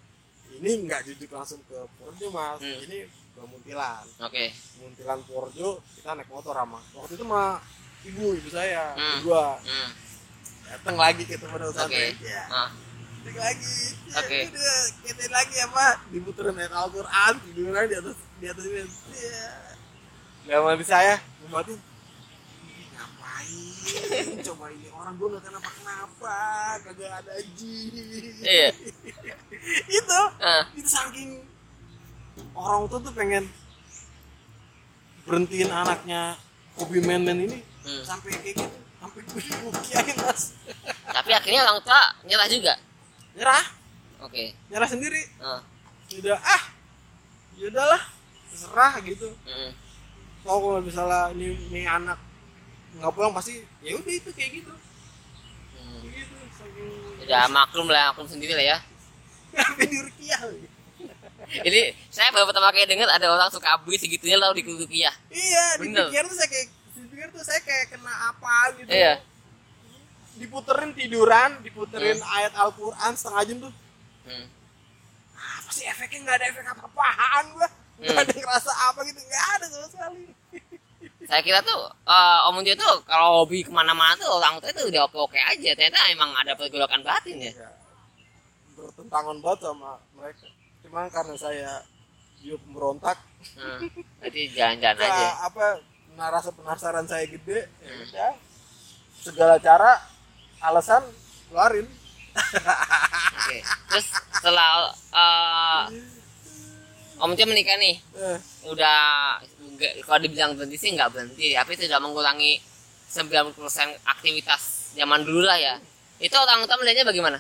Ini 0.54 0.84
nggak 0.84 1.00
duduk 1.04 1.30
langsung 1.30 1.60
ke 1.64 1.76
Purworejo 1.94 2.26
mas 2.30 2.58
Hmm. 2.58 2.84
ini 2.84 2.98
ke 3.06 3.40
Muntilan 3.42 4.04
Oke. 4.20 4.44
Muntilan 4.78 5.18
Purworejo 5.22 5.68
kita 5.92 6.10
naik 6.12 6.28
motor 6.28 6.54
sama 6.54 6.80
waktu 6.92 7.12
itu 7.14 7.24
mah 7.24 7.58
ibu 8.04 8.24
ibu 8.32 8.48
saya 8.48 8.92
Hmm. 8.92 9.18
dua 9.20 9.58
Hmm. 9.58 9.90
datang 10.66 10.96
lagi 10.96 11.22
pada 11.26 11.64
Oke. 11.64 11.66
pesantren 11.68 12.14
ya 12.20 12.42
Ah. 12.48 12.70
balik 13.20 13.38
lagi 13.38 13.76
Ya, 14.06 14.20
Oke. 14.20 14.38
udah 14.46 14.74
kita 15.02 15.24
lagi 15.28 15.56
apa 15.60 15.86
diputerin 16.08 16.54
ayat 16.54 16.72
Al-Quran 16.72 17.32
tiduran 17.42 17.84
di 17.84 17.96
atas 17.96 18.16
di 18.36 18.46
atas 18.46 18.64
ini 18.64 18.80
ya 19.16 19.50
nggak 20.44 20.60
mati 20.60 20.84
saya 20.84 21.14
membatin 21.40 21.74
"Ih, 21.74 21.82
coba 24.42 24.64
ini 24.68 24.86
orang 24.88 25.14
gue 25.14 25.28
nggak 25.28 25.44
kenapa 25.44 25.68
kenapa 25.72 26.36
kagak 26.82 27.12
ada 27.14 27.34
jin 27.54 28.34
Iya. 28.40 28.68
itu 29.98 30.18
Ah. 30.38 30.64
itu 30.72 30.86
saking 30.86 31.30
orang 32.52 32.86
tua 32.86 33.00
tuh 33.00 33.12
pengen 33.12 33.44
berhentiin 35.24 35.68
anaknya 35.68 36.36
hobi 36.74 37.00
main-main 37.00 37.40
ini 37.40 37.58
Hmm. 37.80 38.00
sampai 38.02 38.32
kayak 38.32 38.44
gitu 38.50 38.64
sampai 38.96 39.20
gue 39.22 39.40
kiain 39.84 40.16
mas 40.18 40.56
Tapi 41.04 41.30
akhirnya 41.30 41.60
orang 41.62 41.80
tua 41.80 42.00
nyerah 42.22 42.48
juga. 42.48 42.74
nyerah 43.34 43.64
Oke. 44.20 44.56
nyerah 44.68 44.88
sendiri 44.88 45.20
Ah. 45.38 45.60
udah 46.10 46.38
ah 46.38 46.62
ya 47.54 47.68
udahlah 47.68 48.02
terserah 48.48 48.94
gitu 49.02 49.28
Hmm. 49.44 49.70
kalau 50.40 50.58
kalau 50.62 50.80
misalnya 50.80 51.32
ini, 51.32 51.56
ini 51.68 51.82
anak 51.84 52.16
nggak 52.94 53.10
pulang 53.10 53.32
pasti 53.32 53.54
ya 53.80 53.94
udah 53.94 54.14
itu 54.14 54.30
kayak 54.30 54.50
gitu 54.54 54.72
Hmm. 55.74 56.00
gitu 56.06 56.34
saking 56.50 56.90
Udah 57.20 57.44
maklum 57.48 57.86
lah, 57.86 58.10
maklum 58.10 58.26
sendiri 58.26 58.52
lah 58.52 58.66
ya. 58.66 58.78
di 59.80 59.98
Rukiah 59.98 60.40
Ini 61.44 61.80
saya 62.08 62.30
baru 62.30 62.44
pertama 62.44 62.68
kali 62.68 62.84
dengar 62.84 63.06
ada 63.06 63.28
orang 63.28 63.46
suka 63.48 63.74
abis 63.74 64.00
segitunya 64.00 64.34
lalu 64.34 64.58
di 64.58 64.64
Rukiah. 64.66 65.14
iya 65.28 65.76
Bener. 65.76 66.08
dipikir 66.08 66.24
tuh 66.24 66.34
saya 66.34 66.48
kayak 66.48 66.66
dipikir 66.96 67.28
tuh 67.30 67.42
saya 67.42 67.60
kayak 67.60 67.86
kena 67.90 68.12
apa 68.26 68.54
gitu 68.74 68.88
Iya. 68.88 69.14
diputerin 70.34 70.90
tiduran 70.92 71.50
diputerin 71.60 72.18
ayat 72.18 72.52
Al-Quran 72.56 73.12
setengah 73.12 73.42
jam 73.44 73.58
tuh 73.60 73.72
Hmm. 74.24 74.46
apa 75.36 75.70
sih 75.70 75.84
efeknya 75.84 76.18
nggak 76.24 76.36
ada 76.36 76.46
efek 76.48 76.64
apa-apaan 76.66 77.44
gua 77.52 77.68
nggak 77.94 78.10
Hmm. 78.10 78.22
ada 78.24 78.32
ngerasa 78.34 78.72
apa 78.84 79.00
gitu 79.04 79.20
nggak 79.20 79.44
ada 79.52 79.64
sama 79.68 79.86
sekali 79.86 80.22
Saya 81.24 81.40
kira 81.40 81.60
tuh 81.60 81.78
eh, 82.04 82.38
Om 82.44 82.60
dia 82.60 82.74
tuh 82.74 83.00
kalau 83.04 83.42
hobi 83.42 83.60
ke 83.60 83.70
mana-mana 83.70 84.12
tuh 84.14 84.28
orang 84.30 84.58
tua 84.58 84.68
itu 84.68 84.84
udah 84.84 85.02
oke-oke 85.04 85.36
aja. 85.36 85.70
Ternyata 85.72 85.98
emang 86.08 86.30
ada 86.34 86.52
pergolakan 86.52 87.00
batin 87.00 87.40
ya. 87.40 87.52
ya, 87.54 87.70
bertentangan 88.74 89.36
banget 89.38 89.60
sama 89.62 89.90
mereka 90.12 90.46
cuma 90.82 91.08
karena 91.08 91.34
saya 91.34 91.72
jiwa 92.38 92.58
pemberontak 92.60 93.18
Hmm. 93.44 93.76
Berarti 94.18 94.56
jalan-jalan 94.56 94.96
ya, 94.96 95.04
aja. 95.06 95.28
apa 95.44 95.64
nah, 96.14 96.32
rasa 96.32 96.48
penasaran 96.48 97.04
saya 97.04 97.28
gede 97.28 97.68
ya 97.78 97.92
udah 98.00 98.30
segala 99.14 99.56
cara 99.58 100.00
alasan 100.60 101.04
keluarin 101.46 101.84
Oke. 103.36 103.58
Terus 103.86 104.06
setelah 104.32 104.88
eh, 104.90 105.82
Om 107.14 107.30
Tio 107.32 107.44
menikah 107.44 107.76
nih, 107.76 108.00
Eh, 108.12 108.38
udah 108.66 108.98
kalau 110.04 110.20
dibilang 110.22 110.54
berhenti 110.54 110.76
sih 110.76 110.90
nggak 110.94 111.10
berhenti, 111.12 111.54
tapi 111.54 111.72
tidak 111.74 112.00
mengurangi 112.00 112.58
90% 113.10 113.54
aktivitas 114.04 114.94
zaman 114.94 115.22
dulu 115.22 115.42
lah 115.44 115.58
ya. 115.58 115.74
Itu 116.18 116.34
orang 116.34 116.64
tua 116.64 116.78
melihatnya 116.78 117.06
bagaimana? 117.06 117.38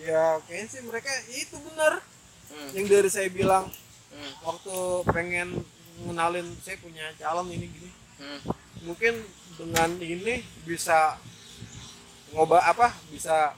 ya 0.00 0.40
kayaknya 0.48 0.66
sih 0.66 0.82
mereka 0.82 1.12
itu 1.30 1.56
benar 1.68 2.00
Hmm. 2.48 2.68
yang 2.74 2.84
dari 2.90 3.08
saya 3.08 3.28
bilang 3.28 3.68
Hmm. 4.10 4.32
waktu 4.42 4.76
pengen 5.08 5.48
ngenalin 6.04 6.48
saya 6.60 6.80
punya 6.80 7.06
calon 7.16 7.48
ini 7.48 7.68
gini 7.68 7.90
Hmm. 8.18 8.40
mungkin 8.82 9.20
dengan 9.54 9.94
ini 10.00 10.42
bisa 10.64 11.16
ngoba 12.32 12.60
apa 12.66 12.90
bisa 13.08 13.52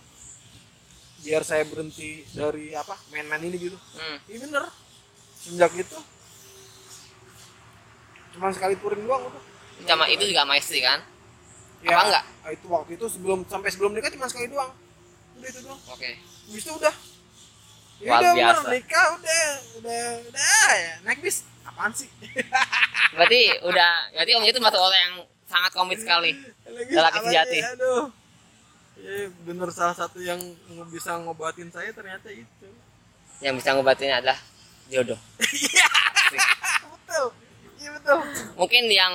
biar 1.23 1.41
saya 1.47 1.65
berhenti 1.65 2.27
dari 2.35 2.75
apa 2.75 2.99
main-main 3.09 3.49
ini 3.49 3.57
gitu 3.71 3.79
Hmm. 3.97 4.19
ini 4.29 4.39
bener 4.43 4.69
sejak 5.39 5.73
itu 5.75 5.99
cuma 8.35 8.51
sekali 8.51 8.75
touring 8.77 9.03
doang 9.03 9.23
udah 9.25 9.43
Sama 9.85 10.07
itu 10.07 10.25
juga 10.25 10.43
sama 10.43 10.55
istri 10.55 10.81
kan? 10.81 11.01
Ya, 11.81 11.93
Apa 11.93 12.03
enggak? 12.07 12.25
itu 12.51 12.67
waktu 12.67 12.91
itu 12.95 13.07
sebelum 13.07 13.39
sampai 13.45 13.69
sebelum 13.69 13.93
nikah 13.93 14.11
cuma 14.11 14.27
sekali 14.27 14.49
doang 14.49 14.71
udah 15.35 15.49
itu 15.49 15.61
doang 15.61 15.81
Oke. 15.89 16.11
Habis 16.45 16.63
itu 16.63 16.73
udah 16.73 16.95
ya 17.97 18.09
Luar 18.09 18.19
udah 18.19 18.33
bener 18.33 18.43
biasa. 18.57 18.69
nikah 18.71 19.07
udah 19.15 19.45
udah 19.79 20.03
udah 20.25 20.69
ya 20.75 20.93
naik 21.03 21.21
bis 21.21 21.37
apaan 21.63 21.93
sih 21.93 22.09
Berarti 23.15 23.41
udah, 23.63 23.91
berarti 24.11 24.33
Om 24.33 24.45
itu 24.45 24.59
masuk 24.59 24.81
orang 24.81 25.01
yang 25.01 25.15
sangat 25.45 25.71
komit 25.71 25.99
sekali. 25.99 26.35
Lagi 26.67 26.91
Lelaki 26.91 27.19
sejati. 27.23 27.55
sih? 27.55 27.63
aduh 27.65 28.05
ya 28.97 29.15
bener 29.45 29.69
salah 29.69 29.93
satu 29.93 30.19
yang 30.19 30.41
bisa 30.89 31.15
ngobatin 31.17 31.69
saya 31.69 31.93
ternyata 31.93 32.27
itu 32.29 32.69
Yang 33.39 33.55
bisa 33.61 33.71
ngobatinnya 33.73 34.19
adalah 34.19 34.39
jodoh. 34.87 35.21
betul 37.05 37.27
iya 37.85 37.91
betul 37.93 38.19
Mungkin 38.57 38.89
yang 38.89 39.15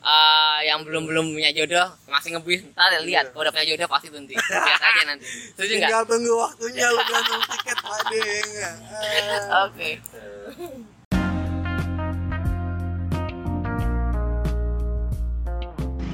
eh, 0.00 0.58
yang 0.64 0.80
belum 0.88 1.04
belum 1.04 1.36
punya 1.36 1.52
jodoh 1.52 1.84
masih 2.08 2.32
ngebis 2.32 2.64
ntar 2.72 2.96
lihat 3.04 3.28
kalau 3.30 3.44
udah 3.44 3.52
punya 3.52 3.76
jodoh 3.76 3.88
pasti 3.90 4.08
berhenti 4.08 4.34
lihat 4.34 4.80
aja 4.80 5.02
nanti 5.04 5.26
setuju 5.52 5.72
nggak 5.76 5.84
tinggal 5.84 6.04
tunggu 6.08 6.32
waktunya 6.32 6.86
lu 6.88 7.02
gantung 7.04 7.42
tiket 7.44 7.78
pade 7.84 8.22
ya 8.56 8.70
Ah. 9.52 9.68
oke 9.68 9.90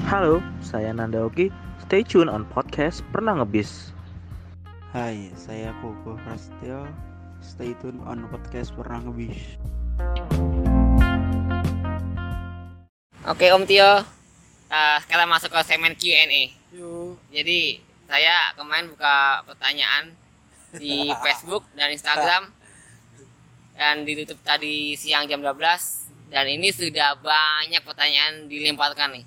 Halo, 0.04 0.38
saya 0.62 0.92
Nanda 0.94 1.24
Oki. 1.26 1.48
Stay 1.88 2.04
tune 2.04 2.30
on 2.30 2.46
podcast 2.48 3.02
Pernah 3.10 3.42
Ngebis. 3.42 3.90
Hai, 4.94 5.32
saya 5.34 5.74
Koko 5.82 6.14
Prasetyo. 6.22 6.86
Stay 7.42 7.74
tune 7.82 7.98
on 8.06 8.28
podcast 8.30 8.70
Pernah 8.78 9.02
Ngebis. 9.04 9.58
Oke 13.30 13.46
Om 13.52 13.64
Tio. 13.64 13.92
Eh, 14.74 14.96
sekarang 15.06 15.28
masuk 15.30 15.52
ke 15.52 15.60
segmen 15.64 15.94
Q&A 15.94 16.64
jadi 17.30 17.78
saya 18.10 18.50
kemarin 18.58 18.90
buka 18.90 19.46
pertanyaan 19.46 20.10
di 20.74 21.06
Facebook 21.24 21.62
dan 21.78 21.94
Instagram. 21.94 22.50
Dan 23.74 24.06
ditutup 24.06 24.38
tadi 24.46 24.94
siang 24.94 25.26
jam 25.26 25.42
12 25.42 25.58
dan 26.30 26.46
ini 26.46 26.70
sudah 26.70 27.18
banyak 27.18 27.82
pertanyaan 27.82 28.46
dilemparkan 28.46 29.18
nih. 29.18 29.24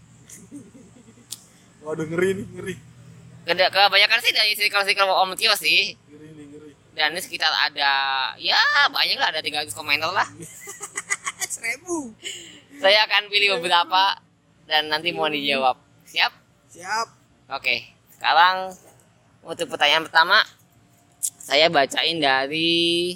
Waduh 1.83 2.07
ngeri 2.07 2.29
nih 2.43 2.47
ngeri. 2.55 2.75
Kebanyakan 3.47 4.19
sih 4.23 4.31
dari 4.31 4.55
circle-circle 4.55 5.07
Om 5.07 5.35
Tio 5.35 5.51
sih. 5.59 5.99
Ngeri 6.07 6.27
nih 6.31 6.45
ngeri. 6.47 6.71
Dan 6.95 7.11
ini 7.11 7.19
sekitar 7.19 7.51
ada 7.51 7.91
ya 8.39 8.59
banyak 8.87 9.19
lah 9.19 9.35
ada 9.35 9.43
300 9.43 9.71
komentar 9.75 10.11
lah. 10.15 10.27
Seribu 11.51 12.15
saya 12.77 13.05
akan 13.09 13.29
pilih 13.29 13.57
beberapa 13.59 14.21
dan 14.69 14.89
nanti 14.89 15.11
mau 15.11 15.27
dijawab. 15.27 15.77
Siap? 16.07 16.31
Siap. 16.71 17.07
Oke 17.51 17.97
sekarang 18.17 18.73
untuk 19.45 19.69
pertanyaan 19.69 20.09
pertama 20.09 20.41
saya 21.21 21.69
bacain 21.69 22.17
dari 22.17 23.13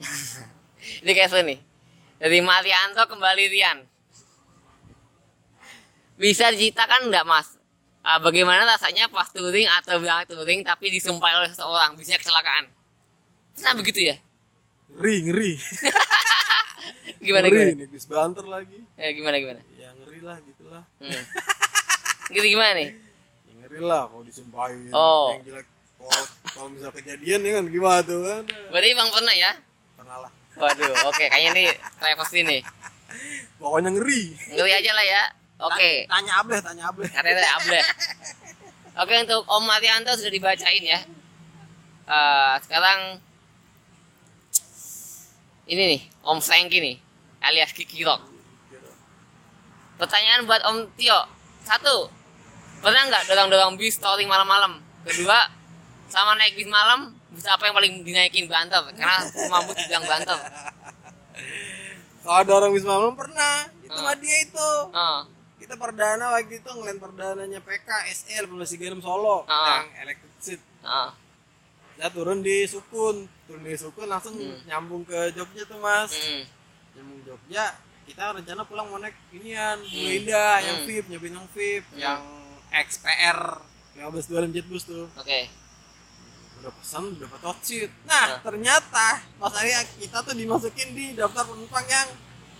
ini 1.00 1.12
kayak 1.16 1.40
nih 1.40 1.58
dari 2.20 2.38
Marianto 2.44 3.08
kembali 3.08 3.44
Rian. 3.48 3.88
Bisa 6.20 6.52
diceritakan 6.52 7.08
enggak 7.08 7.24
mas? 7.24 7.56
Ah, 8.04 8.20
bagaimana 8.20 8.68
rasanya 8.68 9.08
pas 9.08 9.32
touring 9.32 9.64
atau 9.80 9.96
berangkat 9.96 10.36
touring 10.36 10.60
tapi 10.60 10.92
disumpahi 10.92 11.32
oleh 11.32 11.48
seseorang? 11.48 11.96
Bisa 11.96 12.20
kecelakaan. 12.20 12.68
Nah 13.64 13.72
begitu 13.72 14.04
ya. 14.04 14.20
Ngeri 14.92 15.16
ngeri 15.24 15.52
gimana 17.20 17.46
ngeri 17.46 17.60
gimana? 17.60 17.80
nih 17.84 17.88
bis 17.92 18.04
banter 18.08 18.44
lagi. 18.48 18.78
Eh, 18.96 19.10
gimana 19.12 19.36
gimana? 19.36 19.60
Ya 19.76 19.88
ngeri 19.92 20.20
lah 20.24 20.36
gitulah 20.40 20.84
hmm. 21.04 21.22
gitu 22.34 22.46
gimana 22.56 22.72
nih? 22.80 22.88
Ya, 23.44 23.52
ngeri 23.60 23.78
lah 23.84 24.02
kalau 24.08 24.22
disumpahin. 24.24 24.88
Oh. 24.96 25.36
yang 25.36 25.44
jelek 25.44 25.66
kalau 26.00 26.22
kalau 26.48 26.68
misal 26.72 26.90
kejadian 26.96 27.40
ya 27.44 27.50
kan 27.60 27.64
gimana 27.68 28.00
tuh 28.00 28.18
kan? 28.24 28.42
Berarti 28.72 28.88
bang 28.96 29.10
pernah 29.12 29.34
ya? 29.36 29.52
Pernah 30.00 30.16
lah. 30.24 30.32
Waduh 30.56 30.92
oke 31.12 31.24
kayaknya 31.28 31.50
nih 31.52 31.66
privacy 32.00 32.40
nih 32.42 32.60
pokoknya 33.60 33.90
ngeri. 33.92 34.22
Ngeri 34.56 34.72
aja 34.72 34.90
lah 34.96 35.04
ya. 35.04 35.22
Oke. 35.60 36.08
Tanya 36.08 36.32
ableh 36.40 36.60
tanya 36.64 36.82
ableh. 36.88 37.08
Katanya 37.12 37.36
dari 37.36 37.50
Able 37.52 37.80
oke 39.00 39.14
untuk 39.16 39.42
Om 39.48 39.64
Marianto 39.68 40.12
sudah 40.16 40.32
dibacain 40.32 40.84
ya. 40.84 41.00
Eh, 42.10 42.54
sekarang 42.66 43.22
ini 45.70 45.82
nih 45.96 46.00
Om 46.26 46.38
Franky 46.42 46.78
nih 46.82 46.96
alias 47.40 47.72
Kiki 47.72 48.02
Rock. 48.02 48.22
Pertanyaan 49.96 50.44
buat 50.44 50.60
Om 50.64 50.88
Tio. 50.94 51.20
Satu 51.60 52.08
pernah 52.80 53.04
nggak 53.06 53.28
dorong-dorong 53.28 53.76
bis 53.76 54.00
touring 54.00 54.26
malam-malam? 54.26 54.80
Kedua 55.04 55.36
sama 56.08 56.34
naik 56.34 56.56
bis 56.56 56.66
malam 56.66 57.12
bisa 57.30 57.52
apa 57.52 57.64
yang 57.64 57.74
paling 57.74 57.92
dinaikin? 58.00 58.46
Banter 58.46 58.80
karena 58.90 59.20
semua 59.26 59.62
bus 59.62 59.76
bilang 59.78 60.02
banter 60.02 60.38
kalau 62.20 62.36
ada 62.36 62.52
orang 62.54 62.72
bis 62.72 62.84
malam 62.84 63.16
pernah. 63.16 63.64
Itu 63.80 63.96
Ah. 63.96 64.04
mah 64.04 64.16
dia 64.16 64.36
itu. 64.40 64.70
Oh, 64.86 65.18
kita 65.56 65.74
perdana 65.74 66.30
waktu 66.30 66.60
itu 66.60 66.68
ngelain 66.68 66.96
perdananya 66.96 67.60
PK 67.60 67.88
SL 68.06 68.44
1836 68.46 69.00
Solo 69.00 69.44
Ah. 69.46 69.80
yang 69.80 69.88
electric 70.04 70.32
seat. 70.38 70.60
Oh, 70.80 71.10
saya 71.96 72.08
turun 72.10 72.40
di 72.40 72.64
Sukun. 72.64 73.24
Turun 73.46 73.62
di 73.62 73.72
Sukun 73.74 74.04
langsung 74.06 74.36
Hmm. 74.36 74.60
nyambung 74.64 75.02
ke 75.02 75.32
Jogja 75.32 75.64
tuh 75.64 75.80
mas. 75.80 76.12
Mm, 76.12 76.44
nyambung 76.92 77.20
Jogja 77.24 77.66
kita 78.02 78.34
rencana 78.34 78.62
pulang 78.64 78.86
mau 78.86 78.98
naik 78.98 79.14
inian 79.30 79.78
Bulu 79.78 79.94
Hmm. 80.26 80.60
Yang 80.60 80.76
Hmm. 80.76 80.86
VIP 80.86 81.04
nyobain 81.08 81.32
yang 81.32 81.48
VIP 81.48 81.84
Hmm. 81.88 81.98
yang 81.98 82.22
XPR 82.70 83.40
15 83.92 84.50
jet 84.50 84.66
bus 84.66 84.84
tuh 84.84 85.06
oke 85.10 85.40
udah 86.56 86.72
pesan 86.72 87.02
udah 87.08 87.24
dapat 87.24 87.40
hot 87.42 87.58
seat 87.60 87.90
nah 88.04 88.26
Nah. 88.28 88.38
ternyata 88.40 89.06
pas 89.34 89.52
hari 89.52 89.70
kita 89.96 90.20
tuh 90.20 90.34
dimasukin 90.34 90.88
di 90.92 91.14
daftar 91.14 91.44
penumpang 91.44 91.86
yang 91.86 92.08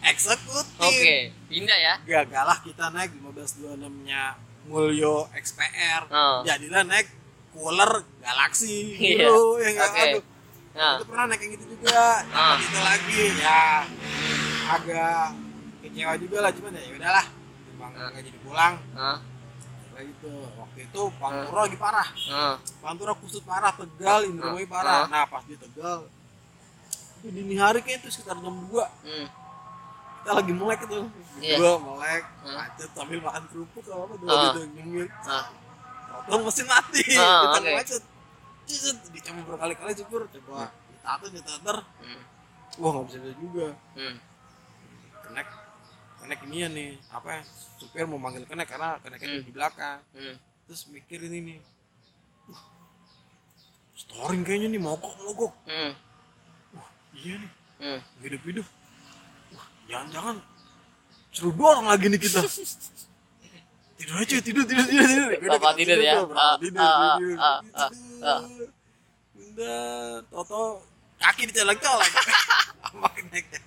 eksekutif 0.02 0.80
oke 0.80 1.14
pindah 1.46 1.78
ya 1.78 1.94
gagalah 2.02 2.58
kita 2.60 2.88
naik 2.88 3.12
1526 3.14 3.76
nya 4.02 4.34
Mulyo 4.62 5.28
XPR 5.34 6.02
Oh. 6.06 6.40
jadilah 6.42 6.82
naik 6.82 7.08
cooler 7.50 7.90
Galaxy 8.18 8.94
Iya. 8.94 9.26
gitu 9.26 9.36
ya 9.58 9.68
nggak 9.70 9.90
Oke. 9.90 10.00
aduh 10.06 10.22
nah 10.70 10.96
itu 10.96 11.04
pernah 11.04 11.24
naik 11.26 11.40
yang 11.40 11.52
gitu 11.54 11.64
juga. 11.68 12.02
Ah. 12.30 12.54
dapat 12.54 12.62
itu 12.62 12.78
lagi 12.80 13.20
ya. 13.36 13.62
Agak 14.70 15.24
kecewa 15.80 16.12
juga 16.16 16.36
lah 16.40 16.50
cuman 16.50 16.72
ya 16.72 16.90
udahlah. 16.94 17.26
Bang 17.74 17.92
Ah. 17.92 18.08
nggak 18.08 18.22
jadi 18.22 18.38
pulang. 18.40 18.74
Ah, 18.94 19.18
kayak 19.90 20.04
gitu. 20.08 20.30
Waktu 20.54 20.78
itu 20.84 21.02
Pantura 21.16 21.60
lagi 21.64 21.76
parah. 21.76 22.08
Ah, 22.28 22.54
Pantura 22.78 23.12
kusut 23.14 23.42
parah 23.42 23.72
Tegal 23.72 24.20
Indramayu 24.26 24.66
parah. 24.66 25.04
Ah. 25.04 25.06
nah 25.06 25.24
pas 25.24 25.42
di 25.42 25.54
Tegal 25.54 26.06
itu 27.20 27.28
dini 27.30 27.52
hari 27.54 27.80
kayak 27.80 28.00
itu 28.00 28.08
sekitar 28.10 28.32
jam 28.34 28.48
2 28.64 28.80
hmm, 28.80 29.26
kita 30.16 30.30
lagi 30.32 30.52
melek 30.54 30.80
itu 30.82 30.98
Iya. 31.38 31.56
dua 31.56 31.72
melek 31.76 32.24
Hmm. 32.40 32.56
macet 32.56 32.88
sambil 32.90 33.20
makan 33.20 33.42
kerupuk 33.46 33.84
apa 33.86 34.00
apa 34.00 34.14
dua 34.16 34.28
Ah. 34.30 34.40
gitu 34.46 34.60
nyemil 34.72 35.04
ah, 35.24 35.44
Tolong 36.24 36.42
mesin 36.42 36.64
mati 36.64 37.04
Ah, 37.12 37.40
kita 37.44 37.58
oke. 37.60 37.70
macet 37.76 38.02
Ciset, 38.70 38.98
dicoba 39.10 39.40
berkali-kali 39.50 39.92
syukur 39.98 40.30
coba. 40.30 40.70
Ditato 40.94 41.26
ditater 41.26 41.76
hmm, 41.82 42.22
wah 42.78 42.90
nggak 42.94 43.04
bisa 43.10 43.18
bisa 43.18 43.34
juga. 43.34 43.66
Hmm, 43.98 44.14
kenek 45.26 45.48
kenek 46.22 46.38
ini 46.46 46.56
ya 46.62 46.68
nih 46.70 46.90
apa 47.10 47.28
ya 47.34 47.42
supir 47.82 48.06
mau 48.06 48.22
manggil 48.22 48.46
kenek 48.46 48.70
karena 48.70 48.94
keneknya 49.02 49.26
Hmm. 49.26 49.42
di 49.42 49.50
belakang. 49.50 49.98
Hmm, 50.14 50.34
terus 50.70 50.86
mikir 50.86 51.18
ini 51.26 51.38
nih. 51.42 51.58
"Wah, 52.46 52.62
storing 53.98 54.46
kayaknya 54.46 54.70
nih 54.70 54.78
mogok 54.78 55.14
mogok. 55.18 55.52
Hmm, 55.66 55.92
iya 57.18 57.34
nih. 57.42 57.52
Hmm. 57.80 58.00
hidup 58.20 58.42
hidup 58.44 58.66
wah 59.56 59.66
jangan-jangan 59.88 60.36
seru 61.32 61.50
doang 61.56 61.88
lagi 61.90 62.06
nih 62.06 62.20
kita. 62.22 62.38
Tidur 64.00 64.16
aja 64.16 64.36
tidur 64.40 64.64
tidur 64.64 64.84
tidur 64.88 65.04
tidur. 65.04 65.28
Bapak 65.44 65.72
tidur 65.76 66.00
ya? 66.00 66.24
Ah, 66.32 66.56
tidur 66.56 66.80
ah, 66.80 67.16
tidur. 67.20 67.36
ah, 67.36 67.60
ah, 67.76 67.88
tidur. 67.92 68.09
Ah. 68.22 68.44
udah 69.36 69.80
toto 70.28 70.84
kaki 71.20 71.48
dicolek 71.48 71.80
colek 71.80 72.12
sama 72.84 73.08
keneknya 73.12 73.60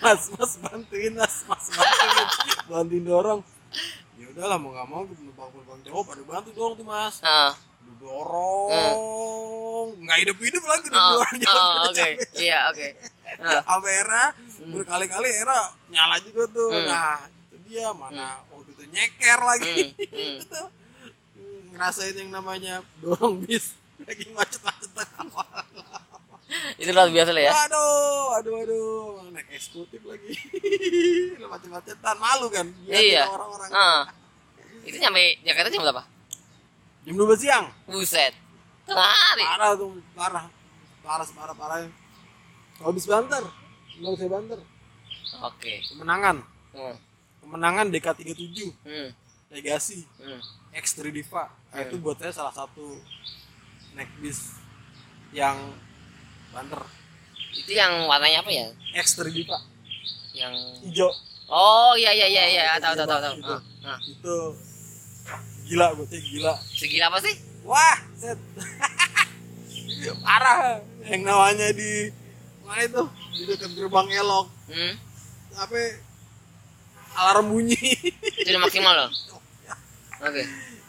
mas 0.00 0.22
mas 0.36 0.52
bantuin 0.60 1.12
mas 1.16 1.36
mas 1.48 1.64
bantuin. 1.72 2.26
Bantuin 2.68 3.04
dorong. 3.04 3.40
Ya 4.16 4.26
udahlah 4.32 4.56
mau 4.60 4.70
nggak 4.72 4.88
mau 4.88 5.02
gue 5.04 5.16
bang 5.16 5.80
cowok 5.88 6.02
pada 6.12 6.22
bantu 6.24 6.50
dong 6.56 6.72
tuh 6.76 6.86
mas. 6.86 7.20
Ah, 7.24 7.52
dorong. 8.00 9.88
Nggak 10.00 10.18
hidup 10.24 10.38
hidup 10.40 10.64
lagi 10.64 10.86
ah, 10.92 10.94
dorong 10.94 11.40
ah, 11.48 11.88
oke. 11.90 12.10
Iya 12.36 12.58
oke. 12.72 12.88
Ah, 13.40 13.60
Sama 13.68 13.88
Era. 13.90 14.24
Berkali-kali 14.66 15.28
Era 15.30 15.60
nyala 15.92 16.16
juga 16.22 16.42
tuh. 16.50 16.70
Hmm. 16.72 16.86
Nah, 16.88 17.18
itu 17.50 17.56
dia 17.68 17.86
mana 17.92 18.40
waktu 18.52 18.70
itu 18.72 18.84
nyeker 18.88 19.40
lagi. 19.40 19.76
Hmm, 19.96 20.40
hmm. 20.40 20.66
Ngerasain 21.76 22.16
yang 22.16 22.30
namanya 22.32 22.80
dorong 23.04 23.44
bis 23.44 23.76
lagi 23.98 24.24
macet-macetan 24.28 25.08
awal. 25.22 25.48
itu 26.76 26.90
luar 26.90 27.08
biasa 27.08 27.30
lah 27.30 27.42
ya 27.42 27.52
Aduh, 27.66 28.26
aduh, 28.34 28.54
aduh, 28.60 28.84
naik 29.30 29.48
eksekutif 29.50 30.00
lagi. 30.02 30.30
Lu 31.40 31.46
macet-macetan 31.46 32.16
malu 32.16 32.46
kan? 32.48 32.66
iya 32.84 33.24
Orang-orang. 33.24 33.70
Ah. 33.70 34.02
itu 34.82 34.96
nyampe 34.96 35.42
Jakarta 35.42 35.66
jam 35.68 35.82
berapa 35.82 36.02
Jam 37.02 37.14
12 37.16 37.34
siang. 37.36 37.66
buset 37.86 38.34
hari 38.86 39.42
Parah 39.42 39.74
tuh, 39.74 39.98
parah. 40.12 40.46
Parah, 41.00 41.26
parah, 41.28 41.54
parah. 41.54 41.78
Kalau 42.76 42.92
bis 42.92 43.02
banter, 43.04 43.42
nggak 43.96 44.12
usah 44.12 44.28
banter. 44.28 44.58
oke 45.40 45.72
Kemenangan, 45.88 46.36
Hmm, 46.70 46.94
kemenangan 47.40 47.86
DK37, 47.90 48.70
hmm, 48.84 49.08
legasi. 49.50 50.06
hmm. 50.18 50.38
X3 50.72 51.08
Diva 51.08 51.48
Nah, 51.66 51.74
Hmm. 51.74 51.84
itu 51.84 51.96
buat 51.98 52.14
saya 52.16 52.30
salah 52.30 52.52
satu 52.52 53.00
naik 53.96 54.12
bis 54.20 54.52
yang 55.32 55.56
banter. 56.52 56.84
Itu 57.56 57.72
yang 57.72 58.04
warnanya 58.04 58.44
apa 58.44 58.52
ya? 58.52 58.68
X3 58.92 59.32
Diva 59.32 59.58
yang 60.36 60.52
hijau. 60.84 61.08
Oh 61.48 61.96
iya 61.96 62.12
iya 62.12 62.28
iya 62.28 62.44
iya. 62.52 62.64
Tahu 62.76 62.92
tahu 62.92 63.08
tahu 63.08 63.20
tahu. 63.24 63.34
Itu. 63.40 63.56
Ah, 63.56 63.96
ah. 63.96 63.98
itu 64.04 64.36
gila 65.66 65.86
gue 65.96 66.06
tuh 66.06 66.20
gila. 66.20 66.54
Segila 66.60 67.04
apa 67.08 67.18
sih? 67.24 67.34
Wah 67.64 67.96
set. 68.20 68.38
Parah. 70.26 70.84
Yang 71.08 71.22
namanya 71.24 71.68
di 71.72 72.12
mana 72.68 72.80
itu? 72.84 73.02
Di 73.32 73.42
dekat 73.48 73.72
gerbang 73.72 74.08
elok. 74.12 74.46
Hmm? 74.68 74.94
apa? 75.56 75.76
Alarm 77.16 77.48
bunyi. 77.48 77.80
Itu 78.12 78.48
udah 78.52 78.60
maksimal 78.60 78.92
loh? 78.92 79.10
Oke 80.28 80.44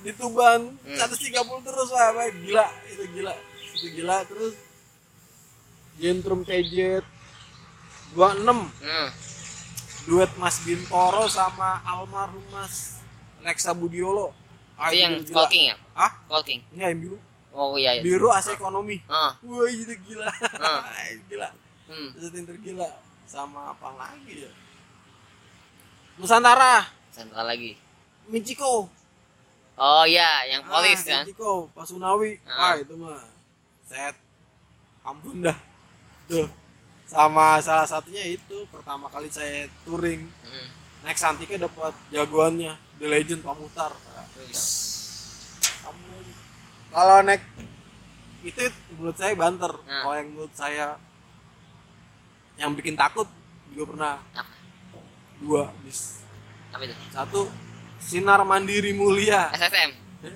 di 0.08 0.16
Tuban 0.16 0.72
Hmm. 0.88 0.96
130 0.96 1.68
terus 1.68 1.92
wah 1.92 2.16
wah, 2.16 2.32
gila 2.32 2.68
itu 2.88 3.04
gila. 3.12 3.36
Itu 3.76 3.88
gila 3.92 4.18
terus. 4.24 4.56
Gentrum 6.00 6.48
TJ 6.48 7.04
26 8.16 8.48
hmm. 8.48 9.10
duet 10.08 10.32
Mas 10.40 10.64
Bintoro 10.64 11.28
sama 11.28 11.84
almarhum 11.84 12.40
Mas 12.56 13.04
Lexa 13.44 13.76
Budiolo. 13.76 14.32
Ah, 14.80 14.94
itu 14.94 15.04
yang 15.04 15.14
stalking 15.28 15.74
ya? 15.74 15.76
Hah? 15.92 16.12
stalking 16.30 16.64
Ini 16.72 16.82
yang 16.88 17.00
biru. 17.04 17.18
Oh 17.52 17.76
iya 17.76 18.00
iya. 18.00 18.02
Biru 18.06 18.32
AC 18.32 18.56
ekonomi. 18.56 19.04
Ah. 19.12 19.36
Wah 19.44 19.68
itu 19.68 19.92
gila. 20.08 20.32
Ah. 20.56 20.88
gila. 21.30 21.50
Hmm. 21.92 22.16
yang 22.16 22.48
tergila 22.48 22.88
sama 23.28 23.76
apa 23.76 23.92
lagi 23.92 24.48
ya? 24.48 24.52
Nusantara. 26.16 26.88
Sentra 27.12 27.44
lagi. 27.44 27.76
Michiko 28.30 28.88
oh 29.78 30.04
iya 30.04 30.50
yang 30.50 30.66
polis 30.66 31.06
ah, 31.06 31.22
kan? 31.22 31.24
Michiko 31.24 31.70
Pasunawi 31.72 32.42
Ah. 32.50 32.74
wah 32.74 32.76
itu 32.82 32.94
mah 32.98 33.22
set. 33.88 34.16
Ampun 35.08 35.40
dah. 35.46 35.56
Tuh 36.28 36.50
sama 37.08 37.64
salah 37.64 37.88
satunya 37.88 38.28
itu 38.28 38.68
pertama 38.68 39.08
kali 39.08 39.32
saya 39.32 39.72
touring. 39.88 40.28
Hmm. 40.44 40.68
naik 41.08 41.16
Santika 41.16 41.56
dapat 41.56 41.96
jagoannya 42.12 42.76
The 43.00 43.08
Legend 43.08 43.42
Pamutar. 43.46 43.96
Ampun. 45.88 46.26
kalau 46.92 47.18
naik 47.24 47.44
itu 48.44 48.64
menurut 48.98 49.16
saya 49.16 49.34
banter. 49.38 49.72
Nah. 49.88 50.04
kalau 50.04 50.16
yang 50.20 50.30
menurut 50.36 50.54
saya 50.58 51.00
yang 52.58 52.74
bikin 52.74 52.98
takut 52.98 53.30
juga 53.72 53.94
pernah 53.94 54.14
Apa? 54.34 54.54
dua 55.40 55.64
bis. 55.86 56.26
Apa 56.74 56.84
itu? 56.84 56.96
Satu 57.14 57.42
Sinar 58.00 58.42
Mandiri 58.48 58.92
Mulia. 58.94 59.52
SSM 59.54 59.92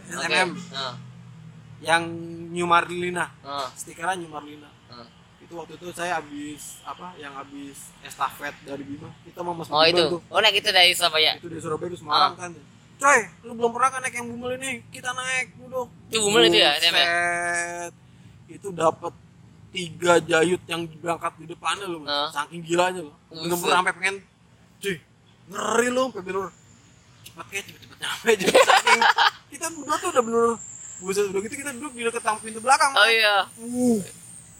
SMM 0.07 0.49
oh. 0.53 0.95
yang 1.81 2.03
New 2.51 2.67
Marlina. 2.67 3.31
Oh. 3.41 3.67
stikernya 3.73 4.19
New 4.21 4.29
Marlina. 4.31 4.69
Oh. 4.91 5.07
itu 5.41 5.53
waktu 5.57 5.73
itu 5.75 5.87
saya 5.91 6.21
habis 6.21 6.79
apa 6.85 7.17
yang 7.17 7.33
habis 7.35 7.91
estafet 8.05 8.53
dari 8.63 8.85
Bima. 8.85 9.09
Kita 9.25 9.41
mau 9.41 9.57
masuk 9.57 9.73
oh 9.73 9.83
itu. 9.83 10.03
tuh. 10.17 10.21
oh 10.29 10.39
naik 10.39 10.61
itu 10.61 10.69
dari 10.69 10.91
Surabaya? 10.93 11.35
Itu 11.37 11.47
dari 11.49 11.61
Surabaya 11.61 11.89
ke 11.91 11.97
Semarang 11.97 12.35
kan 12.37 12.51
coy 13.01 13.19
lu 13.49 13.57
belum 13.57 13.71
pernah 13.73 13.89
kan 13.89 13.99
naik 14.05 14.15
yang 14.21 14.27
bumel 14.29 14.51
ini? 14.61 14.85
Kita 14.93 15.09
naik 15.11 15.57
duduk 15.57 15.89
Itu 16.13 16.21
Bumel 16.21 16.53
itu 16.53 16.61
ya, 16.61 16.77
SM 16.77 16.93
ya? 16.93 17.07
Itu 18.45 18.69
dapat 18.69 19.13
tiga 19.71 20.19
jayut 20.19 20.61
yang 20.67 20.83
berangkat 20.99 21.33
di 21.39 21.45
depannya 21.47 21.87
loh 21.87 22.03
Ah. 22.03 22.27
saking 22.29 22.61
gilanya 22.61 23.07
loh 23.07 23.15
bener-bener 23.31 23.55
Buset. 23.55 23.71
sampai 23.79 23.93
pengen 23.95 24.15
cuy 24.83 24.95
ngeri 25.47 25.87
loh 25.89 26.05
sampai 26.11 26.23
bener 26.27 26.43
kayak 27.51 27.63
cepet-cepet 27.67 27.97
nyampe 27.99 28.29
jadi 28.37 28.53
saking 28.53 29.01
kita 29.51 29.65
berdua 29.71 29.95
tuh 29.99 30.09
udah 30.15 30.23
bener 30.23 30.45
buset 31.01 31.25
udah 31.33 31.41
gitu 31.41 31.55
kita 31.57 31.71
duduk 31.73 31.93
di 31.97 32.05
dekat 32.05 32.23
pintu 32.45 32.61
belakang. 32.61 32.93
Oh 32.93 33.09
iya. 33.09 33.49
Uh. 33.57 33.97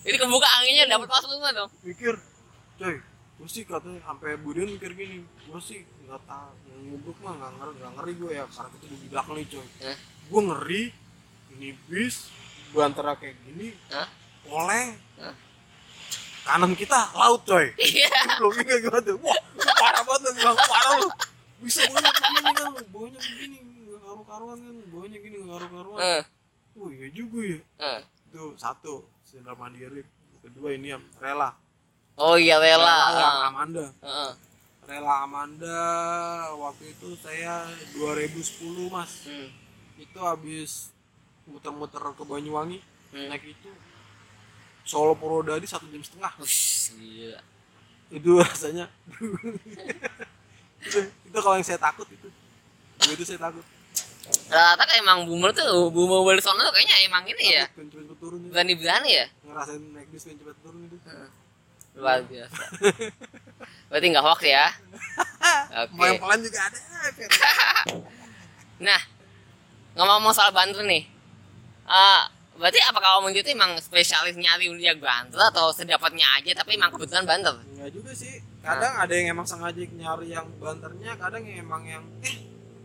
Ini 0.02 0.18
kebuka 0.18 0.50
anginnya 0.58 0.90
dapat 0.90 1.06
masuk 1.14 1.30
semua 1.30 1.54
dong? 1.54 1.70
Mikir 1.86 2.18
coy 2.82 2.98
gue 3.42 3.50
sih 3.50 3.66
katanya 3.66 3.98
sampai 4.06 4.38
Budian 4.38 4.70
mikir 4.70 4.94
gini 4.94 5.26
gue 5.26 5.60
sih 5.66 5.82
nggak 6.06 6.22
tahu 6.30 6.54
ngubruk 6.86 7.18
mah 7.26 7.34
nggak 7.42 7.52
ngeri 7.58 7.74
nggak 7.74 7.94
ngeri 7.98 8.14
gue 8.22 8.32
ya 8.38 8.46
karena 8.46 8.70
kita 8.70 8.86
di 8.86 9.08
belakang 9.10 9.34
nih 9.34 9.46
coy. 9.50 9.68
Hah? 9.82 9.98
gue 10.30 10.42
ngeri 10.46 10.84
ini 11.58 11.70
bis 11.90 12.16
gue 12.70 12.82
antara 12.86 13.18
kayak 13.18 13.38
gini 13.46 13.74
Hah? 13.90 14.08
oleng. 14.46 14.90
Hah? 15.18 15.36
kanan 16.42 16.74
kita 16.78 17.00
laut 17.18 17.42
coy. 17.46 17.66
Iya. 17.78 18.14
Lo 18.42 18.50
ingat 18.54 18.78
gimana 18.82 19.02
tuh? 19.02 19.18
Wah 19.22 19.40
parah 19.78 20.02
banget 20.06 20.22
lu 20.22 20.32
bilang 20.38 20.58
parah 20.58 20.92
lu 21.02 21.10
bisa 21.62 21.82
baunya 21.88 22.12
begini 22.12 22.52
kan? 22.52 22.72
Baunya 22.90 23.20
begini 23.20 23.58
nggak 23.62 24.00
karu 24.02 24.22
karuan 24.26 24.58
kan? 24.60 24.76
Baunya 24.90 25.18
gini 25.18 25.36
nggak 25.40 25.54
karu 25.56 25.68
karuan 25.70 26.00
Eh, 26.02 26.22
wah 26.74 26.90
iya 26.90 27.08
juga 27.12 27.40
ya. 27.42 27.60
Eh. 27.80 28.02
itu 28.32 28.44
satu 28.56 28.94
sinar 29.22 29.54
mandiri 29.54 30.02
kedua 30.40 30.72
ini 30.72 30.88
yang 30.90 31.04
rela. 31.18 31.54
Oh 32.16 32.36
iya 32.36 32.58
rela. 32.58 32.98
Yang 33.14 33.36
Ah. 33.38 33.48
Amanda. 33.48 33.86
Heeh. 34.02 34.32
rela 34.82 35.24
Amanda 35.24 35.80
waktu 36.58 36.92
itu 36.92 37.16
saya 37.16 37.64
2010 37.94 38.90
mas. 38.90 39.24
Hmm. 39.24 39.50
itu 39.96 40.18
habis 40.18 40.90
muter-muter 41.46 42.02
ke 42.02 42.24
Banyuwangi. 42.24 42.80
Hmm. 43.12 43.28
naik 43.28 43.44
itu 43.46 43.70
Solo 44.82 45.14
Purwodadi 45.14 45.64
satu 45.64 45.86
jam 45.88 46.02
setengah. 46.02 46.34
Ush, 46.42 46.98
gila. 46.98 47.38
itu 48.10 48.28
rasanya 48.44 48.90
itu, 50.82 50.98
itu 51.08 51.38
kalau 51.38 51.56
yang 51.58 51.66
saya 51.66 51.80
takut 51.80 52.08
itu 52.10 52.28
itu 53.12 53.24
saya 53.26 53.42
takut 53.50 53.66
Rata 54.52 54.84
kayak 54.86 55.02
emang 55.04 55.28
boomer 55.28 55.52
tuh, 55.52 55.92
boomer 55.92 56.24
boomer 56.24 56.40
sono 56.40 56.62
tuh 56.64 56.72
kayaknya 56.72 57.10
emang 57.10 57.26
ini 57.26 57.58
ya. 57.58 57.66
itu 57.68 58.14
Berani-berani 58.54 59.10
ya. 59.12 59.26
ngerasain 59.44 59.82
naik 59.92 60.08
bis 60.14 60.24
pengen 60.24 60.40
cepet 60.40 60.56
turun 60.62 60.82
itu 60.88 60.98
Luar 62.00 62.24
biasa. 62.24 62.64
Berarti 63.92 64.06
nggak 64.08 64.24
hoax 64.24 64.40
ya. 64.48 64.66
Oke. 65.84 65.92
mau 65.98 66.06
yang 66.08 66.22
pelan 66.22 66.40
juga 66.40 66.60
ada 66.64 66.80
Nah, 68.88 69.02
ngomong-ngomong 70.00 70.32
soal 70.32 70.56
banter 70.56 70.80
nih. 70.88 71.04
eh 71.92 72.22
berarti 72.56 72.80
apakah 72.88 73.20
Om 73.20 73.36
itu 73.36 73.52
emang 73.52 73.76
spesialis 73.84 74.40
nyari 74.40 74.72
undian 74.72 74.96
banter 75.02 75.42
atau 75.52 75.76
sedapatnya 75.76 76.24
aja 76.40 76.64
tapi 76.64 76.80
emang 76.80 76.94
kebetulan 76.96 77.28
banter? 77.28 77.58
Enggak 77.76 77.90
juga 77.92 78.12
sih. 78.16 78.40
Kadang 78.62 78.94
ada 78.96 79.10
yang 79.12 79.28
emang 79.32 79.44
sengaja 79.44 79.82
nyari 79.82 80.28
yang 80.30 80.46
banternya, 80.56 81.18
kadang 81.18 81.42
yang 81.42 81.66
emang 81.66 81.82
yang 81.84 82.04
eh 82.22 82.38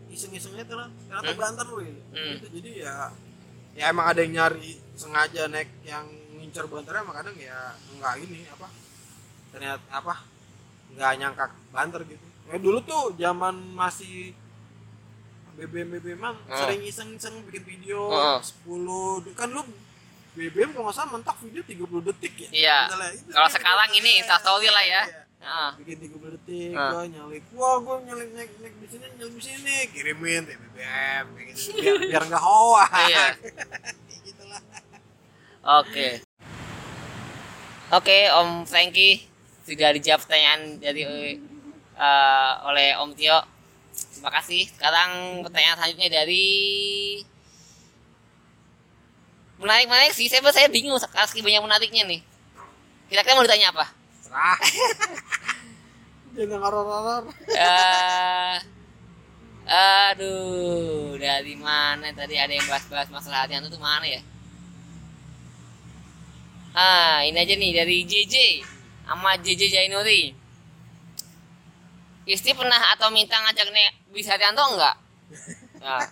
iseng-isengnya 0.09 0.65
tuh 0.65 0.73
lah. 0.75 0.89
Ternyata 0.89 1.29
Hmm. 1.29 1.39
banter 1.39 1.65
loh 1.67 1.81
ini. 1.81 2.01
Hmm. 2.09 2.33
Gitu. 2.33 2.45
Jadi 2.57 2.71
ya 2.81 2.93
ya 3.77 3.93
emang 3.93 4.09
ada 4.09 4.19
yang 4.19 4.33
nyari 4.33 4.73
sengaja 4.93 5.45
naik 5.45 5.69
yang 5.85 6.05
ngincer 6.33 6.65
banternya 6.65 7.05
emang 7.05 7.15
kadang 7.15 7.35
ya 7.37 7.57
enggak 7.93 8.13
ini 8.19 8.41
apa 8.49 8.67
ternyata 9.47 9.83
apa 9.87 10.13
enggak 10.89 11.11
nyangka 11.15 11.45
banter 11.69 12.01
gitu. 12.05 12.25
Ya 12.47 12.57
dulu 12.57 12.79
tuh 12.81 13.13
zaman 13.13 13.53
masih 13.75 14.33
BBM 15.53 15.89
BBM 15.93 16.17
man 16.17 16.33
Oh. 16.47 16.57
sering 16.57 16.81
iseng-iseng 16.81 17.45
bikin 17.45 17.63
video 17.65 18.09
Oh. 18.09 18.41
10 18.41 19.29
kan 19.33 19.49
lu 19.49 19.61
BBM 20.33 20.69
kalau 20.69 20.89
nggak 20.89 20.95
salah 20.95 21.09
mentok 21.11 21.37
video 21.41 21.61
30 21.61 22.01
detik 22.03 22.33
ya. 22.39 22.49
Iya. 22.49 22.79
Kalau 23.27 23.49
sekarang 23.49 23.89
ini 23.91 24.21
Instastory 24.21 24.69
lah 24.69 24.81
ya. 24.81 25.03
Iya. 25.05 25.26
Ah. 25.37 25.71
bikin 25.79 26.01
30 26.01 26.33
detik 26.35 26.73
Ah. 26.75 26.91
gua 26.91 27.03
nyalip 27.07 27.43
wah 27.55 27.77
gua 27.79 27.95
nyalip 28.03 28.29
naik 28.35 28.51
naik 28.59 28.73
di 28.83 28.87
sini 28.89 29.05
nyalip 29.15 29.33
di 29.37 29.43
sini 29.45 29.75
kirimin 29.93 30.43
BBM 30.43 31.25
gitu 31.53 31.61
biar 31.77 31.95
biar 32.09 32.23
nggak 32.27 32.43
hoa 32.43 32.85
Iya. 33.07 33.25
Gitulah 34.25 34.61
Oke. 35.67 36.23
Oke, 37.87 38.17
Om 38.31 38.63
Franky 38.67 39.27
sudah 39.67 39.91
dijawab 39.95 40.23
pertanyaan 40.23 40.79
dari 40.79 41.03
eh, 41.95 42.51
oleh 42.67 42.95
Om 42.99 43.11
Tio. 43.15 43.39
Terima 43.91 44.31
kasih. 44.31 44.63
Sekarang 44.71 45.43
pertanyaan 45.43 45.75
selanjutnya 45.75 46.23
dari 46.23 46.47
menarik 49.59 49.87
menarik 49.91 50.13
sih. 50.15 50.31
Saya 50.31 50.39
saya 50.55 50.71
bingung 50.71 50.95
sekarang 50.99 51.27
banyak 51.31 51.63
menariknya 51.63 52.03
nih. 52.07 52.21
Kira-kira 53.11 53.35
mau 53.35 53.43
ditanya 53.43 53.75
apa? 53.75 53.96
Serah 54.37 54.57
jangan 56.37 56.59
horor-horor 56.61 57.23
Eh, 57.49 58.55
aduh, 59.67 61.17
dari 61.17 61.57
mana 61.57 62.13
tadi 62.13 62.37
ada 62.37 62.53
yang 62.53 62.69
bahas-bahas 62.69 63.09
masalah 63.09 63.49
hati 63.49 63.57
tuh 63.65 63.81
mana 63.81 64.05
ya? 64.05 64.21
Ah, 66.77 67.25
ini 67.25 67.41
aja 67.41 67.57
nih 67.57 67.73
dari 67.73 68.05
JJ 68.05 68.61
sama 69.09 69.33
JJ 69.41 69.61
Jainuri. 69.73 70.37
Istri 72.29 72.53
pernah 72.53 72.93
atau 72.93 73.09
minta 73.09 73.33
ngajak 73.41 73.73
nih 73.73 73.87
bisa 74.13 74.37
Hatianto 74.37 74.61
enggak? 74.61 74.95
Nah, 75.81 76.05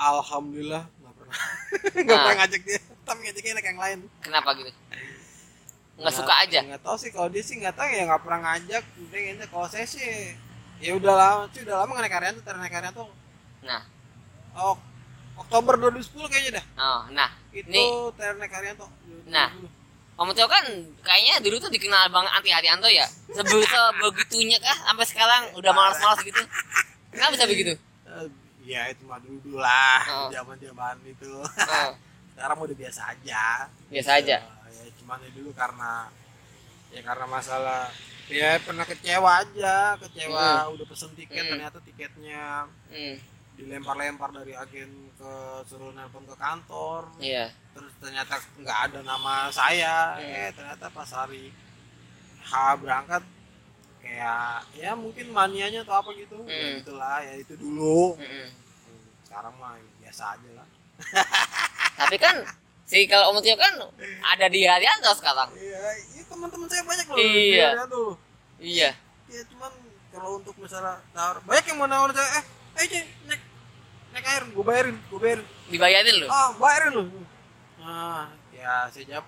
alhamdulillah 0.00 0.88
nggak 0.88 1.14
pernah 1.18 1.36
nggak 2.02 2.16
Nah. 2.16 2.24
pernah 2.24 2.36
ngajak 2.40 2.62
dia 2.64 2.80
tapi 3.02 3.18
ngajaknya 3.26 3.52
anak 3.52 3.66
yang 3.68 3.78
lain 3.82 3.98
kenapa 4.24 4.48
gitu? 4.56 4.70
Nggak 6.02 6.14
suka 6.18 6.34
aja. 6.42 6.60
nggak 6.66 6.82
tahu 6.82 6.96
sih 6.98 7.10
kalau 7.10 7.28
dia 7.30 7.42
sih 7.42 7.56
nggak 7.56 7.74
tahu 7.74 7.86
ya 7.86 8.02
nggak 8.04 8.22
pernah 8.22 8.40
ngajak 8.42 8.82
udah 8.98 9.18
ini 9.18 9.44
kalau 9.46 9.66
saya 9.66 9.86
sih 9.86 10.02
ya 10.78 10.92
udah 10.98 11.14
lama 11.14 11.42
sih 11.50 11.62
udah 11.62 11.76
lama 11.78 11.90
nggak 11.94 12.10
naik 12.10 12.42
tuh 12.42 12.52
naik 12.52 12.72
karyan 12.72 12.92
tuh 12.92 13.08
Nah, 13.62 13.78
oh, 14.58 14.74
Oktober 15.38 15.78
2010 15.78 16.26
kayaknya 16.26 16.58
dah 16.58 16.64
oh, 16.76 17.00
nah, 17.10 17.30
itu 17.54 17.70
Nih. 17.70 17.86
Ternek 18.18 18.50
Haryanto 18.50 18.90
Nah. 19.30 19.54
Om 20.12 20.28
Tio 20.34 20.44
kan 20.44 20.66
kayaknya 21.00 21.40
dulu 21.40 21.56
tuh 21.56 21.70
dikenal 21.70 22.10
banget 22.10 22.30
anti 22.34 22.50
Harianto 22.52 22.84
ya. 22.84 23.06
Sebel 23.32 23.62
sebegitunya 23.70 24.58
kah 24.58 24.76
sampai 24.84 25.06
sekarang 25.08 25.42
udah 25.56 25.72
malas-malas 25.72 26.20
gitu. 26.20 26.36
Kenapa 27.08 27.32
bisa 27.32 27.46
begitu? 27.48 27.72
Eh, 28.04 28.26
ya 28.62 28.92
itu 28.92 29.02
mah 29.08 29.18
dulu 29.18 29.56
lah 29.56 30.02
Oh. 30.04 30.28
zaman 30.28 30.58
zaman 30.58 31.00
itu 31.06 31.30
Oh, 31.32 31.90
sekarang 32.36 32.56
udah 32.60 32.76
biasa 32.76 33.00
aja 33.08 33.42
biasa 33.88 34.10
aja. 34.18 34.36
Ya 35.12 35.18
cuman 35.18 35.28
ya 35.28 35.30
dulu 35.36 35.50
karena 35.52 35.92
ya 36.88 37.00
karena 37.04 37.26
masalah 37.28 37.82
ya 38.32 38.56
pernah 38.64 38.84
kecewa 38.88 39.30
aja 39.44 39.76
kecewa 40.00 40.72
udah 40.72 40.86
pesen 40.88 41.12
tiket 41.12 41.42
Hmm. 41.44 41.50
ternyata 41.52 41.78
tiketnya 41.84 42.64
Hmm, 42.88 43.16
dilempar-lempar 43.60 44.32
dari 44.32 44.56
agen 44.56 44.88
ke 45.20 45.32
suruh 45.68 45.92
nelpon 45.92 46.24
ke 46.24 46.36
kantor 46.40 47.12
iya. 47.20 47.52
terus 47.76 47.92
ternyata 48.00 48.40
nggak 48.56 48.78
ada 48.88 49.00
nama 49.04 49.52
saya 49.52 50.16
Hmm. 50.16 50.32
eh 50.32 50.50
ternyata 50.56 50.88
pas 50.88 51.08
hari 51.12 51.52
H 52.42 52.52
berangkat 52.80 53.22
kayak 54.00 54.64
ya 54.74 54.96
mungkin 54.96 55.28
manianya 55.30 55.84
atau 55.84 56.00
apa 56.00 56.10
gitu 56.16 56.40
ya 56.48 56.56
Hmm. 56.56 56.80
gitulah 56.80 57.20
ya 57.20 57.34
itu 57.36 57.52
dulu 57.60 58.16
Mm-mm. 58.16 58.48
sekarang 59.28 59.54
mah 59.60 59.76
biasa 60.00 60.40
aja 60.40 60.50
lah 60.56 60.68
Tapi 61.92 62.16
kan 62.16 62.40
si 62.92 63.08
kalau 63.08 63.32
Om 63.32 63.40
Tio 63.40 63.56
kan 63.56 63.72
ada 64.28 64.46
di 64.46 64.60
Harianto 64.62 65.08
sekarang. 65.14 65.48
iya 65.54 65.80
ini 66.12 66.22
teman-teman 66.22 66.68
saya 66.68 66.84
banyak 66.84 67.06
loh 67.06 67.16
Iya. 67.16 67.68
di 67.72 67.84
tuh 67.88 68.10
Iya. 68.60 68.90
ya 69.26 69.40
cuman 69.48 69.72
kalau 70.08 70.30
untuk 70.36 70.52
misalnya 70.56 71.00
tawar 71.10 71.40
banyak 71.40 71.64
yang 71.64 71.78
mau 71.78 71.88
nawarin 71.88 72.12
saya 72.12 72.28
eh 72.36 72.44
eh 72.74 72.84
Ci, 72.86 73.00
naik 73.26 73.40
naik 74.12 74.26
air 74.26 74.44
gue 74.46 74.60
bayarin 74.62 74.96
gue 75.02 75.18
bayarin 75.18 75.46
Dibayarin 75.66 76.16
loh. 76.18 76.28
ah 76.28 76.52
bayarin 76.54 76.92
loh 76.92 77.06
ah 77.80 78.28
ya 78.52 78.86
saya 78.86 79.04
jawab 79.08 79.26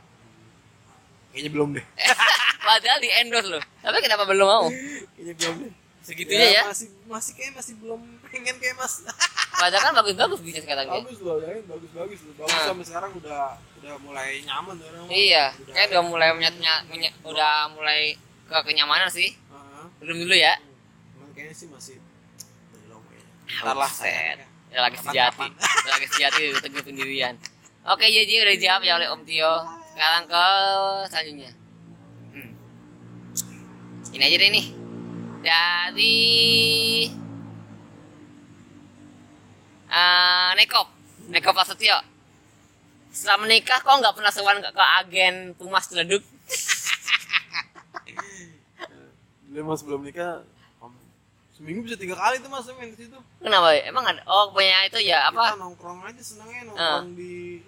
kayaknya 1.30 1.50
belum 1.50 1.68
deh 1.72 1.84
Padahal 2.64 2.96
di 2.96 3.12
endorse 3.12 3.44
loh. 3.46 3.60
Tapi 3.78 3.96
kenapa 3.98 4.24
belum 4.24 4.46
mau? 4.46 4.64
kayaknya 5.10 5.34
belum 5.34 5.54
deh 5.58 5.72
Segitunya 6.00 6.48
ya. 6.50 6.62
masih 6.64 6.88
masih 7.04 7.32
kayak 7.32 7.52
masih 7.54 7.74
belum 7.76 8.00
pengen 8.34 8.56
kayak 8.58 8.74
mas 8.74 8.94
Padahal 9.54 9.82
kan 9.84 9.94
bagus-bagus 9.96 10.40
bisa 10.40 10.58
sekarang 10.60 10.84
ya. 10.84 10.98
bagus 10.98 11.18
loh 11.20 11.38
ya 11.38 11.54
bagus 11.64 11.90
bagus 11.90 12.18
loh 12.20 12.34
bagus 12.36 12.50
Nah. 12.52 12.66
sampai 12.66 12.84
sekarang 12.84 13.10
udah 13.14 13.42
udah 13.78 13.94
mulai 14.00 14.42
nyaman 14.42 14.74
mah. 14.74 15.06
Iya, 15.06 15.44
Udah- 15.54 15.72
kayak 15.72 15.88
udah 15.90 16.02
mulai 16.02 16.28
menyatnya, 16.32 16.74
menye- 16.86 17.14
udah 17.22 17.54
mulai 17.70 18.16
ke 18.44 18.56
kenyamanan 18.62 19.06
sih. 19.06 19.30
Ah, 19.48 19.86
Belum 20.00 20.18
dulu 20.18 20.34
ya. 20.34 20.58
cuman 21.12 21.30
kayaknya 21.32 21.54
sih 21.54 21.68
masih 21.68 21.96
belum 22.74 23.00
ya 23.08 23.22
ntar 23.62 23.76
lah 23.76 23.86
saya 23.88 24.42
Ya 24.68 24.78
lagi 24.80 24.98
sejati. 24.98 25.46
lagi 25.86 26.06
sejati 26.08 26.40
di 26.44 26.58
teguh 26.58 26.82
pendirian. 26.82 27.38
Oke, 27.86 28.04
jadi 28.04 28.42
udah 28.42 28.52
dijawab 28.52 28.82
ya 28.82 28.92
oleh 28.96 29.06
Om 29.06 29.22
Tio. 29.22 29.54
Sekarang 29.88 30.24
ke 30.26 30.46
selanjutnya. 31.06 31.50
Hmm. 32.32 32.50
Ini 34.10 34.24
aja 34.24 34.36
deh 34.36 34.50
nih. 34.50 34.66
Dari 35.40 36.16
eh 39.94 40.50
Nekop, 40.56 40.88
Nekop 41.30 41.54
Prasetyo. 41.54 41.94
Setelah 43.08 43.38
menikah 43.40 43.78
kok 43.78 43.94
nggak 43.94 44.10
pernah 44.12 44.28
sewan 44.28 44.58
ke, 44.58 44.68
ke 44.68 44.84
agen 44.98 45.34
Pumas 45.54 45.86
Celeduk? 45.86 46.22
dulu 49.46 49.70
mas 49.70 49.86
belum 49.86 50.02
nikah 50.02 50.42
om, 50.82 50.90
seminggu 51.54 51.86
bisa 51.86 51.94
tiga 51.94 52.18
kali 52.18 52.42
tuh 52.42 52.50
mas 52.50 52.66
main 52.74 52.90
ke 52.90 53.06
situ 53.06 53.14
Kenapa? 53.38 53.70
Emang 53.86 54.02
ada? 54.02 54.18
Oh, 54.26 54.50
punya 54.50 54.82
itu 54.82 54.98
ya 54.98 55.30
kita 55.30 55.54
apa? 55.54 55.54
nongkrong 55.54 56.02
aja 56.02 56.18
senangnya 56.18 56.66
nongkrong 56.66 57.14
di 57.14 57.62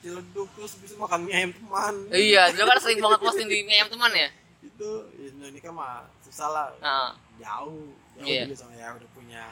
Ciledug 0.00 0.48
terus 0.56 0.80
bisa 0.80 0.96
makan 0.96 1.28
mie 1.28 1.36
ayam 1.36 1.52
teman 1.52 1.92
Iya, 2.08 2.56
dulu 2.56 2.64
kan 2.64 2.78
sering 2.80 3.04
banget 3.04 3.20
posting 3.20 3.46
di 3.46 3.68
ayam 3.68 3.92
teman 3.92 4.12
ya. 4.16 4.28
itu 4.64 4.88
ya 5.12 5.48
nikah 5.52 5.72
mah 5.76 6.08
susah 6.24 6.48
lah 6.48 6.66
Nah, 6.80 7.12
jauh 7.36 7.92
jauh 8.16 8.24
dulu 8.48 8.56
sama 8.56 8.72
ya 8.72 8.96
udah 8.96 9.10
punya 9.12 9.44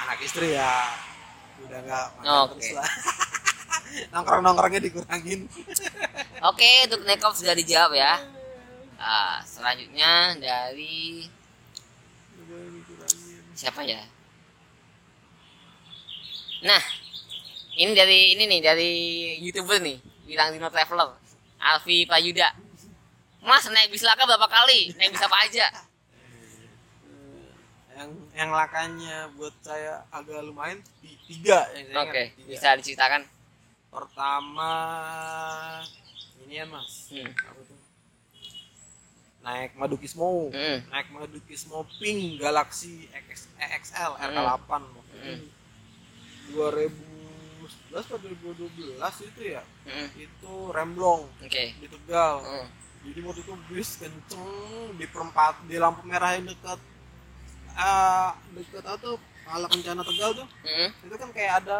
anak 0.00 0.16
istri 0.24 0.56
ya 0.56 0.88
udah 1.66 1.78
nggak 1.84 2.06
makan 2.20 2.34
Oke. 2.46 2.52
terus 2.56 2.70
lah 2.78 2.90
nongkrong 4.12 4.42
nongkrongnya 4.46 4.80
dikurangin 4.80 5.40
Oke, 6.40 6.88
untuk 6.88 7.04
Nekop 7.04 7.36
sudah 7.36 7.52
dijawab 7.52 7.92
ya. 7.92 8.16
Ah, 8.96 9.44
selanjutnya 9.44 10.32
dari 10.40 11.28
siapa 13.52 13.84
ya? 13.84 14.00
Nah, 16.64 16.80
ini 17.76 17.92
dari 17.92 18.32
ini 18.32 18.48
nih 18.48 18.60
dari 18.64 18.92
youtuber 19.44 19.84
nih, 19.84 20.00
bilang 20.24 20.56
Dino 20.56 20.72
Traveler, 20.72 21.12
Alfi 21.60 22.08
Prayuda. 22.08 22.56
Mas 23.44 23.68
naik 23.68 23.92
bis 23.92 24.04
laka 24.04 24.24
berapa 24.24 24.48
kali? 24.48 24.96
Naik 24.96 25.12
bisa 25.12 25.28
apa 25.28 25.44
aja? 25.44 25.68
Yang 28.00 28.10
yang 28.32 28.50
lakanya 28.50 29.28
buat 29.30 29.52
saya 29.60 30.00
agak 30.08 30.40
lumayan 30.40 30.80
ti- 30.98 31.20
tiga 31.26 31.68
yang 31.70 31.84
saya 31.86 32.00
Oke. 32.02 32.22
Tiga. 32.34 32.48
bisa 32.48 32.68
diceritakan. 32.74 33.22
pertama 33.90 34.70
ini 36.40 36.54
ya 36.54 36.64
mas 36.64 37.10
Hmm. 37.10 37.26
apa 37.26 37.60
tuh 37.60 37.78
naik 39.40 39.74
Madukismo 39.74 40.46
Hmm. 40.48 40.78
naik 40.86 41.10
Madukismo 41.10 41.82
Pink 41.96 42.38
Galaxy 42.38 43.04
X, 43.26 43.50
XL 43.58 44.14
RK8 44.16 44.62
waktu 44.70 45.16
Hmm. 45.16 45.26
itu 45.34 45.46
2011 46.50 48.06
atau 48.06 48.16
2012 48.16 48.70
itu 49.24 49.40
ya 49.50 49.62
Hmm. 49.82 50.08
itu 50.14 50.52
remblong 50.70 51.26
Oke. 51.40 51.64
di 51.74 51.86
Tegal 51.88 52.34
Hmm. 52.40 52.68
jadi 53.02 53.20
waktu 53.22 53.40
itu 53.42 53.54
bis 53.66 53.90
kenceng 53.96 54.46
di 54.94 55.04
perempat 55.04 55.66
di 55.66 55.76
lampu 55.76 56.04
merah 56.04 56.30
yang 56.32 56.46
dekat 56.46 56.78
eh 57.72 58.28
dekat 58.52 58.84
apa 58.84 58.98
tuh 58.98 59.16
Pala 59.42 59.66
Kencana 59.66 60.02
Tegal 60.02 60.30
tuh 60.36 60.46
Hmm. 60.62 60.88
itu 61.00 61.14
kan 61.14 61.30
kayak 61.30 61.52
ada 61.60 61.78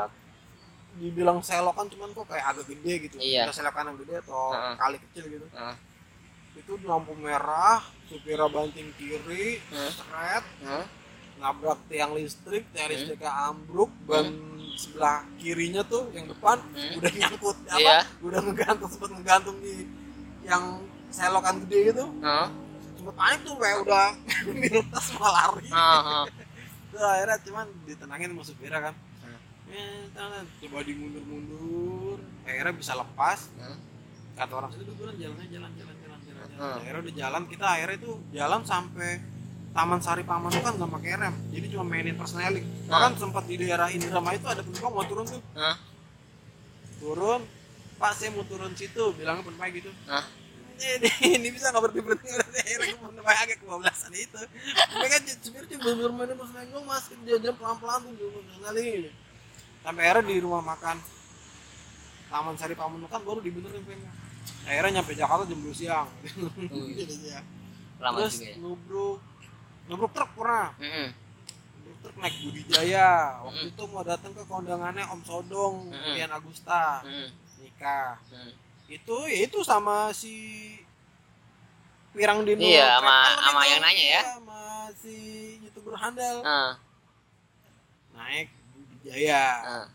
dibilang 0.93 1.39
selokan 1.39 1.87
cuman 1.87 2.11
kok 2.11 2.27
kayak 2.27 2.47
agak 2.49 2.67
gede 2.69 2.95
gitu 3.05 3.17
Iya. 3.17 3.47
Selokan 3.51 3.89
yang 3.89 3.99
gede 3.99 4.15
atau 4.21 4.51
Heeh. 4.51 4.75
kali 4.77 4.97
kecil 5.01 5.25
gitu 5.31 5.47
Ah. 5.53 5.77
itu 6.53 6.73
lampu 6.83 7.15
merah 7.15 7.79
supirnya 8.05 8.47
banting 8.47 8.91
kiri 8.95 9.63
seret 9.71 10.43
Hmm. 10.61 10.85
nabrak 11.39 11.79
tiang 11.87 12.13
listrik 12.13 12.67
tiang 12.69 12.85
Hmm. 12.85 12.95
listriknya 12.97 13.33
ambruk 13.47 13.91
ban 14.03 14.27
sebelah 14.75 15.23
kirinya 15.37 15.83
tuh 15.85 16.11
yang 16.11 16.27
depan 16.27 16.59
Hmm. 16.69 16.99
udah 16.99 17.11
nyangkut 17.13 17.57
apa 17.65 17.79
Iya. 17.79 17.99
udah 18.21 18.41
ngegantung 18.43 18.89
sempat 18.89 19.11
ngegantung 19.11 19.57
di 19.59 19.87
yang 20.43 20.65
selokan 21.09 21.63
gede 21.65 21.95
gitu 21.95 22.05
Hmm. 22.19 22.49
Sempet 23.01 23.15
panik 23.15 23.41
tuh 23.41 23.57
kayak 23.57 23.79
udah 23.81 24.09
mintas 24.61 25.07
mau 25.17 25.29
lari 25.29 25.67
Hmm. 25.67 26.27
Terus 26.91 27.07
akhirnya 27.07 27.39
cuman 27.41 27.67
ditenangin 27.85 28.29
sama 28.31 28.43
supirnya 28.45 28.81
kan 28.83 28.95
tangan. 30.11 30.43
coba 30.59 30.79
dimundur-mundur 30.83 32.19
akhirnya 32.43 32.75
bisa 32.75 32.93
lepas 32.93 33.49
Hmm. 33.55 33.79
kata 34.35 34.53
orang 34.53 34.71
situ 34.71 34.91
jalannya 34.91 35.17
jalan 35.19 35.39
jalan 35.47 35.71
jalan 35.73 35.95
jalan, 35.97 36.19
jalan. 36.21 36.49
Hmm. 36.59 36.77
akhirnya 36.77 37.01
udah 37.01 37.15
jalan 37.17 37.43
kita 37.47 37.67
akhirnya 37.69 37.97
itu 37.97 38.13
jalan 38.31 38.61
sampai 38.63 39.11
Taman 39.71 40.03
Sari 40.03 40.25
Pamanukan 40.25 40.73
nggak 40.75 40.91
pakai 40.91 41.11
rem 41.17 41.35
jadi 41.49 41.67
cuma 41.71 41.85
mainin 41.87 42.19
persneling 42.19 42.67
bahkan 42.85 43.15
sempat 43.15 43.47
di 43.47 43.55
daerah 43.57 43.87
Indramayu 43.89 44.37
itu 44.37 44.49
ada 44.49 44.61
penumpang 44.61 44.91
mau 44.91 45.07
turun 45.07 45.25
tuh 45.25 45.39
Hah? 45.55 45.77
turun 46.99 47.41
Pak 47.95 48.13
saya 48.13 48.33
mau 48.33 48.43
turun 48.43 48.75
situ 48.75 49.05
bilangnya 49.15 49.45
penumpang 49.45 49.71
gitu 49.71 49.91
Hah? 50.05 50.27
Ini, 50.81 51.09
ini 51.37 51.49
bisa 51.53 51.69
nggak 51.71 51.83
berhenti 51.85 52.01
berhenti 52.01 52.29
akhirnya 52.33 52.97
penumpang 52.97 53.39
agak 53.39 53.57
kebablasan 53.61 54.13
itu. 54.17 54.41
Mereka 54.97 55.17
supir 55.45 55.65
cuma 55.71 55.93
bener 55.93 56.11
mainin 56.17 56.37
persneling 56.41 56.71
dong 56.73 56.87
mas. 56.89 57.05
Jalan 57.13 57.55
pelan 57.55 57.77
pelan 57.79 57.99
tuh 58.09 58.13
jalan 58.17 58.43
persneling 58.49 59.13
sampai 59.81 60.03
akhirnya 60.05 60.29
di 60.29 60.37
rumah 60.45 60.63
makan 60.65 60.97
Taman 62.31 62.55
Sari 62.61 62.77
Pamanukan 62.77 63.21
baru 63.27 63.41
dibenerin 63.43 63.83
remnya 63.83 64.13
akhirnya 64.69 65.01
nyampe 65.01 65.13
Jakarta 65.17 65.45
jam 65.49 65.61
2 65.61 65.73
siang. 65.73 66.09
Iya. 66.71 67.41
Lama 68.01 68.17
terus 68.23 68.41
juga 68.41 68.49
ya. 68.49 68.57
nubruk 68.61 69.19
nubruk 69.89 70.13
truk 70.15 70.31
pernah. 70.37 70.71
Nubruk 70.79 71.99
truk 72.05 72.17
naik 72.21 72.37
Budi 72.45 72.63
Jaya 72.69 73.41
waktu 73.45 73.73
itu 73.73 73.83
mau 73.89 74.05
datang 74.05 74.33
ke 74.37 74.45
kondangannya 74.47 75.05
Om 75.11 75.21
Sodong. 75.27 75.91
Rian 75.91 76.31
Agusta. 76.31 77.03
Nikah. 77.61 78.21
Mm. 78.31 78.53
Itu 78.91 79.17
ya 79.25 79.39
itu 79.47 79.59
sama 79.63 80.11
si 80.11 80.35
Pirang 82.11 82.43
Dino 82.43 82.59
Iya, 82.59 82.99
sama- 82.99 83.39
sama 83.39 83.61
yang 83.65 83.81
nanya 83.81 83.95
ya. 83.95 84.11
Iya, 84.11 84.23
sama 84.35 84.61
si 84.93 85.15
youtuber 85.63 85.95
handal. 85.95 86.43
Ah, 86.43 86.75
naik 88.13 88.51
Jaya. 89.01 89.47
Ah, 89.63 89.87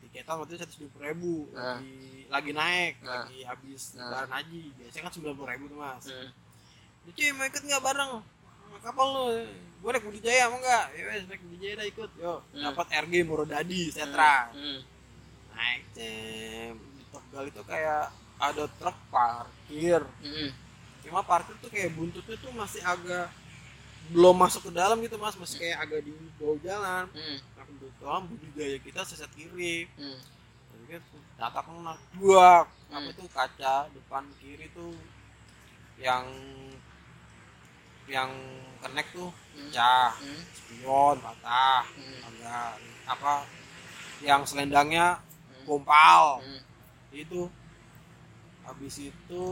tiketan 0.00 0.34
waktu 0.36 0.52
itu 0.52 0.66
seratus 0.66 0.76
ribu. 0.98 1.46
Ah. 1.52 1.78
lagi 1.78 2.26
lagi 2.26 2.50
naik 2.52 2.94
Ah. 3.00 3.22
lagi 3.22 3.38
habis 3.42 3.94
Ah. 3.94 4.02
lebaran 4.04 4.30
haji. 4.32 4.62
Biasanya 4.76 5.02
kan 5.04 5.12
sembilan 5.12 5.34
puluh 5.34 5.48
ribu 5.48 5.64
tuh 5.66 5.78
mas. 5.78 6.04
Mm. 6.04 6.28
Cuy 7.10 7.28
mau 7.32 7.44
ikut 7.44 7.62
nggak 7.64 7.82
bareng? 7.82 8.12
Kapal 8.80 9.06
lu. 9.08 9.24
Gue 9.80 9.90
naik 9.90 10.04
Budi 10.04 10.20
Jaya 10.20 10.46
mau 10.46 10.56
nggak? 10.56 10.84
Ya 10.92 11.02
wes 11.06 11.22
naik 11.26 11.40
Budi 11.40 11.58
Jaya 11.60 11.74
dah 11.76 11.86
ikut. 11.86 12.10
Yo 12.16 12.34
Hmm. 12.50 12.62
dapat 12.64 12.86
RG 12.98 13.14
Murodadi 13.22 13.82
Setra. 13.88 14.50
Mm. 14.52 14.78
naik 15.52 15.82
cem. 15.92 16.74
Di 16.74 17.04
Tegal 17.06 17.44
itu 17.46 17.62
kayak 17.62 18.10
ada 18.40 18.64
truk 18.80 18.96
parkir 19.12 20.00
Mm. 20.24 20.50
cuma 21.04 21.20
parkir 21.22 21.54
tuh 21.60 21.68
kayak 21.68 21.92
buntutnya 21.92 22.36
tuh 22.36 22.52
masih 22.52 22.80
agak 22.80 23.28
belum 24.10 24.34
masuk 24.34 24.68
ke 24.68 24.72
dalam 24.74 24.98
gitu 25.04 25.14
mas 25.16 25.36
masih 25.36 25.60
kayak 25.60 25.78
agak 25.84 26.00
di 26.02 26.12
bawah 26.40 26.58
jalan 26.64 27.04
Mm. 27.12 27.38
nah 27.54 27.64
kebetulan 27.68 28.22
Budi 28.26 28.48
Jaya 28.56 28.78
kita 28.80 29.00
seset 29.04 29.30
kiri 29.36 29.86
Mm. 29.94 30.18
jadi 30.72 30.84
kan 30.90 31.02
kena 31.62 31.94
dua 32.16 32.64
apa 32.90 33.06
Hmm. 33.06 33.14
tuh 33.14 33.28
kaca 33.30 33.86
depan 33.92 34.24
kiri 34.42 34.66
tuh 34.74 34.92
yang 35.96 36.26
yang 38.10 38.30
connect 38.82 39.14
tuh 39.14 39.30
Hmm. 39.30 39.68
pecah 39.70 40.10
Mm. 40.18 40.40
spion 40.50 41.16
patah 41.20 41.84
Hmm. 41.86 42.26
agak 42.26 42.70
apa 43.06 43.32
yang 44.20 44.42
selendangnya 44.42 45.20
Hmm. 45.22 45.64
gompal 45.64 46.42
Mm. 46.42 46.60
itu 47.14 47.40
habis 48.62 48.94
itu 49.02 49.44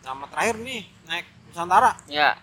sama 0.00 0.26
terakhir 0.26 0.56
nih 0.58 0.82
naik 1.04 1.26
Nusantara 1.46 1.96
Ya, 2.06 2.36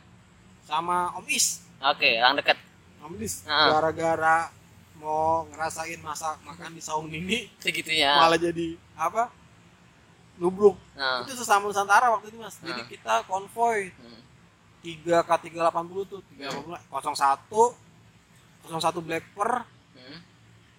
sama 0.64 1.12
Om 1.14 1.28
Is 1.28 1.62
oke, 1.78 2.10
orang 2.18 2.36
deket. 2.36 2.58
Om 3.00 3.16
Is 3.18 3.44
Ah. 3.44 3.70
gara-gara 3.72 4.50
mau 4.96 5.44
ngerasain 5.46 6.00
masak 6.00 6.39
makan 6.41 6.72
di 6.72 6.80
saung 6.80 7.08
ini 7.08 7.52
Segitunya. 7.58 8.16
malah 8.16 8.36
jadi 8.36 8.76
apa 8.94 9.28
nubruk 10.36 10.80
Nah. 10.94 11.22
itu 11.22 11.36
sesama 11.36 11.66
Nusantara 11.66 12.10
waktu 12.10 12.30
itu 12.30 12.38
mas 12.38 12.56
jadi 12.58 12.82
kita 12.84 13.24
konvoy 13.24 13.91
Mm. 13.94 14.20
3 14.82 15.22
k 15.22 15.32
380 15.39 16.04
tuh 16.04 16.20
380 16.30 16.80
01 16.89 17.76
01 18.66 19.00
Blackper 19.00 19.52
Mm. 19.94 20.20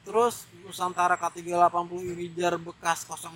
terus 0.03 0.49
Nusantara 0.65 1.15
K380 1.15 1.93
Irijar 2.17 2.57
bekas 2.57 3.05
04 3.05 3.29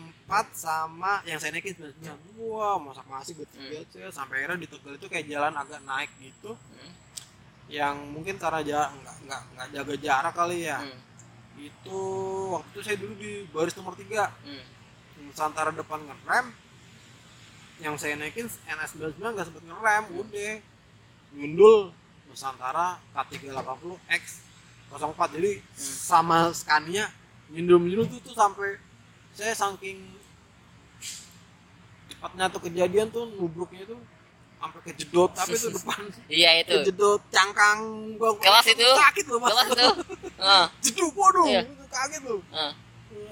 sama 0.50 1.20
yang 1.22 1.36
saya 1.36 1.52
naikin 1.52 1.76
99 1.76 2.08
wah 2.40 2.80
masak 2.80 3.04
masih 3.04 3.36
Hmm. 3.36 3.84
hmm. 3.84 4.08
sampai 4.08 4.42
akhirnya 4.42 4.64
di 4.64 4.68
Tegal 4.68 4.96
itu 4.96 5.06
kayak 5.06 5.28
jalan 5.28 5.52
agak 5.52 5.80
naik 5.84 6.08
gitu 6.18 6.56
Hmm. 6.56 6.92
yang 7.68 8.00
mungkin 8.08 8.40
karena 8.40 8.64
jarak 8.64 8.90
nggak 8.96 9.16
nggak 9.28 9.42
nggak 9.52 9.68
jaga 9.70 9.94
jarak 10.00 10.32
kali 10.32 10.64
ya 10.64 10.80
Mm. 10.80 10.98
itu 11.60 12.00
waktu 12.48 12.68
itu 12.70 12.80
saya 12.80 12.96
dulu 12.96 13.14
di 13.14 13.32
baris 13.50 13.76
nomor 13.76 13.92
3 13.92 14.24
Mm. 14.40 14.64
Nusantara 15.28 15.68
depan 15.68 16.00
ngerem 16.00 16.46
yang 17.78 17.94
saya 17.94 18.16
naikin 18.16 18.48
NS99 18.64 19.20
nggak 19.20 19.46
sempet 19.46 19.64
ngerem 19.68 20.04
udah 20.16 20.52
nyundul 21.30 21.92
Nusantara 22.24 22.96
K380 23.12 23.84
X 24.16 24.24
04 24.88 25.36
jadi 25.36 25.60
sama 25.76 26.48
Scania 26.50 27.04
nyundul 27.48 27.78
nyundul 27.80 28.06
tuh, 28.06 28.20
tuh 28.22 28.34
sampai 28.34 28.76
saya 29.32 29.52
saking 29.52 29.98
cepatnya 32.08 32.44
tuh 32.48 32.60
kejadian 32.62 33.08
tuh 33.08 33.24
nubruknya 33.30 33.84
tuh 33.84 34.00
sampai 34.58 34.80
kejedot 34.84 35.30
tapi 35.32 35.54
tuh 35.54 35.70
depan 35.70 36.00
Iya 36.32 36.50
itu. 36.60 36.74
kejedot 36.74 37.20
cangkang 37.28 37.78
gua 38.18 38.34
Kelas 38.36 38.66
itu. 38.66 38.82
sakit 38.82 39.24
loh 39.26 39.38
mas 39.38 39.50
Kelas 39.52 39.68
itu. 39.70 39.86
Ah, 40.40 40.70
jeduk 40.78 41.12
waduh 41.12 41.46
Iya. 41.46 41.62
kaget 41.88 42.22
loh 42.24 42.40
ah, 42.50 42.70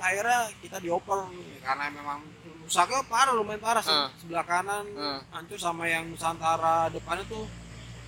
akhirnya 0.00 0.40
kita 0.58 0.76
dioper 0.78 1.22
karena 1.60 1.84
memang 1.88 2.18
rusaknya 2.62 2.98
parah 3.04 3.30
lumayan 3.30 3.58
parah 3.58 3.78
sih 3.78 3.90
Ah. 3.90 4.10
sebelah 4.16 4.42
kanan 4.42 4.86
Ah. 4.94 5.18
hancur 5.30 5.54
sama 5.56 5.84
yang 5.84 6.06
Nusantara 6.06 6.88
depannya 6.88 7.26
tuh 7.26 7.46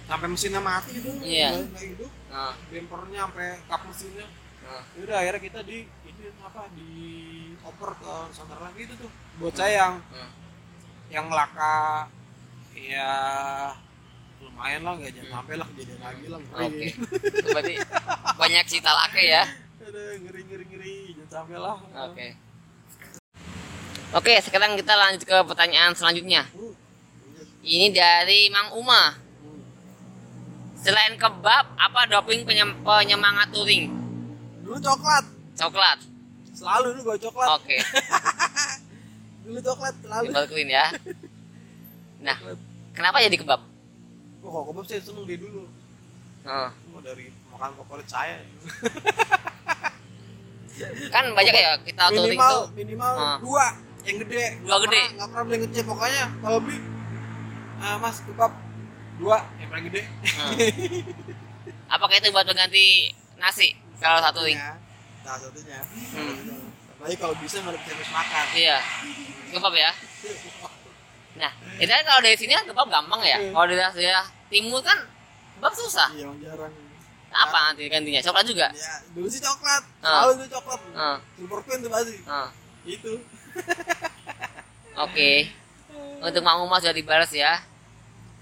sampai 0.04 0.26
mesinnya 0.26 0.58
mati 0.58 0.94
itu 0.94 1.10
Iya. 1.20 1.58
nggak- 1.60 1.82
hidup 1.84 2.12
ah, 2.28 2.54
bempernya 2.66 3.18
sampai 3.24 3.46
kap 3.64 3.82
mesinnya 3.82 4.26
ah. 4.62 4.82
udah 4.96 5.16
akhirnya 5.16 5.42
kita 5.42 5.60
di 5.62 5.78
apa 6.40 6.62
di 6.72 6.90
oper 7.60 7.90
ke 7.94 8.12
Nusantara 8.26 8.60
lagi 8.64 8.80
itu 8.82 8.94
tuh 8.96 9.10
buat 9.38 9.54
saya 9.54 9.72
yang 9.78 9.94
Hmm. 10.04 10.30
yang 11.08 11.26
laka 11.28 12.08
ya 12.74 13.12
lumayan 14.38 14.82
lah 14.82 14.92
nggak 14.94 15.12
jangan 15.12 15.30
sampai 15.36 15.54
lah 15.54 15.66
kejadian 15.68 16.00
lagi 16.00 16.24
lah 16.26 16.40
Oke. 16.60 16.86
Itu 16.88 17.48
Berarti 17.48 17.74
banyak 18.34 18.64
cerita 18.64 18.90
laki 18.92 19.24
ya. 19.24 19.44
Aduh, 19.80 20.14
ngeri 20.20 20.40
ngeri 20.44 20.64
ngeri 20.66 20.94
jangan 21.12 21.30
sampai 21.32 21.56
lah 21.56 21.76
Oke. 22.04 22.26
Oke, 24.10 24.34
sekarang 24.40 24.72
kita 24.74 24.94
lanjut 24.94 25.22
ke 25.22 25.36
pertanyaan 25.44 25.92
selanjutnya. 25.92 26.48
Uh, 26.52 26.72
Ini 27.60 27.92
dari 27.92 28.48
Mang 28.48 28.72
Uma. 28.72 29.12
Selain 30.74 31.12
kebab, 31.14 31.76
apa 31.76 32.00
doping 32.06 32.42
penyem- 32.42 32.78
penyemangat 32.80 33.50
touring? 33.50 33.92
dulu 34.58 34.76
coklat 34.78 35.24
Coklat. 35.58 35.98
selalu 36.50 36.86
dulu 36.92 37.00
gue 37.04 37.18
coklat 37.20 37.48
Oke, 37.52 37.76
dulu 39.44 39.58
coklat 39.60 39.94
selalu 39.96 40.24
dibalikin 40.28 40.68
ya. 40.68 40.86
Nah, 42.20 42.34
kenapa 42.90 43.18
jadi 43.20 43.36
kebab? 43.36 43.62
oh, 44.40 44.48
kok 44.48 44.64
kebab 44.66 44.84
saya 44.84 45.00
seneng 45.00 45.22
dia 45.24 45.36
dulu 45.36 45.66
Oh, 46.40 46.70
Semua 46.72 47.00
dari 47.00 47.28
makan 47.48 47.70
favorit 47.76 48.08
saya 48.08 48.38
kan 51.08 51.24
banyak 51.28 51.52
ya 51.52 51.72
kita 51.80 52.02
touring 52.08 52.32
minimal 52.32 52.54
tuh. 52.56 52.66
minimal 52.72 53.12
Ah. 53.12 53.36
dua 53.38 53.66
yang 54.02 54.16
gede 54.18 54.44
Dua 54.56 54.64
Nggak 54.64 54.78
gede. 54.80 54.88
pernah- 54.96 55.12
nggak 55.12 55.28
pernah 55.28 55.44
beli 55.44 55.52
yang 55.52 55.64
kecil 55.66 55.82
pokoknya 55.84 56.24
kalau 56.38 56.58
beli 56.60 56.78
ah, 57.78 57.96
mas 57.98 58.16
kebab 58.20 58.52
dua 59.16 59.38
yang 59.58 59.68
paling 59.68 59.86
gede 59.86 60.02
Hmm. 60.28 60.54
Apakah 61.88 62.14
itu 62.14 62.28
buat 62.28 62.44
mengganti 62.44 62.86
nasi 63.36 63.72
kalau 63.96 64.20
satu? 64.20 64.44
Ya, 64.44 64.76
salah 65.28 65.40
satunya 65.42 65.80
Hmm. 66.08 66.72
Apalagi 66.90 67.16
kalau 67.16 67.34
bisa 67.36 67.60
nggak 67.60 67.76
bisa 67.78 68.10
makan 68.10 68.44
Iya. 68.56 68.78
Kebab 69.50 69.74
ya. 69.76 69.90
Nah, 71.36 71.52
itu 71.76 71.86
kan 71.86 72.02
kalau 72.02 72.20
dari 72.20 72.34
sini 72.34 72.50
kan 72.50 72.64
kebab 72.64 72.88
gampang 72.88 73.20
ya. 73.22 73.36
Iya. 73.38 73.52
Kalau 73.52 73.66
dari 73.66 73.78
daerah 73.94 74.26
timur 74.48 74.80
kan 74.80 74.98
kebab 75.54 75.72
susah. 75.72 76.08
iya 76.12 76.26
jarang 76.40 76.72
Apa 77.28 77.56
nanti 77.70 77.84
gantinya? 77.86 78.24
Coklat 78.24 78.44
juga. 78.46 78.66
ya 78.72 78.94
dulu 79.12 79.28
sih 79.28 79.36
coklat 79.38 79.82
Ah. 80.00 80.24
selalu 80.24 80.32
dulu 80.34 80.48
coklat 80.50 80.80
Ah. 80.96 81.16
super 81.36 81.58
queen 81.62 81.78
tuh 81.84 81.90
pasti 81.92 82.16
Ah. 82.24 82.48
itu 82.82 83.12
Oke. 85.04 85.52
Untuk 86.18 86.42
Mang 86.42 86.58
Umar 86.60 86.80
sudah 86.80 86.90
dibalas 86.92 87.30
ya. 87.30 87.62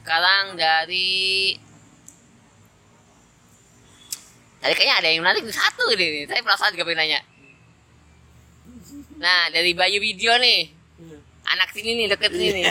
Sekarang 0.01 0.55
dari 0.55 1.53
Tadi 4.67 4.75
kayaknya 4.83 4.97
ada 4.99 5.09
yang 5.14 5.23
menarik 5.23 5.47
di 5.47 5.55
satu 5.55 5.95
ini. 5.95 6.27
Saya 6.27 6.43
perasaan 6.43 6.75
juga 6.75 6.91
pengen 6.91 7.07
nanya. 7.07 7.21
Nah, 9.23 9.47
dari 9.55 9.71
Bayu 9.79 10.03
Video 10.03 10.35
nih. 10.43 10.75
Iya. 10.99 11.19
Anak 11.55 11.71
sini 11.71 11.95
nih, 11.95 12.11
deket 12.11 12.35
sini 12.35 12.51
nih. 12.51 12.64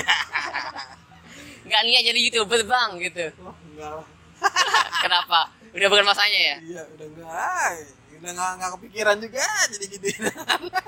Nggak 1.72 1.82
niat 1.88 2.04
jadi 2.04 2.20
youtuber 2.20 2.68
bang 2.68 3.00
gitu. 3.00 3.32
wah 3.40 3.56
enggak 3.56 3.90
lah 3.96 4.08
Kenapa? 5.08 5.40
Udah 5.72 5.88
bukan 5.88 6.04
masanya 6.04 6.40
ya? 6.40 6.56
iya 6.68 6.84
udah 6.84 7.08
enggak 7.08 7.72
udah 8.20 8.32
nggak 8.32 8.52
nggak 8.60 8.72
kepikiran 8.76 9.16
juga 9.24 9.48
jadi 9.72 9.86
gini 9.88 10.12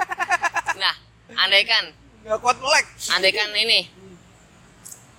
Nah, 0.84 0.95
andai 1.39 1.64
kan 1.64 1.88
nggak 2.28 2.39
kuat 2.43 2.60
melek 2.60 2.86
andai 3.16 3.32
kan 3.32 3.47
ini 3.55 3.88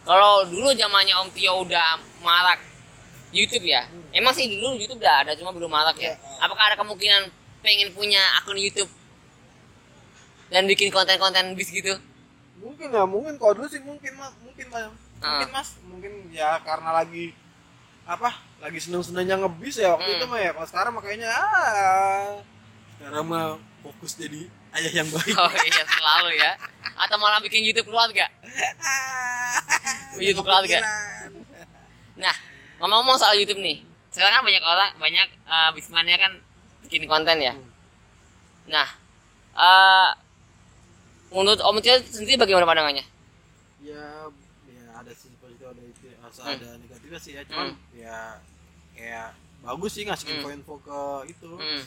kalau 0.04 0.44
dulu 0.44 0.72
zamannya 0.76 1.16
Om 1.24 1.28
Tio 1.32 1.64
udah 1.64 1.96
marak 2.20 2.67
YouTube 3.30 3.64
ya? 3.64 3.84
Emang 4.10 4.32
sih 4.32 4.48
dulu 4.48 4.72
YouTube 4.74 4.98
udah 4.98 5.22
ada 5.22 5.32
cuma 5.36 5.52
belum 5.52 5.68
marak 5.68 5.96
ya. 5.96 6.16
Apakah 6.38 6.72
ada 6.72 6.76
kemungkinan 6.76 7.28
pengen 7.60 7.92
punya 7.92 8.20
akun 8.40 8.56
YouTube? 8.56 8.88
Dan 10.48 10.64
bikin 10.64 10.88
konten-konten 10.88 11.52
bis 11.52 11.68
gitu? 11.68 11.92
Mungkin 12.58 12.88
ya 12.88 13.04
mungkin. 13.04 13.36
Kalau 13.36 13.52
dulu 13.52 13.68
sih 13.68 13.80
mungkin 13.80 14.16
mas. 14.16 14.32
Mungkin 14.40 14.66
mas. 14.72 14.88
Ah. 15.20 15.44
mungkin 15.44 15.50
mas. 15.52 15.68
Mungkin 15.84 16.12
ya 16.32 16.56
karena 16.62 16.90
lagi 16.94 17.36
apa 18.08 18.32
lagi 18.58 18.80
seneng 18.80 19.04
senengnya 19.04 19.36
ngebis 19.36 19.76
ya 19.76 19.92
waktu 19.92 20.08
Hmm. 20.08 20.16
itu 20.16 20.24
mah 20.24 20.40
ya. 20.40 20.50
Kalau 20.56 20.66
sekarang 20.66 20.92
makanya 20.96 21.28
ah 21.28 22.40
sekarang 22.96 23.24
mah 23.28 23.46
fokus 23.84 24.16
jadi 24.16 24.48
ayah 24.74 25.04
yang 25.04 25.08
baik. 25.12 25.36
Oh 25.36 25.52
iya 25.52 25.84
selalu 25.84 26.30
ya. 26.40 26.52
Atau 26.96 27.20
malah 27.20 27.38
bikin 27.38 27.62
YouTube 27.62 27.92
keluarga? 27.92 28.24
YouTube 30.18 30.42
keluarga? 30.42 30.80
nah 32.18 32.34
ngomong-ngomong 32.78 33.18
soal 33.18 33.34
YouTube 33.34 33.60
nih 33.60 33.82
sekarang 34.08 34.40
kan 34.40 34.44
banyak 34.46 34.64
orang 34.64 34.90
banyak 34.96 35.28
uh, 35.44 35.70
bismannya 35.74 36.16
kan 36.16 36.32
bikin 36.86 37.04
konten 37.04 37.36
ya 37.38 37.52
nah 38.66 38.88
eh 39.58 40.10
menurut 41.28 41.60
Om 41.60 41.78
Tio 41.84 41.98
sendiri 42.00 42.40
bagaimana 42.40 42.64
pandangannya 42.64 43.04
ya 43.84 44.28
ya 44.64 44.84
ada 44.96 45.12
sisi 45.12 45.36
positif 45.36 45.66
ada 45.68 45.82
itu 45.82 46.08
asal 46.24 46.42
Hmm. 46.48 46.56
ada 46.56 46.68
negatifnya 46.80 47.20
sih 47.20 47.32
ya 47.36 47.42
cuman 47.44 47.76
ya 47.92 48.18
kayak 48.96 49.28
bagus 49.60 49.92
sih 49.92 50.04
ngasih 50.06 50.24
Hmm. 50.28 50.34
info-info 50.40 50.74
ke 50.80 51.00
itu 51.28 51.50
hmm. 51.52 51.82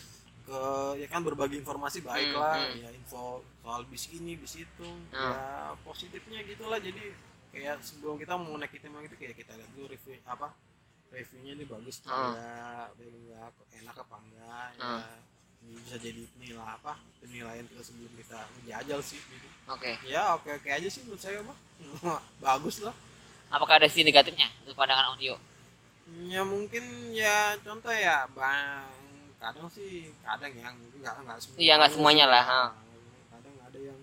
ke 0.45 0.61
ya 1.01 1.07
kan 1.09 1.21
berbagi 1.25 1.57
informasi 1.57 2.03
baik 2.03 2.35
Hmm, 2.35 2.39
lah 2.41 2.57
hmm. 2.61 2.83
ya 2.85 2.89
info 2.93 3.41
soal 3.63 3.81
bis 3.89 4.05
ini 4.13 4.37
bis 4.37 4.61
itu 4.61 4.87
Hmm. 5.09 5.31
ya 5.31 5.73
positifnya 5.81 6.43
gitulah 6.45 6.77
jadi 6.77 7.15
kayak 7.51 7.81
sebelum 7.83 8.15
kita 8.21 8.37
mau 8.37 8.55
naik 8.55 8.71
itu 8.77 8.87
kayak 9.17 9.35
kita 9.35 9.51
lihat 9.57 9.69
dulu 9.75 9.91
review 9.91 10.15
apa 10.23 10.53
reviewnya 11.11 11.51
ini 11.59 11.65
bagus 11.67 11.99
enggak 12.07 12.87
baik 12.95 13.11
enggak 13.11 13.51
enak 13.83 13.95
apa 13.99 14.15
enggak 14.23 14.67
ya. 14.79 14.83
Hmm. 14.87 15.03
ini 15.61 15.77
bisa 15.85 15.97
jadi 16.01 16.21
nilai 16.41 16.65
apa 16.65 16.97
penilaian 17.21 17.65
kita 17.69 17.81
sebelum 17.85 18.11
kita 18.17 18.39
menjajal 18.57 18.99
sih 19.05 19.19
gitu. 19.21 19.47
Oke. 19.69 19.93
Ya 20.09 20.33
oke 20.33 20.49
oke 20.57 20.69
aja 20.71 20.87
sih 20.89 21.05
menurut 21.05 21.21
saya 21.21 21.43
mah 21.45 21.57
bagus 22.45 22.81
lah. 22.81 22.95
Apakah 23.51 23.77
ada 23.77 23.87
sisi 23.91 24.07
negatifnya 24.07 24.47
untuk 24.63 24.73
pandangan 24.79 25.19
Tio 25.19 25.37
ya 26.27 26.43
mungkin 26.43 26.83
ya 27.15 27.55
contoh 27.63 27.93
ya 27.93 28.27
bang 28.35 28.83
kadang 29.39 29.67
sih 29.71 30.11
kadang 30.21 30.51
yang 30.53 30.75
nggak 30.99 31.15
nggak 31.23 31.37
semua 31.39 31.57
Iya, 31.57 31.73
nggak 31.79 31.91
semuanya 31.95 32.25
lah, 32.29 32.43
ha. 32.43 32.63
kadang 33.31 33.55
ada 33.63 33.79
yang 33.79 33.99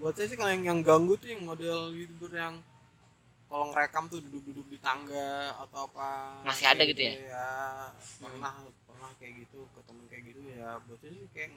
buat 0.00 0.12
saya 0.16 0.26
sih 0.32 0.36
kalau 0.40 0.50
yang, 0.50 0.64
yang 0.66 0.80
ganggu 0.82 1.14
tuh 1.20 1.30
yang 1.30 1.42
model 1.46 1.92
youtuber 1.94 2.32
yang 2.32 2.54
kalau 3.46 3.70
ngerekam 3.70 4.04
tuh 4.06 4.18
duduk-duduk 4.20 4.66
di 4.66 4.78
tangga 4.78 5.54
atau 5.56 5.86
apa 5.86 6.08
Masih 6.42 6.66
ada 6.66 6.82
gitu 6.82 6.98
ya? 7.00 7.12
ya 7.14 7.48
pernah 8.18 8.52
pernah 8.84 9.10
kayak 9.16 9.46
gitu 9.46 9.70
ketemu 9.70 10.00
kayak 10.06 10.22
gitu 10.26 10.40
ya 10.50 10.68
saya 10.82 11.10
sih 11.12 11.24
kayak 11.30 11.48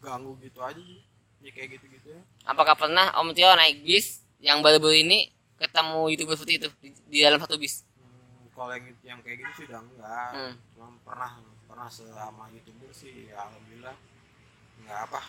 ganggu 0.00 0.32
gitu 0.40 0.58
aja 0.60 0.80
sih 0.80 1.00
ya 1.40 1.50
kayak 1.52 1.68
gitu 1.76 1.84
gitu 1.92 2.08
ya 2.10 2.20
apakah 2.44 2.72
pernah 2.74 3.12
Om 3.14 3.32
Tio 3.32 3.52
naik 3.52 3.84
bis 3.84 4.24
yang 4.40 4.60
baru-baru 4.60 5.00
ini 5.00 5.28
ketemu 5.54 6.00
youtuber 6.10 6.34
seperti 6.34 6.54
itu 6.56 6.68
di, 6.80 6.88
di 7.08 7.18
dalam 7.20 7.38
satu 7.38 7.56
bis 7.56 7.84
Hmm, 7.94 8.48
kalau 8.52 8.72
yang 8.72 8.84
yang 9.02 9.18
kayak 9.20 9.36
gitu 9.40 9.52
sih 9.54 9.64
udah 9.68 9.80
enggak 9.80 10.30
Hmm. 10.32 10.54
cuma 10.72 10.86
pernah 11.04 11.30
pernah 11.64 11.88
selama 11.88 12.44
youtuber 12.48 12.88
sih 12.90 13.28
ya 13.28 13.36
alhamdulillah 13.42 13.96
nggak 14.80 14.98
apa 15.08 15.20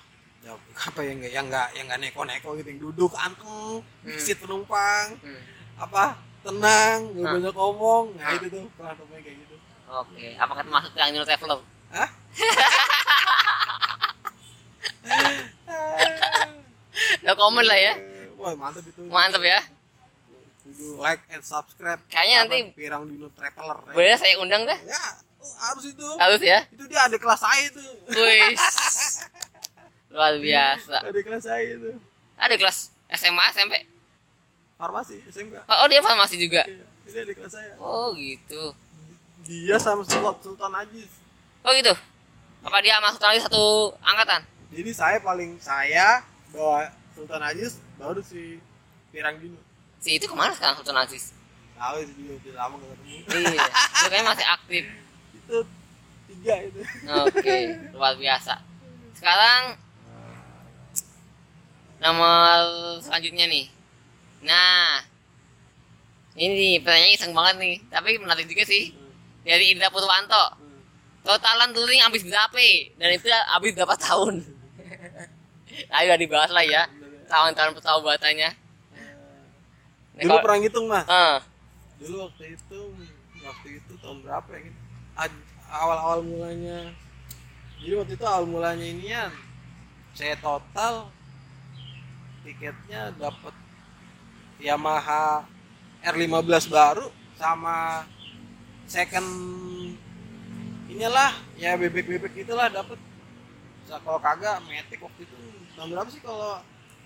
ya, 0.42 0.52
apa 0.88 1.00
yang 1.02 1.16
nggak 1.20 1.32
yang 1.34 1.46
nggak 1.48 1.68
yang 1.74 1.86
nggak 1.86 2.02
neko-neko 2.02 2.50
gitu 2.56 2.68
yang 2.70 2.82
duduk 2.82 3.12
anteng 3.16 3.84
Hmm. 4.02 4.16
seat 4.16 4.40
penumpang 4.40 5.20
Hmm. 5.20 5.42
Apa 5.76 6.16
tenang 6.46 7.12
nggak 7.12 7.34
banyak 7.36 7.56
ngomong 7.58 8.06
nah 8.16 8.32
itu 8.38 8.48
tuh 8.48 8.64
pernah 8.80 8.94
temuin 8.96 9.22
kayak 9.26 9.38
gitu. 9.44 9.56
Oke 9.86 10.28
apakah 10.40 10.64
termasuk 10.64 10.92
yang 10.96 11.12
Nino 11.12 11.26
Traveler 11.28 11.60
Hah? 11.92 12.10
no 17.26 17.32
comment 17.38 17.68
lah 17.68 17.80
ya. 17.80 17.94
Wah 18.36 18.54
mantap 18.58 18.84
itu. 18.84 19.02
Mantap 19.08 19.44
ya. 19.46 19.60
Like 20.98 21.22
and 21.30 21.44
subscribe. 21.46 22.02
Kayaknya 22.10 22.36
nanti- 22.46 22.74
pirang 22.74 23.06
dino 23.06 23.30
traveler 23.32 23.78
ya. 23.86 23.94
boleh 23.94 24.18
saya 24.18 24.36
undang 24.42 24.66
dah? 24.66 24.80
Ya 24.82 25.04
oh, 25.40 25.54
harus 25.70 25.84
itu. 25.94 26.08
Harus 26.18 26.42
ya? 26.42 26.60
Itu 26.74 26.84
dia 26.90 27.06
ada 27.06 27.18
kelas 27.22 27.40
saya 27.40 27.62
itu. 27.70 27.82
Wih. 28.12 28.58
Luar 30.14 30.36
biasa. 30.42 30.98
Ada 31.06 31.20
kelas 31.22 31.44
saya 31.46 31.64
itu. 31.64 31.92
Ada 32.36 32.56
kelas 32.58 32.78
SMA 33.14 33.46
SMP 33.54 33.74
farmasi 34.76 35.24
SMK 35.32 35.56
oh 35.66 35.88
dia 35.88 36.02
farmasi 36.04 36.36
juga? 36.36 36.64
Iya, 36.68 36.84
ini 36.84 37.20
ada 37.24 37.34
kelas 37.38 37.54
saya. 37.54 37.74
Oh 37.80 38.12
gitu. 38.18 38.76
Dia 39.46 39.78
sama 39.80 40.04
Sultan 40.04 40.36
Sultan 40.42 40.74
Ajis. 40.76 41.12
Oh 41.64 41.72
gitu? 41.72 41.94
Apa 42.66 42.82
dia 42.82 42.98
masuk 43.00 43.22
lagi 43.24 43.40
satu 43.40 43.94
angkatan? 44.02 44.42
Jadi 44.74 44.92
saya 44.92 45.18
paling 45.24 45.56
saya 45.62 46.26
bawa 46.52 46.92
Sultan 47.16 47.42
Ajis 47.46 47.80
baru 47.96 48.20
si 48.20 48.60
Pirang 49.14 49.40
Dino. 49.40 49.62
Si 50.04 50.20
itu 50.20 50.28
ke 50.28 50.36
mana 50.36 50.52
sekarang 50.52 50.76
Sultan 50.82 51.00
Aziz 51.00 51.36
tahu 51.76 51.96
itu 52.02 52.14
juga 52.16 52.34
udah 52.40 52.54
lama 52.56 52.76
gak 52.80 52.90
ketemu. 52.96 53.12
Iya 53.12 53.66
itu 53.68 54.06
kayaknya 54.08 54.26
masih 54.32 54.46
aktif. 54.48 54.84
Itu 55.36 55.58
tiga 56.32 56.56
itu. 56.64 56.80
Oke, 57.28 57.58
luar 57.92 58.14
biasa. 58.16 58.54
Sekarang 59.12 59.62
nomor 62.00 62.60
selanjutnya 63.04 63.46
nih. 63.52 63.75
Nah, 64.44 65.00
ini 66.36 66.84
pertanyaannya 66.84 67.16
iseng 67.16 67.32
banget 67.32 67.56
nih, 67.62 67.76
tapi 67.88 68.20
menarik 68.20 68.50
juga 68.50 68.64
sih. 68.68 68.92
Dari 69.46 69.72
Indra 69.72 69.94
Purwanto. 69.94 70.58
Totalan 71.22 71.74
touring 71.74 72.02
habis 72.02 72.26
berapa? 72.26 72.60
Dan 73.00 73.10
itu 73.16 73.30
habis 73.30 73.72
berapa 73.74 73.96
tahun? 73.98 74.42
Ayo 75.98 76.14
dibahas 76.18 76.52
lah 76.52 76.66
ya. 76.66 76.86
Tahun-tahun 77.26 77.74
persahabatannya. 77.78 78.50
Nah, 80.16 80.22
dulu 80.22 80.30
kalau- 80.32 80.44
pernah 80.46 80.58
ngitung 80.62 80.86
mas 80.88 81.06
Eh, 81.06 81.38
dulu 82.00 82.16
waktu 82.30 82.44
itu 82.56 82.80
waktu 83.44 83.68
itu 83.78 83.92
tahun 84.00 84.18
berapa 84.24 84.50
ya 84.52 84.60
gitu 84.64 84.80
awal-awal 85.68 86.20
mulanya 86.24 86.96
jadi 87.78 87.94
waktu 88.00 88.14
itu 88.16 88.24
awal 88.24 88.46
mulanya 88.48 88.86
ini 88.86 89.12
ya 89.12 89.28
saya 90.16 90.40
total 90.40 91.12
tiketnya 92.42 93.12
dapat 93.20 93.52
Yamaha 94.58 95.44
R15 96.02 96.32
baru 96.68 97.06
sama 97.36 98.06
second 98.86 99.28
inilah 100.88 101.32
ya 101.56 101.76
bebek-bebek 101.76 102.34
itulah 102.38 102.70
dapat 102.70 102.96
Sa- 103.84 104.00
kalau 104.00 104.18
kagak 104.18 104.64
metik 104.66 104.98
waktu 104.98 105.24
itu 105.24 105.36
tahun 105.76 105.88
berapa 105.92 106.10
sih 106.10 106.22
kalau 106.22 106.58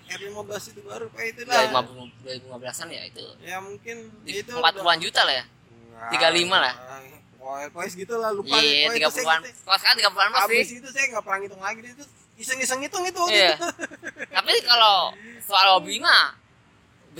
R15 0.06 0.50
itu 0.68 0.80
baru 0.82 1.06
kayak 1.10 1.28
itu 1.30 1.42
lah 1.44 1.84
2015-an 2.24 2.88
ya 2.88 3.02
itu. 3.04 3.22
ya 3.40 3.56
mungkin 3.58 3.96
Di 4.22 4.42
itu 4.42 4.50
40-an 4.52 4.98
juta 4.98 5.22
lah 5.22 5.34
ya. 5.36 5.44
35 6.10 6.50
lah. 6.50 6.74
Pokoknya 7.36 7.66
pokoknya 7.70 7.90
segitu 7.90 8.14
lah 8.16 8.30
lupa 8.32 8.52
Iya, 8.52 8.90
Pokoknya 8.90 8.98
itu 8.98 9.12
saya 9.12 9.22
30-an. 9.22 9.40
gitu. 9.40 9.60
Kalau 9.62 9.78
sekarang 9.78 9.96
30-an 10.00 10.28
masih. 10.28 10.42
Habis 10.42 10.68
itu 10.72 10.88
saya 10.90 11.04
nggak 11.06 11.22
pernah 11.22 11.38
ngitung 11.38 11.62
lagi 11.62 11.80
itu 11.84 12.04
iseng-iseng 12.36 12.80
hitung 12.82 13.04
itu 13.06 13.22
Iya. 13.28 13.54
Tapi 14.34 14.52
kalau 14.64 14.96
soal 15.40 15.66
hobi 15.76 16.00
mah 16.00 16.34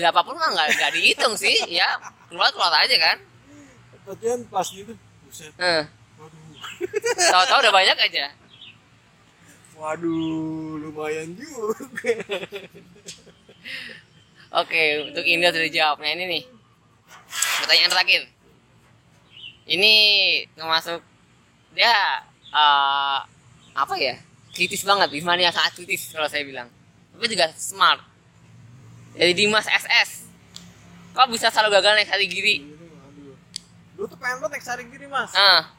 berapapun 0.01 0.34
mah 0.34 0.51
nggak 0.51 0.68
nggak 0.74 0.92
dihitung 0.96 1.34
sih, 1.36 1.55
ya 1.68 1.86
keluar 2.26 2.51
keluar 2.51 2.72
aja 2.74 2.96
kan. 2.96 3.16
Kemudian 4.03 4.42
pas 4.48 4.66
gitu, 4.66 4.90
buset, 5.22 5.53
Eh, 5.55 5.84
waduh, 6.18 6.42
tahu-tahu 7.30 7.59
udah 7.62 7.74
banyak 7.74 7.98
aja. 8.01 8.24
waduh, 9.76 10.76
lumayan 10.76 11.32
juga. 11.32 12.12
Oke, 14.51 14.82
untuk 15.07 15.24
Indra 15.24 15.55
sudah 15.55 15.64
dijawab. 15.64 15.96
Nah 16.03 16.11
ini 16.11 16.24
nih, 16.26 16.42
pertanyaan 17.62 17.92
terakhir. 17.94 18.22
Ini 19.64 19.92
termasuk 20.53 21.01
dia 21.72 21.94
eh, 22.51 23.18
apa 23.72 23.94
ya? 23.96 24.18
Kritis 24.51 24.82
banget, 24.82 25.14
Bismania 25.14 25.55
sangat 25.55 25.78
kritis 25.78 26.11
kalau 26.11 26.26
saya 26.26 26.42
bilang. 26.42 26.66
Tapi 27.14 27.30
juga 27.30 27.55
smart. 27.55 28.03
Dari 29.11 29.33
Dimas 29.35 29.67
SS. 29.67 30.31
Kok 31.11 31.29
bisa 31.29 31.51
selalu 31.51 31.75
gagal 31.75 31.93
naik 31.95 32.09
hari 32.09 32.27
giri? 32.27 32.57
Dulu 33.95 34.07
tuh 34.07 34.17
pengen 34.17 34.41
banget 34.41 34.57
naik 34.57 34.65
sari 34.65 34.85
giri 34.87 35.07
mas. 35.07 35.35
Ah, 35.35 35.75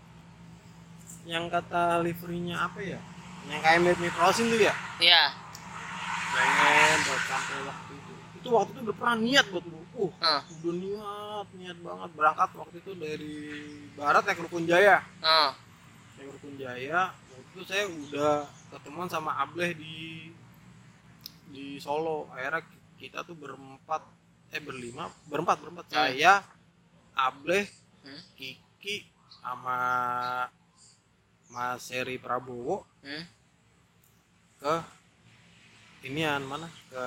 Yang 1.24 1.50
kata 1.50 2.02
liverynya 2.02 2.66
apa 2.66 2.82
ya? 2.82 3.00
Yang 3.48 3.62
kayak 3.62 3.80
mirip 3.82 4.00
Microsin 4.00 4.50
tuh 4.50 4.60
ya? 4.60 4.74
ya. 5.00 5.24
Pengen 6.32 6.98
buat 7.02 7.22
sampai 7.26 7.60
waktu 7.64 7.92
itu. 7.96 8.14
Itu 8.38 8.48
waktu 8.52 8.70
itu 8.72 8.80
udah 8.84 8.96
pernah 8.96 9.18
niat 9.18 9.46
buat 9.50 9.66
lu. 9.66 9.80
Uh, 9.92 10.10
Ah, 10.18 10.42
udah 10.60 10.74
niat, 10.74 11.48
niat 11.54 11.78
banget 11.78 12.10
berangkat 12.16 12.50
waktu 12.58 12.76
itu 12.80 12.92
dari 12.96 13.36
barat 13.94 14.24
naik 14.24 14.40
Rukun 14.42 14.66
Jaya. 14.66 14.98
ah, 15.20 15.54
Naik 16.18 16.36
Rukun 16.36 16.56
Jaya, 16.58 17.02
waktu 17.14 17.48
itu 17.50 17.62
saya 17.64 17.84
udah 17.86 18.34
ketemuan 18.70 19.08
sama 19.08 19.36
Ableh 19.38 19.74
di 19.74 20.30
di 21.52 21.76
Solo 21.78 22.32
akhirnya 22.32 22.64
kita 23.02 23.26
tuh 23.26 23.34
berempat 23.34 24.06
eh 24.52 24.62
berlima 24.62 25.10
berempat 25.26 25.58
berempat 25.58 25.86
Hmm. 25.90 25.96
saya 25.98 26.46
Ableh 27.12 27.66
Hmm. 28.02 28.22
Kiki 28.34 29.06
sama 29.42 29.78
Mas 31.50 31.82
Seri 31.82 32.16
Prabowo 32.16 32.86
Hmm. 33.02 33.26
ke 34.58 34.74
inian 36.04 36.42
mana 36.42 36.70
ke 36.88 37.04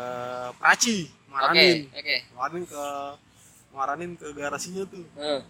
Praci 0.54 1.06
Maranin 1.26 1.86
oke. 1.88 2.16
Maranin 2.32 2.64
ke 2.64 2.84
Maranin 3.70 4.10
ke 4.14 4.26
garasinya 4.32 4.82
tuh 4.84 5.06
Hmm. 5.14 5.40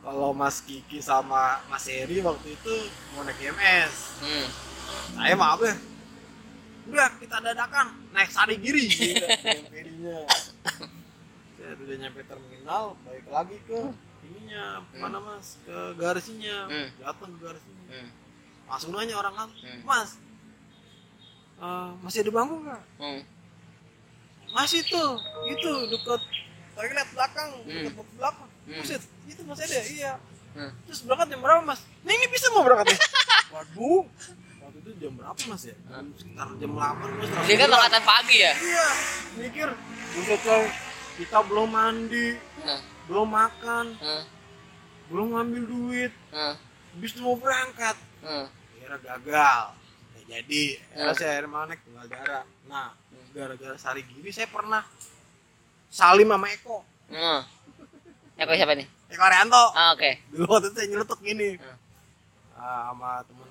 kalau 0.00 0.30
Mas 0.30 0.58
Kiki 0.58 0.98
sama 0.98 1.62
Mas 1.66 1.86
Seri 1.86 2.18
waktu 2.18 2.50
itu 2.50 2.74
mau 3.12 3.22
naik 3.22 3.38
MS 3.50 3.94
Hmm. 4.18 4.46
saya 5.14 5.34
maaf 5.34 5.58
ya 5.60 5.74
udah 6.84 7.08
kita 7.16 7.36
dadakan 7.40 7.86
naik 8.10 8.28
sari 8.28 8.56
giri 8.56 8.84
gitu, 8.84 9.24
MPD-nya 9.40 10.18
saya 11.54 11.72
udah 11.74 11.96
nyampe 11.96 12.20
terminal 12.22 12.84
balik 13.02 13.26
lagi 13.26 13.56
ke 13.64 13.78
ininya 14.22 14.84
mana 14.94 15.18
mas 15.18 15.56
ke 15.62 15.76
garasinya 15.96 16.68
Hmm. 16.68 16.88
datang 16.98 17.30
ke 17.30 17.38
garasinya 17.40 17.84
Hmm. 17.88 18.08
langsung 18.66 18.90
nanya 18.92 19.14
orang 19.16 19.34
kan 19.34 19.48
Hmm. 19.54 19.80
mas 19.82 20.10
eh, 21.56 21.90
masih 22.00 22.18
ada 22.20 22.32
bangku 22.32 22.56
nggak 22.60 22.82
Hmm. 22.98 23.20
masih 24.52 24.80
tuh 24.84 25.16
itu 25.48 25.70
dekat 25.88 26.20
toilet 26.74 27.08
belakang 27.10 27.50
Hmm. 27.64 27.92
box 27.92 28.08
belakang 28.14 28.48
Hmm. 28.64 28.76
Buset, 28.76 29.02
itu 29.24 29.40
masih 29.42 29.64
ada 29.64 29.80
iya 29.88 30.12
Hmm. 30.52 30.70
terus 30.84 31.00
berangkat 31.00 31.32
jam 31.32 31.40
berapa 31.40 31.64
mas 31.64 31.80
nah 32.00 32.12
ini 32.12 32.26
bisa 32.28 32.52
mau 32.52 32.60
berangkat 32.60 32.92
ya 32.92 32.98
waduh 33.56 34.04
itu 34.84 34.90
jam 35.00 35.16
berapa 35.16 35.40
mas 35.48 35.64
ya 35.64 35.76
sekitar 36.14 36.48
jam 36.54 36.70
8 36.70 37.16
mas. 37.16 37.28
Dia 37.48 37.56
kan 37.56 37.68
angkatan 37.72 38.02
pagi 38.04 38.36
ya. 38.38 38.52
iya 38.54 38.86
mikir 39.34 39.68
buset 40.12 40.44
kita 41.14 41.38
belum 41.42 41.68
mandi 41.68 42.36
Hmm. 42.60 42.80
belum 43.04 43.26
makan 43.26 43.86
Hmm. 43.96 44.24
belum 45.08 45.26
ngambil 45.32 45.62
duit 45.64 46.12
Hmm. 46.28 46.54
habis 46.92 47.10
itu 47.10 47.20
mau 47.20 47.32
berangkat 47.34 47.96
Hmm. 48.20 48.44
akhirnya 48.44 48.98
gagal 49.00 49.64
Nggak 50.14 50.24
jadi 50.30 50.64
Hmm. 50.92 51.12
saya 51.12 51.30
akhirnya 51.34 51.50
manek 51.50 51.78
darah 52.04 52.44
nah 52.64 52.92
gara-gara 53.32 53.76
sari 53.76 54.04
giri 54.04 54.28
saya 54.28 54.46
pernah 54.46 54.84
salim 55.88 56.28
sama 56.28 56.48
Eko 56.50 56.84
Hmm. 57.06 57.40
Eko 58.34 58.52
siapa 58.52 58.74
nih? 58.74 58.88
Eko 59.08 59.22
Arianto 59.22 59.64
Ah, 59.72 59.92
oke. 59.92 60.10
dulu 60.28 60.44
waktu 60.50 60.66
itu 60.66 60.76
saya 60.76 60.86
nyeletuk 60.88 61.20
gini 61.20 61.56
Hmm. 61.56 61.76
Ah, 62.54 62.90
sama 62.90 63.43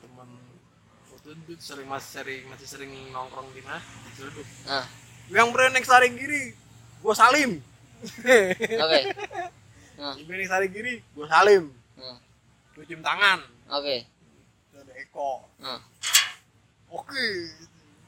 itu 1.24 1.56
sering 1.64 1.88
masih 1.88 2.10
sering 2.20 2.44
masih 2.52 2.68
sering 2.68 2.92
nongkrong 3.16 3.48
di 3.56 3.64
mana? 3.64 3.80
Di 3.80 4.10
Ciledug 4.20 4.48
Ah, 4.68 4.84
yang 5.32 5.56
berani 5.56 5.80
naik 5.80 5.88
sari 5.88 6.12
giri 6.12 6.52
gua 7.00 7.16
salim. 7.16 7.64
Oke. 8.84 9.00
Ah, 9.96 10.14
yang 10.20 10.26
berani 10.28 10.44
naik 10.44 10.52
sari 10.52 10.68
giri 10.68 11.00
gua 11.16 11.26
salim. 11.32 11.72
Ah, 11.96 12.20
gua 12.76 12.84
cium 12.84 13.00
tangan. 13.00 13.40
Oke. 13.72 14.04
Itu 14.04 14.76
ada 14.84 14.94
Eko. 15.00 15.48
Ah, 15.64 15.80
oke. 16.92 17.28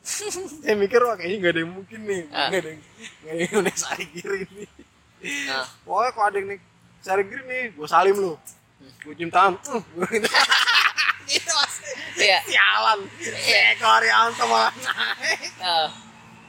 Saya 0.05 0.75
mikir 0.77 1.01
wah 1.01 1.15
kayaknya 1.17 1.49
gak 1.49 1.53
ada 1.55 1.59
yang 1.63 1.71
mungkin 1.71 1.99
nih. 2.03 2.23
Ah. 2.35 2.51
gak 2.51 2.59
ada 2.61 2.69
yang 2.75 2.81
gak 3.23 3.31
ada 3.31 3.41
yang 3.47 3.61
naik 3.63 3.77
sari 3.79 4.05
giri 4.11 4.43
nih. 4.51 4.69
Ah. 5.49 5.65
pokoknya 5.87 6.11
kalau 6.11 6.27
ada 6.27 6.37
yang 6.43 6.47
naik 6.51 6.63
sari 6.99 7.23
giri 7.23 7.43
nih 7.47 7.63
gua 7.79 7.87
salim 7.87 8.15
lu. 8.19 8.35
Gua 9.07 9.13
cium 9.15 9.31
tangan. 9.31 9.55
uh, 9.71 9.83
gitu 11.27 11.53
Iya. 12.15 12.39
sialan 12.47 12.99
Eko 13.75 13.87
Arianto 13.87 14.43
malah 14.47 14.71
naik 14.71 15.51
Ah. 15.59 15.89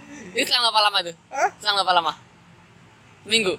Ini 0.07 0.45
selang 0.45 0.69
berapa 0.69 0.81
lama 0.87 0.99
tuh? 1.03 1.17
Hah? 1.33 1.49
Selang 1.59 1.77
berapa 1.83 1.95
lama? 1.97 2.13
Minggu. 3.27 3.55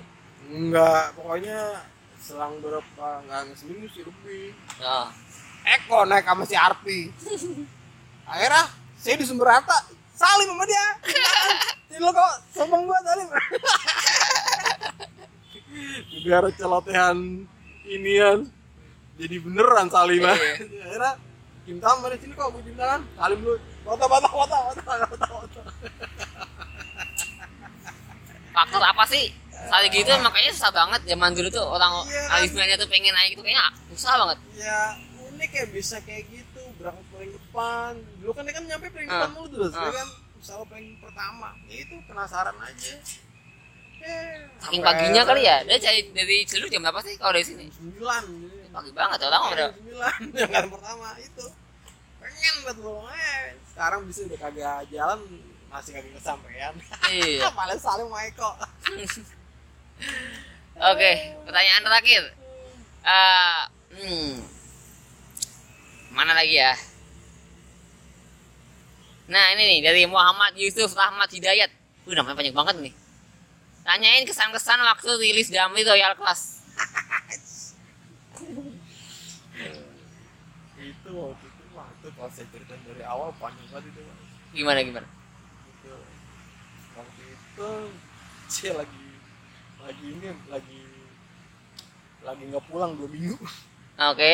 Enggak, 0.47 1.11
pokoknya 1.17 1.83
selang 2.17 2.55
berapa 2.63 3.07
enggak 3.25 3.57
seminggu 3.57 3.87
sih 3.91 4.05
lebih. 4.05 4.55
Ah. 4.79 5.11
Eko 5.67 6.07
naik 6.07 6.23
sama 6.23 6.43
si 6.47 6.55
Arpi. 6.55 7.11
Akhirnya 8.23 8.63
saya 8.95 9.15
di 9.19 9.25
sumber 9.27 9.51
harta 9.51 9.75
salim 10.15 10.47
sama 10.49 10.63
dia. 10.63 10.85
Ini 11.87 11.97
lo 11.99 12.09
kok 12.11 12.31
sombong 12.55 12.87
gua 12.87 12.99
salim. 13.03 13.27
Biar 16.23 16.43
celotehan 16.55 17.17
inian 17.85 18.47
jadi 19.17 19.35
beneran 19.39 19.87
salim 19.87 20.21
Iya. 20.21 20.33
Akhirnya 20.79 21.13
Kim 21.63 21.77
Tam 21.77 21.99
mana 21.99 22.15
sini 22.15 22.31
kok 22.31 22.47
gue 22.49 22.61
cium 22.61 22.75
tangan 22.75 23.01
salim 23.13 23.39
dulu 23.39 23.55
foto 23.83 24.03
foto 24.05 24.27
foto 24.29 24.55
foto 25.27 25.59
Faktor 28.49 28.81
apa 28.81 29.03
sih? 29.05 29.25
Saat 29.57 29.85
gitu 29.87 30.09
makanya 30.19 30.51
susah 30.51 30.71
banget 30.71 31.01
zaman 31.05 31.29
dulu 31.31 31.49
tuh 31.51 31.65
orang 31.65 31.91
Iya 32.03 32.21
kan? 32.23 32.35
alismenya 32.39 32.75
tuh 32.75 32.87
pengen 32.87 33.11
naik 33.11 33.33
itu 33.33 33.41
kayaknya 33.41 33.65
susah 33.91 34.13
banget. 34.15 34.37
ya 34.55 34.79
unik 35.27 35.51
ya 35.51 35.65
bisa 35.67 35.97
kayak 36.01 36.23
gitu 36.27 36.61
berangkat 36.75 37.05
paling 37.11 37.31
depan 37.31 37.91
dulu 38.17 38.31
kan 38.31 38.43
dia 38.43 38.53
kan 38.53 38.63
nyampe 38.63 38.87
paling 38.87 39.05
Ah. 39.07 39.13
depan 39.17 39.29
mulu 39.33 39.47
terus 39.51 39.71
Ah. 39.71 39.81
dia 39.83 39.93
kan 39.95 40.09
selalu 40.39 40.65
paling 40.67 40.89
pertama 40.97 41.49
ya 41.65 41.77
itu 41.79 41.95
penasaran 42.03 42.55
aja 42.55 42.93
eh, 43.99 44.33
Saking 44.59 44.81
paginya 44.83 45.21
kali 45.23 45.41
ya. 45.43 45.57
Dia 45.63 45.77
cari 45.79 45.99
dari 46.07 46.37
Ciledug 46.43 46.69
jam 46.69 46.81
berapa 46.81 47.01
sih 47.01 47.17
kalau 47.17 47.33
dari 47.33 47.43
sini? 47.43 47.65
sembilan. 47.67 48.23
Pagi 48.77 48.91
banget 48.93 49.19
orang 49.23 49.41
Jam 49.41 49.51
udah. 49.51 49.69
sembilan 49.73 50.19
yang 50.37 50.51
kan 50.53 50.65
pertama 50.69 51.07
itu 51.17 51.45
pengen 52.17 52.55
banget 52.61 52.77
loh 52.79 53.01
eh 53.09 53.41
sekarang 53.67 53.99
bisa 54.05 54.21
udah 54.23 54.37
kagak 54.37 54.77
jalan 54.87 55.19
masih 55.67 55.91
kagak 55.91 56.13
kesampaian 56.13 56.73
Iya. 57.09 57.49
paling 57.49 57.79
saling 57.81 58.05
sama 58.05 58.19
Eko 58.23 58.51
Oke, 60.77 61.11
pertanyaan 61.41 61.81
terakhir. 61.81 62.21
Eh, 63.01 63.61
hmm, 63.97 64.33
mana 66.13 66.37
lagi 66.37 66.53
ya? 66.53 66.77
Nah 69.25 69.57
ini 69.57 69.63
nih 69.65 69.79
dari 69.81 70.05
Muhammad 70.05 70.53
Yusuf 70.53 70.93
Rahmat 70.93 71.33
Hidayat. 71.33 71.73
Wih 72.05 72.13
namanya 72.13 72.37
banyak 72.37 72.53
banget 72.53 72.75
nih. 72.77 72.93
Tanyain 73.81 74.21
kesan-kesan 74.21 74.77
waktu 74.77 75.09
rilis 75.17 75.49
Damri 75.49 75.81
Royal 75.81 76.13
Class. 76.13 76.61
itu 81.07 81.15
waktu 81.15 81.45
itu 81.47 81.63
wah 81.71 81.87
itu 81.87 82.07
kalau 82.11 82.27
saya 82.27 82.47
ceritain 82.51 82.83
dari 82.83 82.99
awal 83.01 83.31
panjang 83.39 83.63
banget 83.71 83.95
itu 83.95 84.01
Pak. 84.03 84.17
Gimana 84.51 84.79
gimana? 84.83 85.07
itu 85.71 85.93
waktu 86.91 87.21
itu 87.31 87.69
saya 88.51 88.73
lagi 88.75 89.05
lagi 89.79 90.03
ini 90.03 90.27
lagi 90.51 90.81
lagi 92.27 92.43
nggak 92.51 92.65
pulang 92.67 92.91
dua 92.99 93.07
minggu 93.07 93.39
Oke. 93.95 94.33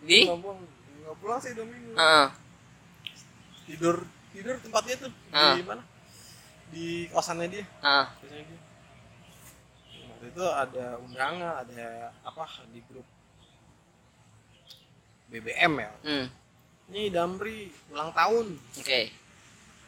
Di? 0.00 0.24
nggak 0.24 0.40
pulang 0.40 0.58
nggak 1.04 1.16
pulang 1.20 1.38
sih 1.44 1.52
dua 1.52 1.66
minggu 1.68 1.92
Heeh. 1.92 2.26
tidur 3.68 3.96
tidur 4.32 4.56
tempatnya 4.64 4.94
tuh 5.04 5.12
Ah. 5.28 5.52
di 5.52 5.62
mana 5.62 5.82
di 6.72 7.04
kosannya 7.12 7.52
dia 7.52 7.64
Heeh. 7.84 8.06
kosannya 8.16 8.44
dia 8.48 8.60
waktu 10.08 10.24
itu 10.32 10.44
ada 10.48 10.84
undangan 11.04 11.52
ada 11.68 11.84
apa 12.24 12.44
di 12.72 12.80
grup 12.88 13.04
BBM 15.34 15.72
ya 15.76 15.90
Hmm. 16.00 16.26
ini 16.86 17.08
Damri 17.08 17.58
ulang 17.88 18.10
tahun 18.10 18.46
Oke. 18.76 19.10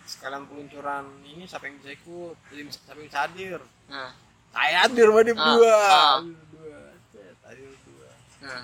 sekalian 0.05 0.45
peluncuran 0.45 1.05
ini 1.25 1.45
siapa 1.45 1.67
yang 1.67 1.79
bisa 1.79 1.93
ikut 1.93 2.35
Jadi 2.49 2.61
siapa 2.69 2.97
yang 2.97 3.07
bisa 3.07 3.21
hadir 3.23 3.61
Nah. 3.87 4.11
saya 4.51 4.77
hadir 4.83 5.07
sama 5.07 5.21
dia 5.21 5.31
Ah, 5.31 5.37
berdua 5.37 5.71
ah. 5.71 6.17
hadir 6.17 6.35
berdua 6.35 6.79
Cet, 7.09 7.37
hadir 7.45 7.67
berdua 7.69 8.11
Nah. 8.39 8.63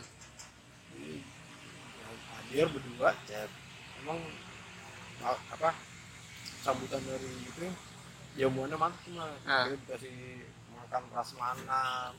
Jadi, 0.89 1.13
yang 1.97 2.17
hadir 2.29 2.67
berdua 2.69 3.09
chat 3.25 3.51
emang 3.99 4.19
a- 5.21 5.45
apa 5.51 5.71
sambutan 6.59 6.99
dari 7.01 7.31
itu 7.41 7.67
jamuannya 8.35 8.75
mantap 8.75 9.07
mah 9.09 9.31
Ah. 9.45 9.67
kita 9.69 9.77
dikasih 9.99 10.19
makan 10.73 11.03
prasmanan 11.09 12.11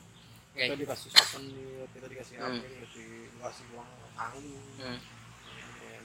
Oke. 0.50 0.62
kita 0.62 0.74
dikasih 0.78 1.08
souvenir 1.10 1.84
kita 1.90 2.06
dikasih 2.06 2.34
apa 2.38 2.48
Hmm. 2.48 2.60
dikasih 2.62 3.08
dikasih 3.30 3.64
uang 3.72 3.88
tanggung 4.14 4.62
Hmm. 4.74 4.98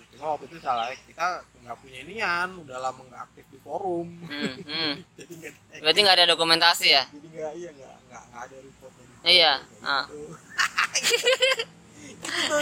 Cuma 0.09 0.35
waktu 0.35 0.45
itu 0.45 0.57
salah 0.59 0.89
kita 0.99 1.25
nggak 1.59 1.77
punya 1.79 1.97
inian 2.01 2.49
udah 2.59 2.77
lama 2.77 3.01
nggak 3.03 3.21
aktif 3.23 3.45
di 3.47 3.57
forum 3.57 4.07
Hmm. 4.21 4.53
Hmm. 4.59 4.93
jadi 5.17 5.33
nggak 5.33 5.53
Berarti 5.79 5.99
nggak 5.99 6.17
ada 6.17 6.27
dokumentasi 6.27 6.87
ya? 6.89 7.03
jadi 7.07 7.27
nggak 7.29 7.51
iya 7.55 7.69
nggak 7.71 7.95
nggak 8.05 8.23
ada 8.35 8.55
report 8.57 8.93
Iya, 9.19 9.53
ah. 9.81 10.07
gitu. 10.07 10.31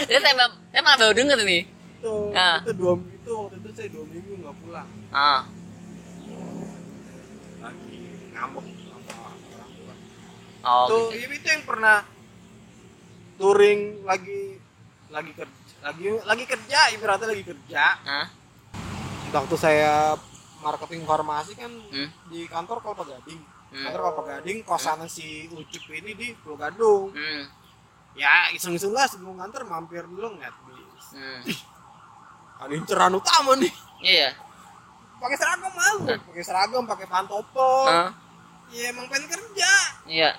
Dia 0.05 0.19
tembak, 0.19 0.57
dia 0.67 0.81
malah 0.81 0.97
baru 0.97 1.13
denger 1.13 1.37
nih. 1.39 1.63
itu 1.97 2.13
Ah. 2.33 2.57
itu 2.61 2.73
dua 2.73 2.93
itu 2.97 3.29
waktu 3.31 3.55
itu 3.57 3.69
saya 3.71 3.89
dua 3.89 4.05
minggu 4.05 4.33
nggak 4.37 4.55
pulang 4.59 4.89
Ah. 5.11 5.41
lagi 7.59 7.97
ngambek 8.31 8.65
Oh, 10.61 10.85
tuh 10.85 11.03
gitu. 11.13 11.31
itu 11.31 11.47
yang 11.47 11.63
pernah 11.63 12.03
touring 13.37 13.81
lagi 14.03 14.46
lagi 15.07 15.31
kerja 15.31 15.55
lagi 15.81 16.03
lagi 16.21 16.43
kerja 16.45 16.79
ibaratnya 16.91 17.27
lagi 17.27 17.43
kerja 17.43 17.83
Hah? 17.97 18.27
waktu 19.29 19.55
saya 19.55 20.15
marketing 20.59 21.03
farmasi 21.03 21.53
kan 21.53 21.69
Hmm. 21.69 22.09
di 22.27 22.43
kantor 22.45 22.81
Kelapa 22.81 23.03
Gading 23.05 23.41
Hmm. 23.69 23.83
kantor 23.83 24.01
Kelapa 24.01 24.21
Gading 24.29 24.57
kosan 24.61 25.05
si 25.05 25.47
Ucup 25.47 25.83
ini 25.91 26.11
di 26.11 26.27
Pulau 26.35 26.57
Gadung 26.57 27.11
Hmm. 27.11 27.43
ya 28.13 28.49
iseng-iseng 28.51 28.91
lah 28.91 29.05
sebelum 29.05 29.37
kantor 29.37 29.63
mampir 29.65 30.03
dulu 30.03 30.33
ngeliat 30.33 30.55
bis 30.65 31.07
Hmm. 31.13 31.41
ada 32.59 32.73
inceran 32.73 33.13
utama 33.13 33.53
nih 33.55 33.71
Iya. 33.99 34.29
pakai 35.17 35.33
seragam 35.35 35.71
malu 35.71 36.05
pakai 36.21 36.43
seragam 36.43 36.83
pakai 36.83 37.07
pantopel 37.07 37.85
Hah? 37.85 38.09
ya 38.67 38.91
emang 38.91 39.07
pengen 39.07 39.29
kerja 39.29 39.71
Iya. 40.05 40.31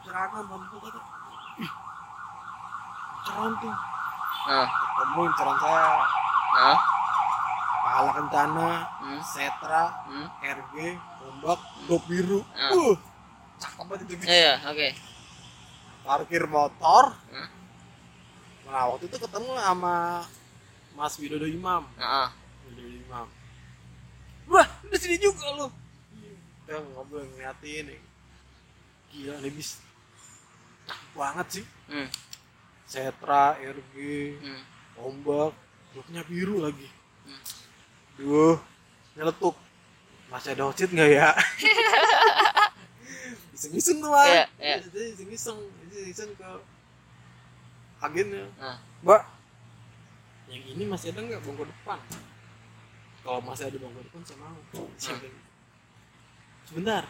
seragam 0.00 0.46
pantopel 0.46 0.94
inceran 3.28 3.52
tuh 3.60 3.74
Nah. 4.48 4.64
ketemu 4.66 5.20
inceran 5.28 5.56
saya 5.58 5.88
Nah. 6.48 6.78
pahala 7.78 8.10
kencana 8.14 8.68
Hmm. 8.98 9.20
setra 9.22 9.84
Hmm. 10.06 10.26
RG 10.40 10.74
ombak 11.22 11.60
dop 11.84 12.02
biru 12.06 12.40
Ah. 12.50 12.72
uh 12.72 12.94
cakep 13.58 13.84
banget 13.84 14.06
itu. 14.06 14.24
Iya, 14.24 14.52
oke. 14.64 14.88
parkir 16.00 16.48
motor 16.48 17.12
Hmm. 17.28 17.48
nah 18.64 18.88
waktu 18.88 19.04
itu 19.04 19.16
ketemu 19.18 19.52
sama 19.54 20.24
Mas 20.94 21.14
Widodo 21.16 21.44
Imam 21.44 21.84
Heeh. 21.94 22.28
Widodo 22.64 22.88
Imam 22.98 23.26
wah 24.46 24.64
di 24.82 24.96
sini 24.96 25.20
juga 25.20 25.52
lu 25.52 25.68
kita 26.58 26.80
ngobrol 26.86 27.28
ngeliatin 27.28 27.92
nih 27.92 28.00
gila 29.10 29.36
nih 29.38 29.52
bis 29.52 29.84
cakep 30.86 31.12
banget 31.14 31.46
sih 31.50 31.64
Hmm. 31.86 32.08
Setra, 32.88 33.52
RG, 33.60 33.94
Hmm. 34.40 34.62
ombak, 34.96 35.52
dopnya 35.92 36.24
biru 36.24 36.64
lagi. 36.64 36.88
Hmm. 37.28 37.40
Duh, 38.16 38.56
nyeletuk. 39.12 39.52
Masih 40.32 40.56
ada 40.56 40.68
hocit 40.68 40.88
nggak 40.88 41.10
ya? 41.12 41.28
Iseng-iseng 43.54 44.00
tuh. 44.00 44.12
Iya, 44.12 44.44
iya. 44.56 44.76
Jadi 44.80 45.00
Iseng-iseng, 45.12 45.58
iseng 46.08 46.30
ke 46.32 46.48
agennya. 48.00 48.48
Nah. 48.56 48.80
Mbak, 49.04 49.22
yang 50.48 50.64
ini 50.72 50.84
masih 50.88 51.12
ada 51.12 51.20
nggak 51.20 51.44
bangku 51.44 51.68
depan? 51.68 52.00
Kalau 53.20 53.40
masih 53.44 53.68
ada 53.68 53.76
bangku 53.76 54.00
depan, 54.00 54.20
saya 54.24 54.38
mau. 54.40 54.56
Saya 54.96 55.20
Hmm. 55.20 55.36
Sebentar, 56.64 57.04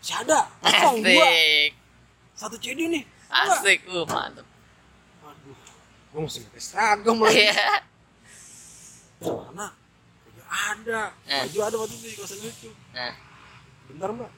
masih 0.00 0.16
ada. 0.16 0.40
Kosong 0.64 0.96
dua, 1.04 1.28
satu 2.36 2.56
CD 2.56 2.88
nih. 2.88 3.04
Asik. 3.28 3.84
Uh, 3.88 4.04
mantap. 4.06 4.46
Gue 6.14 6.22
mesti 6.22 6.46
pakai 6.46 6.62
seragam 6.62 7.18
lagi. 7.18 7.42
Iya. 7.42 7.82
Mana? 9.26 9.66
Gak 10.38 10.50
ada. 10.70 11.02
Eh. 11.26 11.42
Baju 11.50 11.58
ada 11.66 11.76
waktu 11.82 11.94
itu 11.98 12.06
di 12.06 12.14
kosan 12.14 12.38
lucu. 12.38 12.70
Nah. 12.94 13.14
Bentar 13.90 14.08
mbak. 14.14 14.30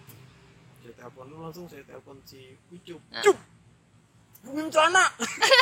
Saya 0.81 0.93
telepon 0.97 1.25
dulu 1.29 1.41
langsung. 1.45 1.69
Saya 1.69 1.85
telepon 1.85 2.17
si 2.25 2.57
Ucup. 2.73 2.97
Nah. 3.13 3.21
Cup. 3.21 3.37
Gue 4.41 4.53
minum 4.57 4.73
celana. 4.73 5.05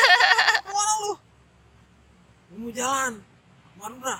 Ke 0.63 0.71
mana 0.71 0.93
lu? 1.03 1.13
Gue 2.47 2.59
mau 2.63 2.71
jalan. 2.71 3.13
Madura. 3.75 4.17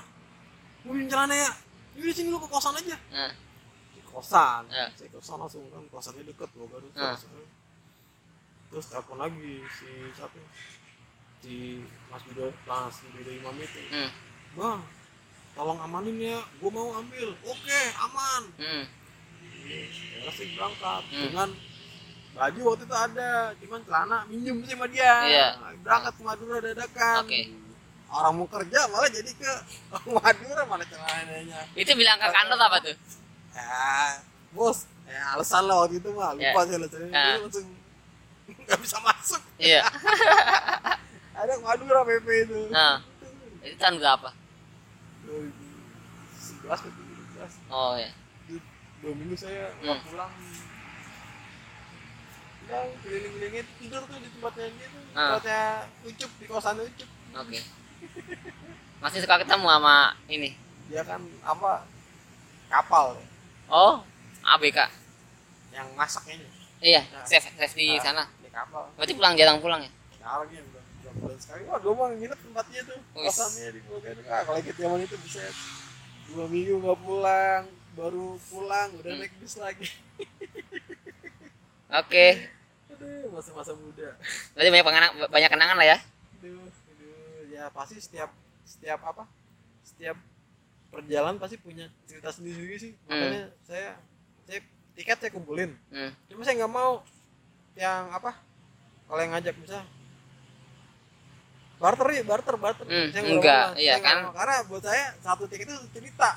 Gue 0.83 0.91
minum 0.99 1.07
celana 1.07 1.31
ya. 1.31 1.51
Yaudah 1.95 2.11
sini 2.11 2.27
lu 2.27 2.43
ke 2.43 2.47
kosan 2.51 2.75
aja. 2.75 2.99
Nah. 3.07 3.31
Di 3.95 4.03
kosan. 4.03 4.67
Ya. 4.67 4.91
Saya 4.99 5.07
ke 5.07 5.15
kosan 5.15 5.39
langsung 5.39 5.63
kan. 5.71 5.79
Kosannya 5.87 6.27
deket. 6.27 6.51
Gue 6.59 6.67
baru 6.67 6.91
Nah. 6.91 7.15
Terus 8.67 8.85
telepon 8.91 9.15
lagi 9.15 9.63
si 9.79 9.87
siapa? 10.11 10.35
Si 11.45 11.77
Mas 12.09 12.25
Wido, 12.25 12.49
Mas 12.65 12.97
Wido 13.13 13.29
Imam 13.29 13.53
itu. 13.55 13.77
Hmm. 13.93 14.09
Bang, 14.55 14.81
tolong 15.53 15.77
amanin 15.77 16.17
ya, 16.17 16.41
gue 16.41 16.69
mau 16.69 16.89
ambil. 16.95 17.37
Oke, 17.45 17.79
aman. 18.01 18.41
Hmm. 18.57 18.83
Ya 20.25 20.29
sih 20.31 20.57
berangkat 20.57 21.05
Hmm. 21.05 21.21
dengan 21.23 21.49
baju 22.33 22.59
waktu 22.65 22.83
itu 22.83 22.95
ada, 22.95 23.31
cuman 23.55 23.79
celana 23.81 24.17
minjem 24.25 24.57
sih 24.59 24.73
sama 24.73 24.89
dia. 24.89 25.13
Iya. 25.23 25.47
Berangkat 25.79 26.13
ke 26.13 26.23
Madura 26.23 26.57
dadakan. 26.59 27.21
Oke. 27.23 27.41
Orang 28.05 28.33
mau 28.37 28.47
kerja 28.47 28.79
malah 28.87 29.09
jadi 29.09 29.31
ke 29.31 29.51
Madura 30.17 30.61
malah 30.65 30.87
celananya. 30.87 31.61
Itu 31.73 31.93
bilang 31.93 32.17
ke 32.17 32.25
kantor 32.25 32.57
apa 32.59 32.77
tuh? 32.81 32.97
Ya, 33.55 34.19
bos, 34.51 34.83
ya 35.07 35.31
alasan 35.31 35.63
lah 35.63 35.79
waktu 35.79 36.03
itu 36.03 36.11
mah 36.11 36.35
lupa 36.35 36.43
Ya. 36.59 36.67
sih 36.67 36.75
alasannya. 36.75 37.07
Ya. 37.07 37.23
Dia 37.23 37.39
langsung 37.39 37.67
nggak 38.67 38.79
bisa 38.83 38.97
masuk. 38.99 39.41
Iya. 39.55 39.83
Ada 41.35 41.53
Madura 41.59 42.01
PP 42.01 42.27
itu. 42.43 42.59
Nah. 42.69 43.03
Itu 43.59 43.75
tahun 43.75 43.97
berapa? 43.97 44.29
2011 45.21 45.51
atau 46.69 46.89
2012. 46.89 47.53
Oh 47.69 47.93
ya. 47.95 48.11
dua 48.95 49.11
minggu 49.13 49.35
saya 49.35 49.69
nggak 49.75 49.91
Hmm. 49.91 50.05
pulang 50.07 50.31
udah 52.63 52.81
keliling-kelilingin 52.97 53.65
tidur 53.77 54.01
tuh 54.01 54.17
di 54.17 54.29
tempatnya 54.31 54.65
dia 54.71 54.87
tuh 54.87 55.01
Ah. 55.13 55.37
tempatnya 55.37 55.61
ucup 56.03 56.31
di 56.33 56.45
kosan 56.47 56.75
ucup 56.79 57.09
Oke. 57.35 57.59
Masih 58.97 59.19
suka 59.21 59.35
ketemu 59.37 59.67
sama 59.67 59.95
ini. 60.25 60.57
dia 60.87 61.01
kan 61.03 61.21
apa 61.43 61.85
kapal 62.65 63.13
Oh, 63.67 64.01
ABK. 64.47 64.89
yang 65.71 65.85
masaknya 65.93 66.41
Iya, 66.79 67.01
Nah. 67.03 67.21
chef 67.23 67.45
chef 67.47 67.71
di 67.73 67.85
Ah. 67.91 68.01
sana. 68.01 68.23
di 68.39 68.49
kapal 68.49 68.89
Berarti 68.95 69.13
pulang 69.13 69.33
jarang 69.35 69.59
pulang 69.59 69.81
ya? 69.81 69.91
sekarang 70.15 70.49
ya 70.49 70.61
bulan 71.25 71.39
sekali 71.39 71.61
wah 71.65 71.77
gue 71.77 71.89
mau 71.91 72.07
nginep 72.07 72.39
tempatnya 72.39 72.81
tuh 72.85 72.99
kosannya 73.11 73.67
di 73.71 73.79
Pulau 73.81 73.99
Gadung 73.99 74.27
ah 74.27 74.41
kalau 74.41 74.57
ikut 74.59 74.75
zaman 74.75 74.99
itu 75.01 75.17
bisa 75.19 75.41
dua 76.25 76.45
minggu 76.45 76.73
nggak 76.77 76.99
pulang 77.01 77.63
baru 77.93 78.27
pulang 78.45 78.89
udah 78.95 79.09
Hmm. 79.09 79.19
naik 79.19 79.33
bis 79.39 79.55
lagi 79.55 79.87
Oke. 81.91 82.27
aduh 82.89 83.29
masa-masa 83.31 83.71
muda 83.73 84.15
Berarti 84.51 84.69
banyak 84.69 84.85
kenangan 84.85 85.11
banyak 85.27 85.49
kenangan 85.49 85.75
lah 85.75 85.87
ya. 85.87 85.97
Aduh, 86.39 86.63
aduh, 86.63 87.15
ya 87.47 87.63
pasti 87.69 87.99
setiap 87.99 88.31
setiap 88.63 88.99
apa? 89.01 89.23
Setiap 89.83 90.17
perjalanan 90.89 91.37
pasti 91.37 91.55
punya 91.55 91.85
cerita 92.03 92.31
sendiri 92.31 92.75
sih. 92.75 92.95
Hmm. 93.05 93.11
Makanya 93.11 93.43
saya 93.63 93.89
saya 94.43 94.59
tiket 94.95 95.17
saya 95.19 95.31
kumpulin. 95.31 95.75
Hmm. 95.87 96.11
Cuma 96.27 96.41
saya 96.41 96.55
nggak 96.57 96.73
mau 96.73 97.03
yang 97.75 98.09
apa? 98.09 98.31
Kalau 99.05 99.19
yang 99.19 99.31
ngajak 99.31 99.55
bisa 99.59 99.83
barter 101.85 102.07
ya, 102.11 102.23
barter, 102.25 102.55
barter. 102.57 102.85
Hmm, 102.85 103.07
Saya 103.13 103.21
enggak, 103.27 103.65
iya 103.77 103.93
saya 103.93 104.01
nggak 104.01 104.09
kan? 104.09 104.17
mau. 104.23 104.33
Karena 104.33 104.55
buat 104.65 104.81
saya 104.81 105.05
satu 105.21 105.43
tiket 105.45 105.67
itu 105.67 105.85
cerita. 105.93 106.29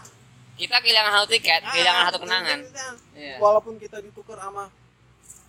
Kita 0.54 0.76
kehilangan 0.78 1.12
satu 1.14 1.28
tiket, 1.30 1.60
kehilangan 1.64 2.00
Ah, 2.00 2.06
satu 2.06 2.18
kenangan. 2.20 2.58
cerita. 2.60 2.86
Iya. 3.16 3.34
Walaupun 3.38 3.74
kita 3.78 3.96
ditukar 3.98 4.36
sama 4.36 4.64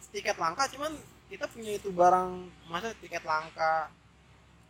tiket 0.09 0.37
langka, 0.37 0.63
cuman 0.69 0.91
kita 1.27 1.45
punya 1.45 1.71
itu 1.75 1.89
barang 1.91 2.29
masa 2.65 2.95
tiket 2.95 3.23
langka, 3.23 3.91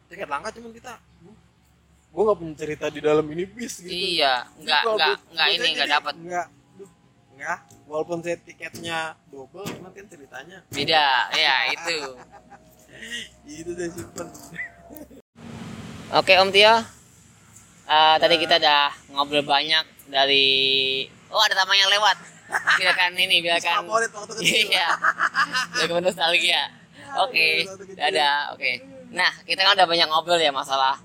tiket 0.07 0.27
langka 0.27 0.49
cuman 0.51 0.73
kita 0.73 0.93
gue 2.09 2.21
nggak 2.25 2.39
punya 2.41 2.55
cerita 2.57 2.85
di 2.89 2.99
dalam 2.99 3.21
ini 3.29 3.45
bis 3.45 3.85
gitu. 3.85 3.93
Iya, 3.93 4.41
enggak 4.57 4.81
Kalau 4.81 4.97
enggak 4.97 5.17
enggak 5.29 5.47
ini 5.53 5.67
jadi 5.77 5.91
dapat. 5.93 6.13
Enggak, 6.17 6.47
enggak. 7.29 7.59
Walaupun 7.85 8.17
saya 8.19 8.37
tiketnya 8.39 8.99
double, 9.29 9.61
cuman 9.69 9.91
kan 9.93 10.05
ceritanya 10.09 10.57
Beda. 10.73 11.05
Iya, 11.31 11.55
itu. 11.69 11.97
itu 13.61 13.71
saya 13.71 13.89
simpen. 13.93 14.27
Oke 16.09 16.33
Om 16.41 16.49
Tio, 16.49 16.73
Eh, 17.89 18.15
tadi 18.21 18.37
kita 18.37 18.61
udah 18.61 18.93
ngobrol 19.17 19.41
banyak 19.41 19.81
dari 20.13 21.01
oh 21.33 21.41
ada 21.41 21.57
tamunya 21.57 21.89
lewat. 21.89 22.17
Biarkan 22.77 23.17
ini, 23.17 23.41
biarkan. 23.41 23.81
Favorit 23.81 24.13
waktu 24.13 24.33
kecil. 24.37 24.69
Iya. 24.69 24.89
Nostalgia. 25.97 26.69
Oke, 27.17 27.65
dadah. 27.97 28.53
Oke. 28.53 28.85
Nah, 29.09 29.33
kita 29.41 29.65
kan 29.65 29.73
udah 29.73 29.89
banyak 29.89 30.05
ngobrol 30.05 30.37
ya 30.37 30.53
masalah 30.53 31.01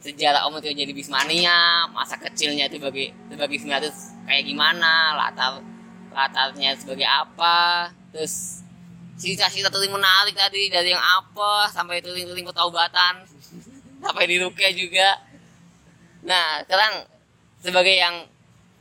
sejarah 0.00 0.48
Om 0.48 0.64
Tio 0.64 0.72
jadi 0.72 0.92
bismania, 0.96 1.84
masa 1.92 2.16
kecilnya 2.16 2.72
itu 2.72 2.80
sebagai 2.80 3.12
sebagai 3.28 3.52
bismania 3.52 3.84
itu 3.84 3.92
kayak 4.24 4.44
gimana, 4.48 5.12
latar 5.20 5.60
latarnya 6.08 6.72
sebagai 6.72 7.04
apa, 7.04 7.92
terus 8.16 8.64
cerita-cerita 9.20 9.68
tulis 9.68 9.92
menarik 9.92 10.32
tadi 10.32 10.72
dari 10.72 10.92
yang 10.92 11.04
apa 11.04 11.68
sampai 11.68 12.00
tulis-tulis 12.00 12.48
ketaubatan 12.48 13.24
sampai 14.04 14.28
di 14.28 14.36
Rukia 14.36 14.70
juga. 14.70 15.08
Nah, 16.22 16.60
sekarang 16.62 17.08
sebagai 17.58 17.96
yang 17.96 18.28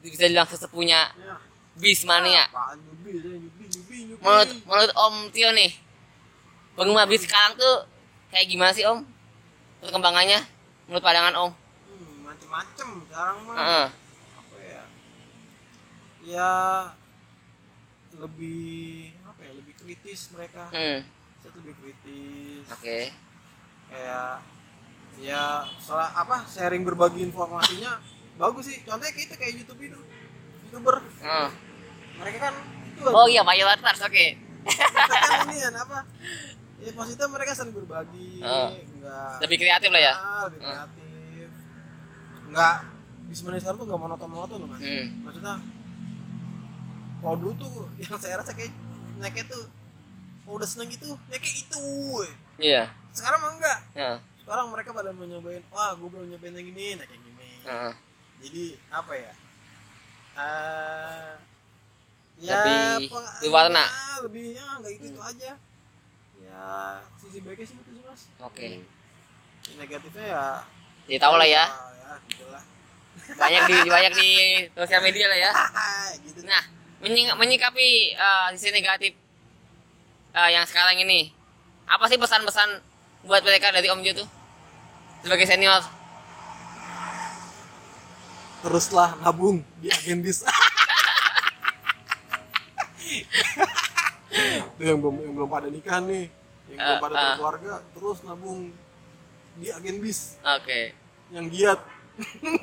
bisa 0.03 0.27
dibilang 0.27 0.47
sesepunya 0.47 1.07
Ya. 1.15 1.39
Bismania. 1.73 2.43
Nyubi, 2.75 3.11
nyubi, 3.17 3.65
nyubi. 4.05 4.19
Menurut 4.19 4.49
menurut 4.67 4.91
Om 4.93 5.15
Tio 5.31 5.49
nih, 5.49 5.71
penggemar 6.75 7.07
bis 7.07 7.23
sekarang 7.23 7.55
tuh 7.55 7.87
kayak 8.29 8.45
gimana 8.45 8.69
sih 8.69 8.83
Om? 8.83 9.01
Perkembangannya 9.79 10.43
menurut 10.85 11.01
pandangan 11.01 11.33
Om? 11.33 11.51
Hmm, 11.51 12.15
macem-macem 12.23 12.87
sekarang 13.07 13.37
mah. 13.43 13.55
Heeh. 13.57 13.87
apa 14.33 14.57
ya 14.61 14.81
ya 16.23 16.51
lebih 18.13 18.63
apa 19.25 19.39
ya 19.41 19.51
lebih 19.57 19.73
kritis 19.75 20.29
mereka 20.31 20.69
Hmm, 20.69 20.99
saya 21.41 21.51
lebih 21.57 21.73
kritis 21.81 22.65
Oke. 22.69 22.99
kayak 23.89 24.39
ya 25.17 25.43
soal 25.77 26.09
apa 26.09 26.43
sharing 26.45 26.81
berbagi 26.81 27.21
informasinya 27.23 28.01
bagus 28.33 28.65
sih 28.65 28.81
contohnya 28.81 29.13
kita 29.13 29.33
kayak 29.33 29.53
YouTube 29.57 29.81
itu 29.83 29.99
youtuber 30.65 30.97
Hmm. 31.19 31.49
mereka 32.15 32.37
kan 32.43 32.53
itu 32.87 33.01
Oh 33.03 33.25
iya, 33.25 33.41
mayoritas. 33.41 33.97
Oke. 33.99 34.37
mereka 34.63 34.87
kan 35.19 35.47
ini 35.47 35.59
kan 35.59 35.75
apa 35.77 35.97
ya 36.77 36.91
maksudnya 36.91 37.27
mereka 37.27 37.51
sering 37.53 37.73
berbagi 37.73 38.39
Oh. 38.39 38.69
enggak 38.69 39.37
Lebih 39.39 39.57
kreatif 39.59 39.89
lah 39.89 40.01
ya. 40.01 40.13
Ah, 40.13 40.41
lebih 40.45 40.59
Hmm. 40.59 40.67
kreatif 40.67 41.49
enggak 42.45 42.75
di 43.23 43.33
sebenarnya 43.33 43.61
sekarang 43.61 43.77
tuh 43.77 43.85
enggak 43.87 44.01
monoton 44.01 44.29
monoton 44.29 44.57
loh 44.59 44.67
mas 44.67 44.79
Hmm. 44.79 45.05
maksudnya 45.21 45.55
kalau 47.17 47.35
dulu 47.39 47.53
tuh 47.55 47.71
yang 47.97 48.17
saya 48.17 48.35
rasa 48.35 48.51
kayak 48.51 48.73
naiknya 49.15 49.45
tuh 49.47 49.63
kalau 50.43 50.59
udah 50.59 50.67
seneng 50.67 50.89
gitu 50.89 51.15
naiknya 51.27 51.53
itu. 51.55 51.85
Iya. 52.59 52.83
sekarang 53.09 53.39
mah 53.39 53.51
enggak 53.53 53.77
Heeh. 53.93 54.17
Sekarang 54.43 54.67
mereka 54.69 54.89
pada 54.91 55.09
mau 55.09 55.23
nyobain 55.23 55.63
wah 55.69 55.91
gue 55.93 56.03
belum 56.05 56.27
nyobain 56.29 56.53
yang 56.53 56.67
ini 56.67 56.85
naik 56.95 57.09
yang 57.09 57.23
gini 57.23 57.49
Heeh. 57.63 57.93
jadi 58.39 58.63
apa 58.91 59.13
ya 59.15 59.33
Eh 60.33 61.31
ya 62.41 62.57
Lebih 62.57 63.07
peng- 63.07 63.31
berwarna. 63.39 63.85
ya, 63.85 63.93
lebih 64.19 64.43
ya 64.51 64.65
nggak 64.75 64.91
gitu, 64.93 65.05
gitu 65.07 65.19
aja 65.21 65.51
ya 66.41 66.65
sisi 67.15 67.37
baiknya 67.39 67.65
sih 67.65 67.77
itu 67.77 67.91
sih 67.91 68.03
mas 68.03 68.21
Oke. 68.41 68.67
Yang 69.63 69.77
negatifnya 69.79 70.25
ya 70.27 70.45
Jadi 71.05 71.19
tahu 71.19 71.35
lah 71.35 71.45
ya. 71.45 71.65
ya 71.69 72.11
gitu 72.25 72.45
lah 72.49 72.63
Banyak 73.31 73.61
di 73.63 73.75
banyak 73.87 74.13
di 74.13 74.29
sosial 74.73 75.01
media 75.01 75.25
lah 75.27 75.37
ya. 75.39 75.51
gitu 76.25 76.39
Nah, 76.43 76.63
menying- 76.99 77.37
menyikapi 77.37 77.87
eh, 78.11 78.47
sisi 78.53 78.73
negatif 78.73 79.13
eh, 80.33 80.49
yang 80.51 80.65
sekarang 80.65 80.97
ini, 80.97 81.29
apa 81.85 82.03
sih 82.05 82.17
pesan-pesan 82.17 82.81
buat 83.23 83.41
mereka 83.41 83.71
dari 83.71 83.87
Om 83.87 84.03
Jo 84.03 84.11
tuh 84.15 84.27
sebagai 85.23 85.47
senior? 85.47 85.83
teruslah 88.63 89.19
nabung 89.19 89.59
di 89.83 89.91
agen 89.91 90.23
bis 90.23 90.39
Tuh 94.73 94.83
yang 94.83 94.97
belum 94.97 95.15
yang 95.19 95.33
belum 95.35 95.49
pada 95.51 95.67
nikah 95.67 95.99
nih 95.99 96.31
yang 96.71 96.79
belum 96.79 96.95
Eh, 96.95 97.01
pada 97.03 97.13
ah. 97.13 97.21
berkeluarga 97.35 97.73
terus 97.91 98.17
nabung 98.23 98.71
di 99.59 99.67
agen 99.67 99.99
bis 99.99 100.39
Oke. 100.41 100.95
yang 101.29 101.51
giat 101.51 101.79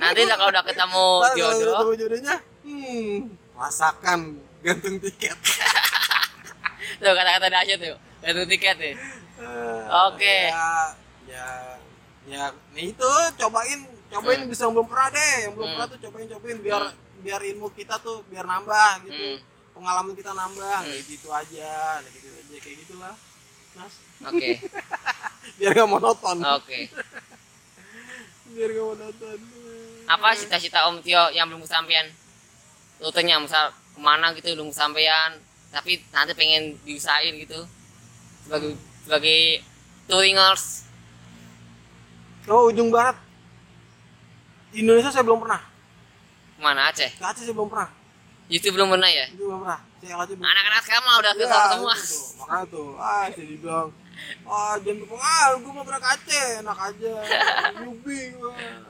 Nanti 0.01 0.23
lah 0.25 0.37
kalau 0.41 0.51
udah 0.51 0.65
ketemu 0.65 1.07
kalau 1.21 1.37
jodoh, 1.37 1.75
ketemu 1.77 1.93
jodohnya 2.01 2.37
hmm 2.65 3.17
rasakan 3.55 4.21
gantung 4.65 4.97
tiket 5.05 5.37
tuh 6.97 7.13
kata-kata 7.13 7.47
dahsyat 7.49 7.77
tuh, 7.77 7.97
gantung 8.21 8.49
tiket 8.49 8.77
tuh. 8.77 8.95
Eh, 9.41 9.83
Oke. 10.07 10.37
ya 10.49 10.69
ya 11.25 11.47
ya 12.27 12.43
nih 12.71 12.93
itu 12.93 13.11
cobain 13.39 13.81
cobain 14.09 14.41
bisa 14.45 14.69
yang 14.69 14.75
belum 14.75 14.87
pernah 14.87 15.09
deh 15.09 15.35
yang 15.41 15.53
belum 15.55 15.65
Hmm. 15.65 15.75
pernah 15.75 15.87
tuh 15.89 15.99
cobain 16.03 16.29
cobain 16.29 16.59
biar 16.59 16.83
biar 17.21 17.41
ilmu 17.47 17.73
kita 17.73 17.97
tuh 17.99 18.21
biar 18.27 18.45
nambah 18.45 18.91
gitu 19.05 19.17
Hmm. 19.17 19.39
pengalaman 19.73 20.13
kita 20.13 20.31
nambah 20.31 20.77
Hmm. 20.77 20.87
kayak 20.87 21.05
gitu 21.07 21.29
aja 21.31 21.73
kayak 21.99 22.13
gitu 22.15 22.29
aja 22.31 22.57
kayak 22.59 22.77
gitulah 22.79 23.15
mas 23.73 23.95
Oke. 24.23 24.51
biar 25.59 25.71
gak 25.73 25.89
monoton 25.89 26.37
Oke. 26.53 26.79
biar 28.53 28.69
gak 28.71 28.87
monoton 28.87 29.39
Apa 30.05 30.35
cita-cita 30.35 30.85
Om 30.85 31.01
Tio 31.01 31.31
yang 31.31 31.47
belum 31.47 31.63
kesampaian? 31.63 32.03
Rutenya 32.99 33.39
misal 33.39 33.71
ke 33.71 34.01
mana 34.03 34.35
gitu 34.35 34.51
belum 34.53 34.69
kesampaian, 34.69 35.39
tapi 35.71 36.03
nanti 36.11 36.35
pengen 36.35 36.75
diusahain 36.83 37.31
gitu 37.39 37.63
sebagai 38.43 38.75
sebagai 39.01 39.65
touringers. 40.07 40.85
oh 42.47 42.67
ujung 42.67 42.89
barat 42.89 43.15
di 44.71 44.81
Indonesia 44.81 45.09
saya 45.09 45.23
belum 45.23 45.41
pernah 45.41 45.63
Ke 46.53 46.61
mana 46.61 46.81
Aceh? 46.89 47.11
ke 47.11 47.23
Aceh 47.23 47.43
saya 47.43 47.53
belum 47.53 47.69
pernah 47.69 47.91
Itu 48.47 48.71
belum 48.71 48.89
pernah 48.89 49.07
ya? 49.09 49.27
itu 49.27 49.39
belum 49.41 49.63
pernah 49.63 49.81
saya 49.97 50.11
ke 50.11 50.21
Aceh 50.21 50.35
belum 50.35 50.47
Anak-anak 50.47 50.81
sekarang 50.83 51.05
mah 51.05 51.17
udah 51.17 51.33
ke 51.33 51.41
Ya, 51.41 51.49
sana 51.49 51.67
semua. 51.71 51.95
itu 51.95 52.19
makanya 52.37 52.65
tuh 52.67 52.89
ah 52.97 53.25
saya 53.27 53.47
dibilang 53.47 53.89
ah 54.45 54.75
jam 54.79 54.95
berapa 54.97 55.17
ah 55.17 55.47
gue 55.55 55.73
mau 55.73 55.85
berangkat 55.85 56.11
Aceh 56.17 56.47
enak 56.61 56.79
aja 56.81 57.13
nyubi 57.81 58.21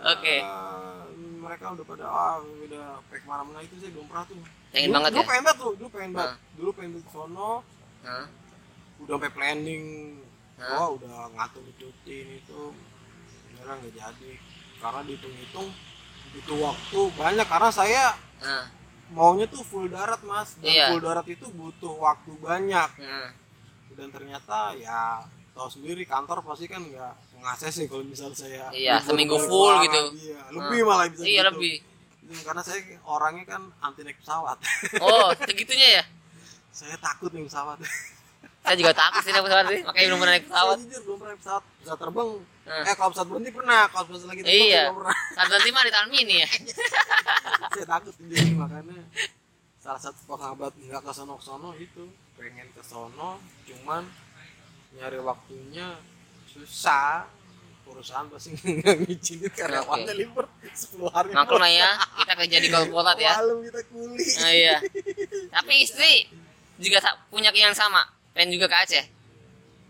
Oke. 0.03 0.37
Ah, 0.39 1.05
mereka 1.39 1.65
udah 1.71 1.85
pada 1.87 2.05
ah 2.05 2.35
udah 2.41 2.85
pek 3.07 3.23
mana 3.25 3.43
mana 3.43 3.61
itu 3.61 3.75
saya 3.77 3.91
belum 3.91 4.07
pernah 4.07 4.25
tuh 4.25 4.37
Pengen 4.71 4.87
dulu, 4.87 4.97
banget 4.97 5.11
dulu 5.11 5.19
ya? 5.19 5.27
pengen 5.27 5.43
banget 5.43 5.59
tuh 5.59 5.73
dulu 5.75 5.89
pengen 5.91 6.11
banget 6.15 6.37
dulu 6.55 6.71
pengen 6.73 6.91
ke 6.95 7.11
sono 7.11 7.53
Hah? 8.01 8.25
Udah 9.01 9.15
sampai 9.17 9.31
planning 9.31 9.85
Hah? 10.57 10.77
oh 10.79 10.89
udah 10.95 11.13
ngatur 11.31 11.65
cuti 11.75 12.15
ini 12.21 12.37
tuh 12.45 12.73
beneran 13.49 13.81
nggak 13.81 13.95
jadi 13.95 14.33
karena 14.77 15.01
dihitung-hitung 15.03 15.69
butuh 16.31 16.59
waktu 16.63 16.99
banyak 17.15 17.47
karena 17.47 17.71
saya 17.71 18.05
Nah, 18.41 18.65
maunya 19.11 19.45
tuh 19.45 19.61
full 19.61 19.85
darat 19.87 20.17
mas 20.23 20.57
dan 20.57 20.65
Iya. 20.67 20.87
full 20.89 21.03
darat 21.03 21.27
itu 21.27 21.45
butuh 21.47 21.93
waktu 21.95 22.33
banyak 22.35 22.89
nah, 22.97 23.29
dan 23.93 24.09
ternyata 24.09 24.73
ya 24.75 25.21
tahu 25.51 25.69
sendiri 25.69 26.05
kantor 26.05 26.41
pasti 26.41 26.65
kan 26.65 26.81
nggak 26.81 27.13
ngasih 27.37 27.69
sih 27.71 27.85
kalau 27.85 28.01
misal 28.01 28.33
saya 28.33 28.73
Iya, 28.73 28.97
seminggu 28.99 29.37
full 29.37 29.77
gitu. 29.83 30.01
iya, 30.23 30.41
lebih 30.51 30.81
malah 30.83 31.05
bisa 31.07 31.21
iya 31.23 31.43
gitu. 31.43 31.53
lebih. 31.53 31.75
Itu 32.23 32.41
karena 32.41 32.63
saya 32.63 32.81
orangnya 33.03 33.45
kan 33.47 33.63
anti 33.81 34.01
naik 34.01 34.17
pesawat 34.19 34.57
Oh, 34.99 35.29
segitunya 35.43 36.01
ya? 36.01 36.05
saya 36.71 36.97
takut 36.97 37.29
nih 37.31 37.45
pesawat 37.45 37.77
Saya 38.61 38.77
juga 38.77 38.93
takut 38.93 39.21
sih 39.21 39.31
naik 39.31 39.43
pesawat 39.43 39.65
sih, 39.67 39.81
makanya 39.81 40.07
belum 40.07 40.19
pernah 40.21 40.35
naik 40.35 40.47
pesawat. 40.47 40.77
saya 40.77 40.85
jujur 40.85 41.03
belum 41.03 41.17
pernah 41.17 41.31
naik 41.31 41.41
pesawat 41.41 41.63
pesawat 41.81 42.01
terbang 42.01 42.31
Nah. 42.61 42.85
eh 42.87 42.95
kalau 42.95 43.11
pesawat 43.11 43.29
berhenti 43.29 43.51
pernah 43.51 43.81
kalau 43.89 44.05
pesawat 44.07 44.29
lagi 44.29 44.41
terbang 44.41 44.61
Iya. 44.63 44.83
belum 44.85 44.99
pernah 45.01 45.17
Saat 45.31 45.49
nanti 45.49 45.69
mah 45.71 45.83
di 45.83 45.91
tahun 45.91 46.09
mini 46.09 46.37
ya. 46.37 46.49
saya 47.73 47.87
takut 47.89 48.15
jadi 48.21 48.53
makanya 48.53 48.99
salah 49.77 49.99
satu 49.99 50.21
penghabat 50.25 50.73
nggak 50.77 51.01
ke 51.01 51.11
sono 51.11 51.35
sono 51.39 51.71
itu 51.75 52.05
pengen 52.35 52.69
ke 52.69 52.83
sono 52.83 53.31
cuman 53.65 54.03
nyari 54.93 55.19
waktunya 55.19 55.97
susah 56.47 57.25
perusahaan 57.83 58.29
pasti 58.29 58.55
nggak 58.77 58.97
ngizinin 59.01 59.51
karyawannya 59.51 60.05
Oke. 60.07 60.15
libur 60.15 60.45
10 60.63 61.01
hari 61.09 61.29
Maklum 61.33 61.59
lah 61.59 61.73
ya, 61.73 61.91
kita 62.19 62.33
kerja 62.37 62.57
di 62.61 62.69
korporat 62.69 63.17
ya. 63.17 63.33
malam 63.37 63.59
kita 63.65 63.81
kuli 63.89 64.21
Nah, 64.37 64.53
iya. 64.53 64.77
Tapi 65.49 65.73
istri 65.81 66.29
juga 66.77 67.01
punya 67.27 67.51
keinginan 67.51 67.75
sama, 67.75 68.05
pengen 68.31 68.55
juga 68.55 68.67
ke 68.67 68.77
Aceh. 68.79 69.05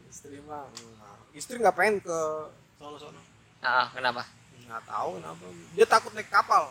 istri 0.06 0.38
mah 0.42 0.66
istri 1.32 1.56
nggak 1.56 1.74
pengen 1.74 1.96
ke 1.98 2.18
sono 2.78 3.20
Ah, 3.60 3.92
kenapa? 3.92 4.24
nggak 4.60 4.82
tahu 4.84 5.18
kenapa 5.18 5.44
dia 5.74 5.86
takut 5.86 6.12
naik 6.12 6.28
kapal 6.28 6.70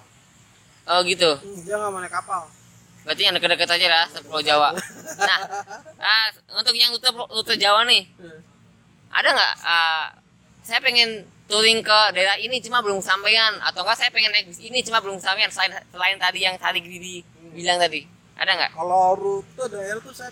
Oh 0.90 1.06
gitu. 1.06 1.38
Hmm, 1.38 1.60
dia 1.62 1.76
nggak 1.78 1.92
mau 1.92 2.02
naik 2.02 2.10
kapal 2.12 2.50
Berarti 3.00 3.22
yang 3.22 3.32
deket-deket 3.32 3.70
aja 3.70 3.88
lah, 3.88 4.06
Pulau 4.22 4.44
Jawa. 4.44 4.70
Nah, 5.18 5.40
ah, 5.98 6.28
untuk 6.52 6.76
yang 6.76 6.92
rute 6.92 7.08
rute 7.08 7.56
Jawa 7.56 7.88
nih, 7.88 8.04
Hmm. 8.18 8.40
ada 9.10 9.30
nggak? 9.32 9.54
ah, 9.64 10.06
saya 10.60 10.82
pengen 10.82 11.24
touring 11.48 11.80
ke 11.80 12.00
daerah 12.14 12.36
ini 12.36 12.60
cuma 12.60 12.78
belum 12.80 13.00
sampean 13.00 13.58
atau 13.60 13.82
enggak 13.82 13.98
saya 13.98 14.10
pengen 14.10 14.30
naik 14.30 14.46
bis 14.46 14.60
ini 14.60 14.82
cuma 14.82 15.00
belum 15.00 15.18
sampean 15.18 15.50
selain 15.50 15.74
selain 15.90 16.18
tadi 16.18 16.40
yang 16.42 16.54
tadi 16.56 16.78
Gidi 16.78 17.26
bilang 17.52 17.82
tadi 17.82 18.06
ada 18.36 18.54
nggak 18.54 18.72
kalau 18.78 19.18
rute 19.18 19.64
daerah 19.66 19.98
tuh 19.98 20.14
saya 20.14 20.30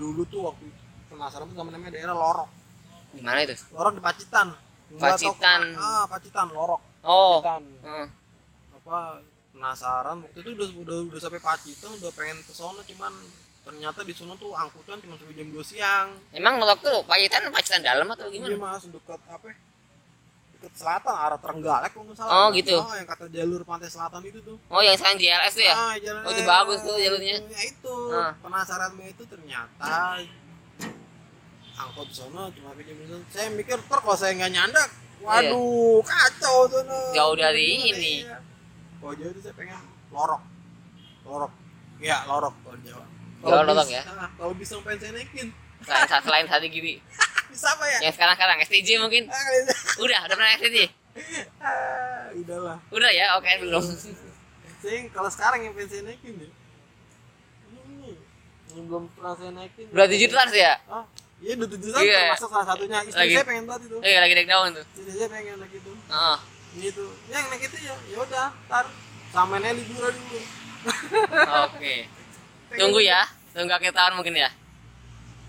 dulu 0.00 0.24
tuh 0.24 0.40
waktu 0.48 0.66
penasaran 1.12 1.44
tuh 1.52 1.56
sama 1.60 1.70
namanya 1.76 1.92
daerah 1.92 2.16
Lorok. 2.16 2.48
Gimana 3.12 3.38
itu? 3.44 3.54
Lorok 3.76 3.92
di 4.00 4.02
Pacitan. 4.02 4.48
Pacitan. 4.96 5.60
ah 5.76 6.04
Pacitan 6.08 6.48
Lorok. 6.48 6.80
Oh. 7.04 7.44
Pacitan. 7.44 7.62
Hmm. 7.84 8.06
apa 8.80 9.20
penasaran. 9.52 10.16
Waktu 10.24 10.38
itu 10.40 10.50
udah 10.56 10.68
udah 10.80 10.98
udah 11.12 11.20
sampai 11.20 11.42
Pacitan 11.44 11.90
udah 12.00 12.10
pengen 12.16 12.40
ke 12.40 12.52
sono 12.56 12.80
cuman 12.80 13.12
ternyata 13.60 14.00
di 14.02 14.16
sono 14.16 14.32
tuh 14.40 14.56
angkutan 14.56 14.96
cuma 15.04 15.20
sampai 15.20 15.36
jam 15.36 15.52
2 15.52 15.60
siang. 15.60 16.08
Emang 16.32 16.56
tuh 16.80 17.04
Pacitan 17.04 17.52
Pacitan 17.52 17.84
dalam 17.84 18.08
atau 18.08 18.32
Iya 18.32 18.56
gimana 18.56 18.80
mas 18.80 18.88
dekat 18.88 19.20
apa 19.28 19.52
dekat 20.60 20.76
selatan 20.76 21.14
arah 21.14 21.36
Trenggalek 21.36 21.90
kalau 21.90 22.04
nggak 22.04 22.16
salah 22.16 22.32
Oh, 22.32 22.46
gitu. 22.52 22.76
oh 22.76 22.92
yang 22.92 23.04
kata 23.04 23.24
jalur 23.28 23.60
pantai 23.62 23.88
selatan 23.88 24.20
itu 24.22 24.38
tuh 24.40 24.56
oh 24.62 24.80
yang 24.80 24.92
sekarang 24.92 25.16
JLS 25.16 25.52
tuh 25.52 25.64
ya 25.64 25.74
ah, 25.74 25.94
jalan 25.96 26.20
Oh, 26.20 26.30
itu 26.30 26.42
bagus 26.44 26.78
tuh 26.80 26.96
jalurnya. 26.96 27.36
ya 27.42 27.60
itu 27.64 27.94
Ah. 28.10 28.32
penasarannya 28.38 29.06
itu 29.08 29.22
ternyata 29.24 30.20
angkot 31.74 32.08
sono 32.10 32.52
cuma 32.52 32.70
sampai 32.70 32.84
jam 32.84 32.96
2 33.00 33.32
saya 33.32 33.48
mikir 33.50 33.76
ntar 33.80 33.98
kalau 33.98 34.12
saya 34.14 34.36
nggak 34.36 34.52
nyandak 34.52 34.88
waduh 35.18 36.00
kacau 36.02 36.68
sono 36.68 36.92
Iya. 37.08 37.16
Jauh 37.16 37.34
dari 37.34 37.66
ini. 37.88 38.14
ya? 38.22 38.36
kalau 38.96 39.16
jauh 39.16 39.32
itu 39.32 39.40
saya 39.40 39.54
pengen 39.56 39.80
lorok 40.10 40.42
lorok 41.24 41.52
ya 41.98 42.20
lorok 42.26 42.52
kalau 42.60 42.76
Jawa 42.80 43.04
bis- 43.40 43.66
lorok 43.66 43.88
ya? 43.88 44.02
ah, 44.06 44.28
kalau 44.30 44.52
bisa 44.52 44.76
pengen 44.78 44.98
saya 44.98 45.12
naikin 45.14 45.48
selain 45.80 46.20
selain 46.20 46.44
tadi 46.46 46.68
Gidi 46.68 46.94
bisa 47.50 47.68
apa 47.68 47.84
ya 47.84 47.98
yang 48.00 48.14
sekarang. 48.14 48.34
Sekarang 48.34 48.56
STJ 48.62 48.88
mungkin. 48.98 49.22
Ah, 49.26 49.42
udah 49.98 50.18
udah 50.24 50.34
pernah 50.34 50.52
STJ 50.56 50.78
Ah, 51.60 52.30
udahlah 52.32 52.78
udah 52.88 53.10
ya? 53.10 53.26
Oke 53.36 53.50
belum. 53.58 53.82
Saya 54.80 54.96
kalau 55.12 55.28
sekarang 55.28 55.60
yang 55.60 55.72
pengen 55.74 55.88
saya 55.90 56.02
naikin 56.06 56.34
ya? 56.38 56.48
Ini 58.70 58.80
belum 58.86 59.10
pernah 59.12 59.34
saya 59.34 59.50
naikin. 59.52 59.84
Dua 59.90 60.06
tujuh 60.06 60.28
terus 60.30 60.54
ya? 60.54 60.72
Ah 60.88 61.04
iya 61.40 61.52
dua 61.56 61.68
tujuh 61.68 61.90
Iya. 61.90 62.32
termasuk 62.32 62.48
salah 62.48 62.66
satunya. 62.66 62.98
Istri 63.02 63.18
Lagi- 63.18 63.34
saya 63.34 63.44
pengen 63.44 63.64
banget 63.66 63.82
itu. 63.90 63.96
Eh 64.00 64.16
lagi 64.16 64.32
naik 64.32 64.48
daun 64.48 64.70
tuh. 64.72 64.84
Istri 64.94 65.12
saya 65.12 65.28
pengen 65.28 65.56
lagi 65.58 65.76
itu. 65.76 65.92
Oh. 66.08 66.38
gitu 66.70 67.02
yang 67.28 67.44
naik 67.50 67.66
itu 67.66 67.76
ya? 67.82 67.96
Ya 68.08 68.18
udah 68.22 68.46
ntar. 68.70 68.86
Samainnya 69.30 69.70
liburan 69.74 70.14
dulu. 70.16 70.40
Oke. 71.66 71.94
Tunggu 72.72 73.00
ya. 73.02 73.20
tunggu 73.50 73.74
akhir 73.74 73.90
tahun 73.90 74.14
mungkin 74.14 74.38
ya? 74.38 74.48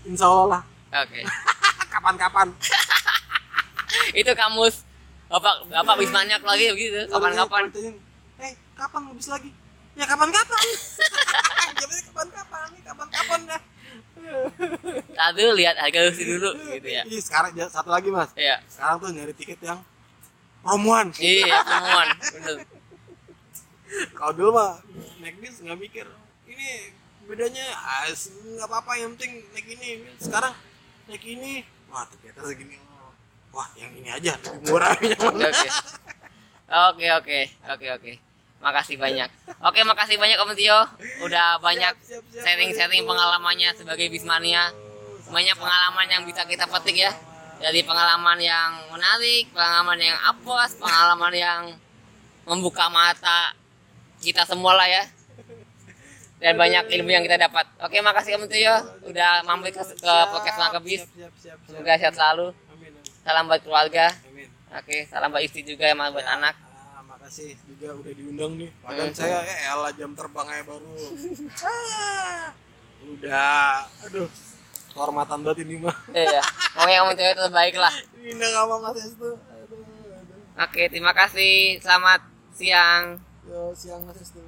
Insya 0.02 0.26
Allah. 0.26 0.60
Lah 0.92 1.00
oke 1.08 1.20
kapan-kapan. 1.92 2.48
Itu 4.20 4.32
kamus. 4.32 4.88
Bapak 5.28 5.68
bapak 5.68 5.96
wismanya 6.00 6.36
lagi 6.44 6.72
begitu 6.72 7.08
kapan-kapan. 7.08 7.72
eh 8.42 8.52
kapan 8.76 9.00
habis 9.12 9.28
lagi? 9.28 9.50
Ya 9.96 10.04
kapan-kapan. 10.08 10.64
Jawabnya 11.78 12.02
kapan-kapan 12.08 12.66
nih 12.72 12.82
kapan-kapan 12.84 13.40
dah. 13.48 13.62
Tadi 15.12 15.42
lihat 15.56 15.76
harga 15.76 15.98
Lucy 16.08 16.24
dulu 16.24 16.50
gitu 16.72 16.88
ya. 16.88 17.02
Ih, 17.04 17.20
sekarang 17.20 17.52
ja- 17.52 17.68
satu 17.68 17.92
lagi 17.92 18.08
mas. 18.08 18.32
Iya. 18.36 18.60
Sekarang 18.68 18.96
tuh 19.00 19.08
nyari 19.12 19.32
tiket 19.36 19.60
yang 19.60 19.80
romuan. 20.64 21.12
Iya 21.20 21.60
bener 21.64 22.64
kalau 24.16 24.32
dulu 24.32 24.50
mah 24.56 24.80
naik 25.20 25.36
bis 25.38 25.60
nggak 25.60 25.78
mikir 25.78 26.06
ini 26.48 26.68
bedanya 27.28 27.66
ah, 27.76 28.08
nggak 28.08 28.66
apa-apa 28.66 28.92
yang 28.98 29.12
penting 29.16 29.44
naik 29.52 29.68
ini 29.68 29.88
sekarang 30.18 30.52
naik 31.06 31.24
ini 31.24 31.62
wah 31.92 32.04
ternyata 32.08 32.40
segini. 32.48 32.76
Wah 33.52 33.68
yang 33.76 33.92
ini 33.92 34.08
aja 34.08 34.32
lebih 34.40 34.72
murah 34.72 34.96
yang 35.12 35.20
mana 35.20 35.52
oke. 35.52 37.06
Oke 37.20 37.38
oke 37.68 37.86
oke 38.00 38.12
makasih 38.62 38.96
banyak. 38.96 39.28
Oke 39.60 39.82
makasih 39.84 40.16
banyak 40.16 40.38
Om 40.40 40.54
Tio. 40.54 40.80
Udah 41.26 41.58
banyak 41.58 41.92
sharing-sharing 42.32 43.04
pengalamannya 43.04 43.74
sebagai 43.76 44.08
bismania. 44.08 44.70
Banyak 45.28 45.58
pengalaman 45.58 46.06
yang 46.08 46.22
bisa 46.24 46.46
kita 46.46 46.64
petik 46.70 46.96
ya. 46.96 47.12
Dari 47.58 47.82
pengalaman 47.82 48.38
yang 48.38 48.90
menarik 48.90 49.50
pengalaman 49.54 49.98
yang 49.98 50.18
apos 50.26 50.78
pengalaman 50.78 51.34
yang 51.34 51.62
membuka 52.42 52.90
mata 52.90 53.54
kita 54.18 54.42
semua 54.42 54.74
lah 54.74 54.86
ya 54.90 55.06
dan 56.42 56.58
banyak 56.58 56.84
ilmu 56.90 57.06
yang 57.08 57.22
kita 57.22 57.38
dapat. 57.38 57.70
Oke 57.78 58.02
makasih 58.02 58.34
Om 58.34 58.50
Tio 58.50 58.74
udah 59.06 59.46
mampir 59.46 59.70
ke, 59.70 59.78
ke 59.78 60.14
podcast 60.28 60.58
Makebis 60.58 61.06
semoga 61.64 61.94
sehat 61.94 62.12
selalu. 62.12 62.50
Amin. 62.68 62.90
Amin, 62.90 63.14
salam 63.22 63.44
buat 63.46 63.62
keluarga. 63.62 64.10
Amin. 64.26 64.50
oke 64.68 64.96
salam 65.06 65.30
buat 65.30 65.40
istri 65.40 65.62
juga 65.62 65.86
sama 65.88 66.10
buat 66.10 66.26
anak. 66.26 66.54
Ah, 66.58 67.02
makasih 67.06 67.54
juga 67.62 67.94
udah 67.94 68.12
diundang 68.12 68.52
nih. 68.58 68.70
Padahal 68.82 69.06
Hmm. 69.06 69.14
saya 69.14 69.38
ya 69.40 69.56
elah 69.70 69.92
jam 69.94 70.10
terbangnya 70.12 70.66
baru. 70.66 70.90
Ah, 71.62 72.54
udah 73.02 73.82
aduh 74.06 74.30
kehormatan 74.90 75.38
banget 75.42 75.66
ini 75.66 75.74
mah. 75.78 75.96
Iya 76.10 76.42
pokoknya 76.74 76.98
Om 77.02 77.10
Tio 77.14 77.32
terbaik 77.34 77.74
lah. 77.74 77.94
Indah 78.18 78.50
sama 78.50 78.76
Mas 78.78 78.98
Estu. 78.98 79.30
Oke, 80.52 80.82
terima 80.86 81.10
kasih. 81.10 81.80
Selamat 81.80 82.20
siang. 82.52 83.16
yo 83.42 83.74
siang 83.74 84.06
Mas 84.06 84.22
Estu 84.22 84.38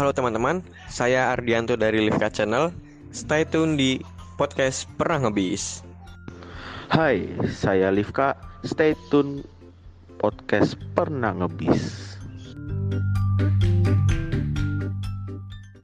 Halo 0.00 0.16
teman-teman, 0.16 0.64
saya 0.88 1.28
Ardianto 1.28 1.76
dari 1.76 2.00
Livka 2.00 2.32
Channel. 2.32 2.72
Stay 3.12 3.44
tune 3.44 3.76
di 3.76 4.00
podcast 4.40 4.88
Pernah 4.96 5.28
Ngebis. 5.28 5.84
Hai, 6.88 7.28
saya 7.52 7.92
Livka. 7.92 8.32
Stay 8.64 8.96
tune 9.12 9.44
podcast 10.16 10.80
Pernah 10.96 11.36
Ngebis. 11.36 12.16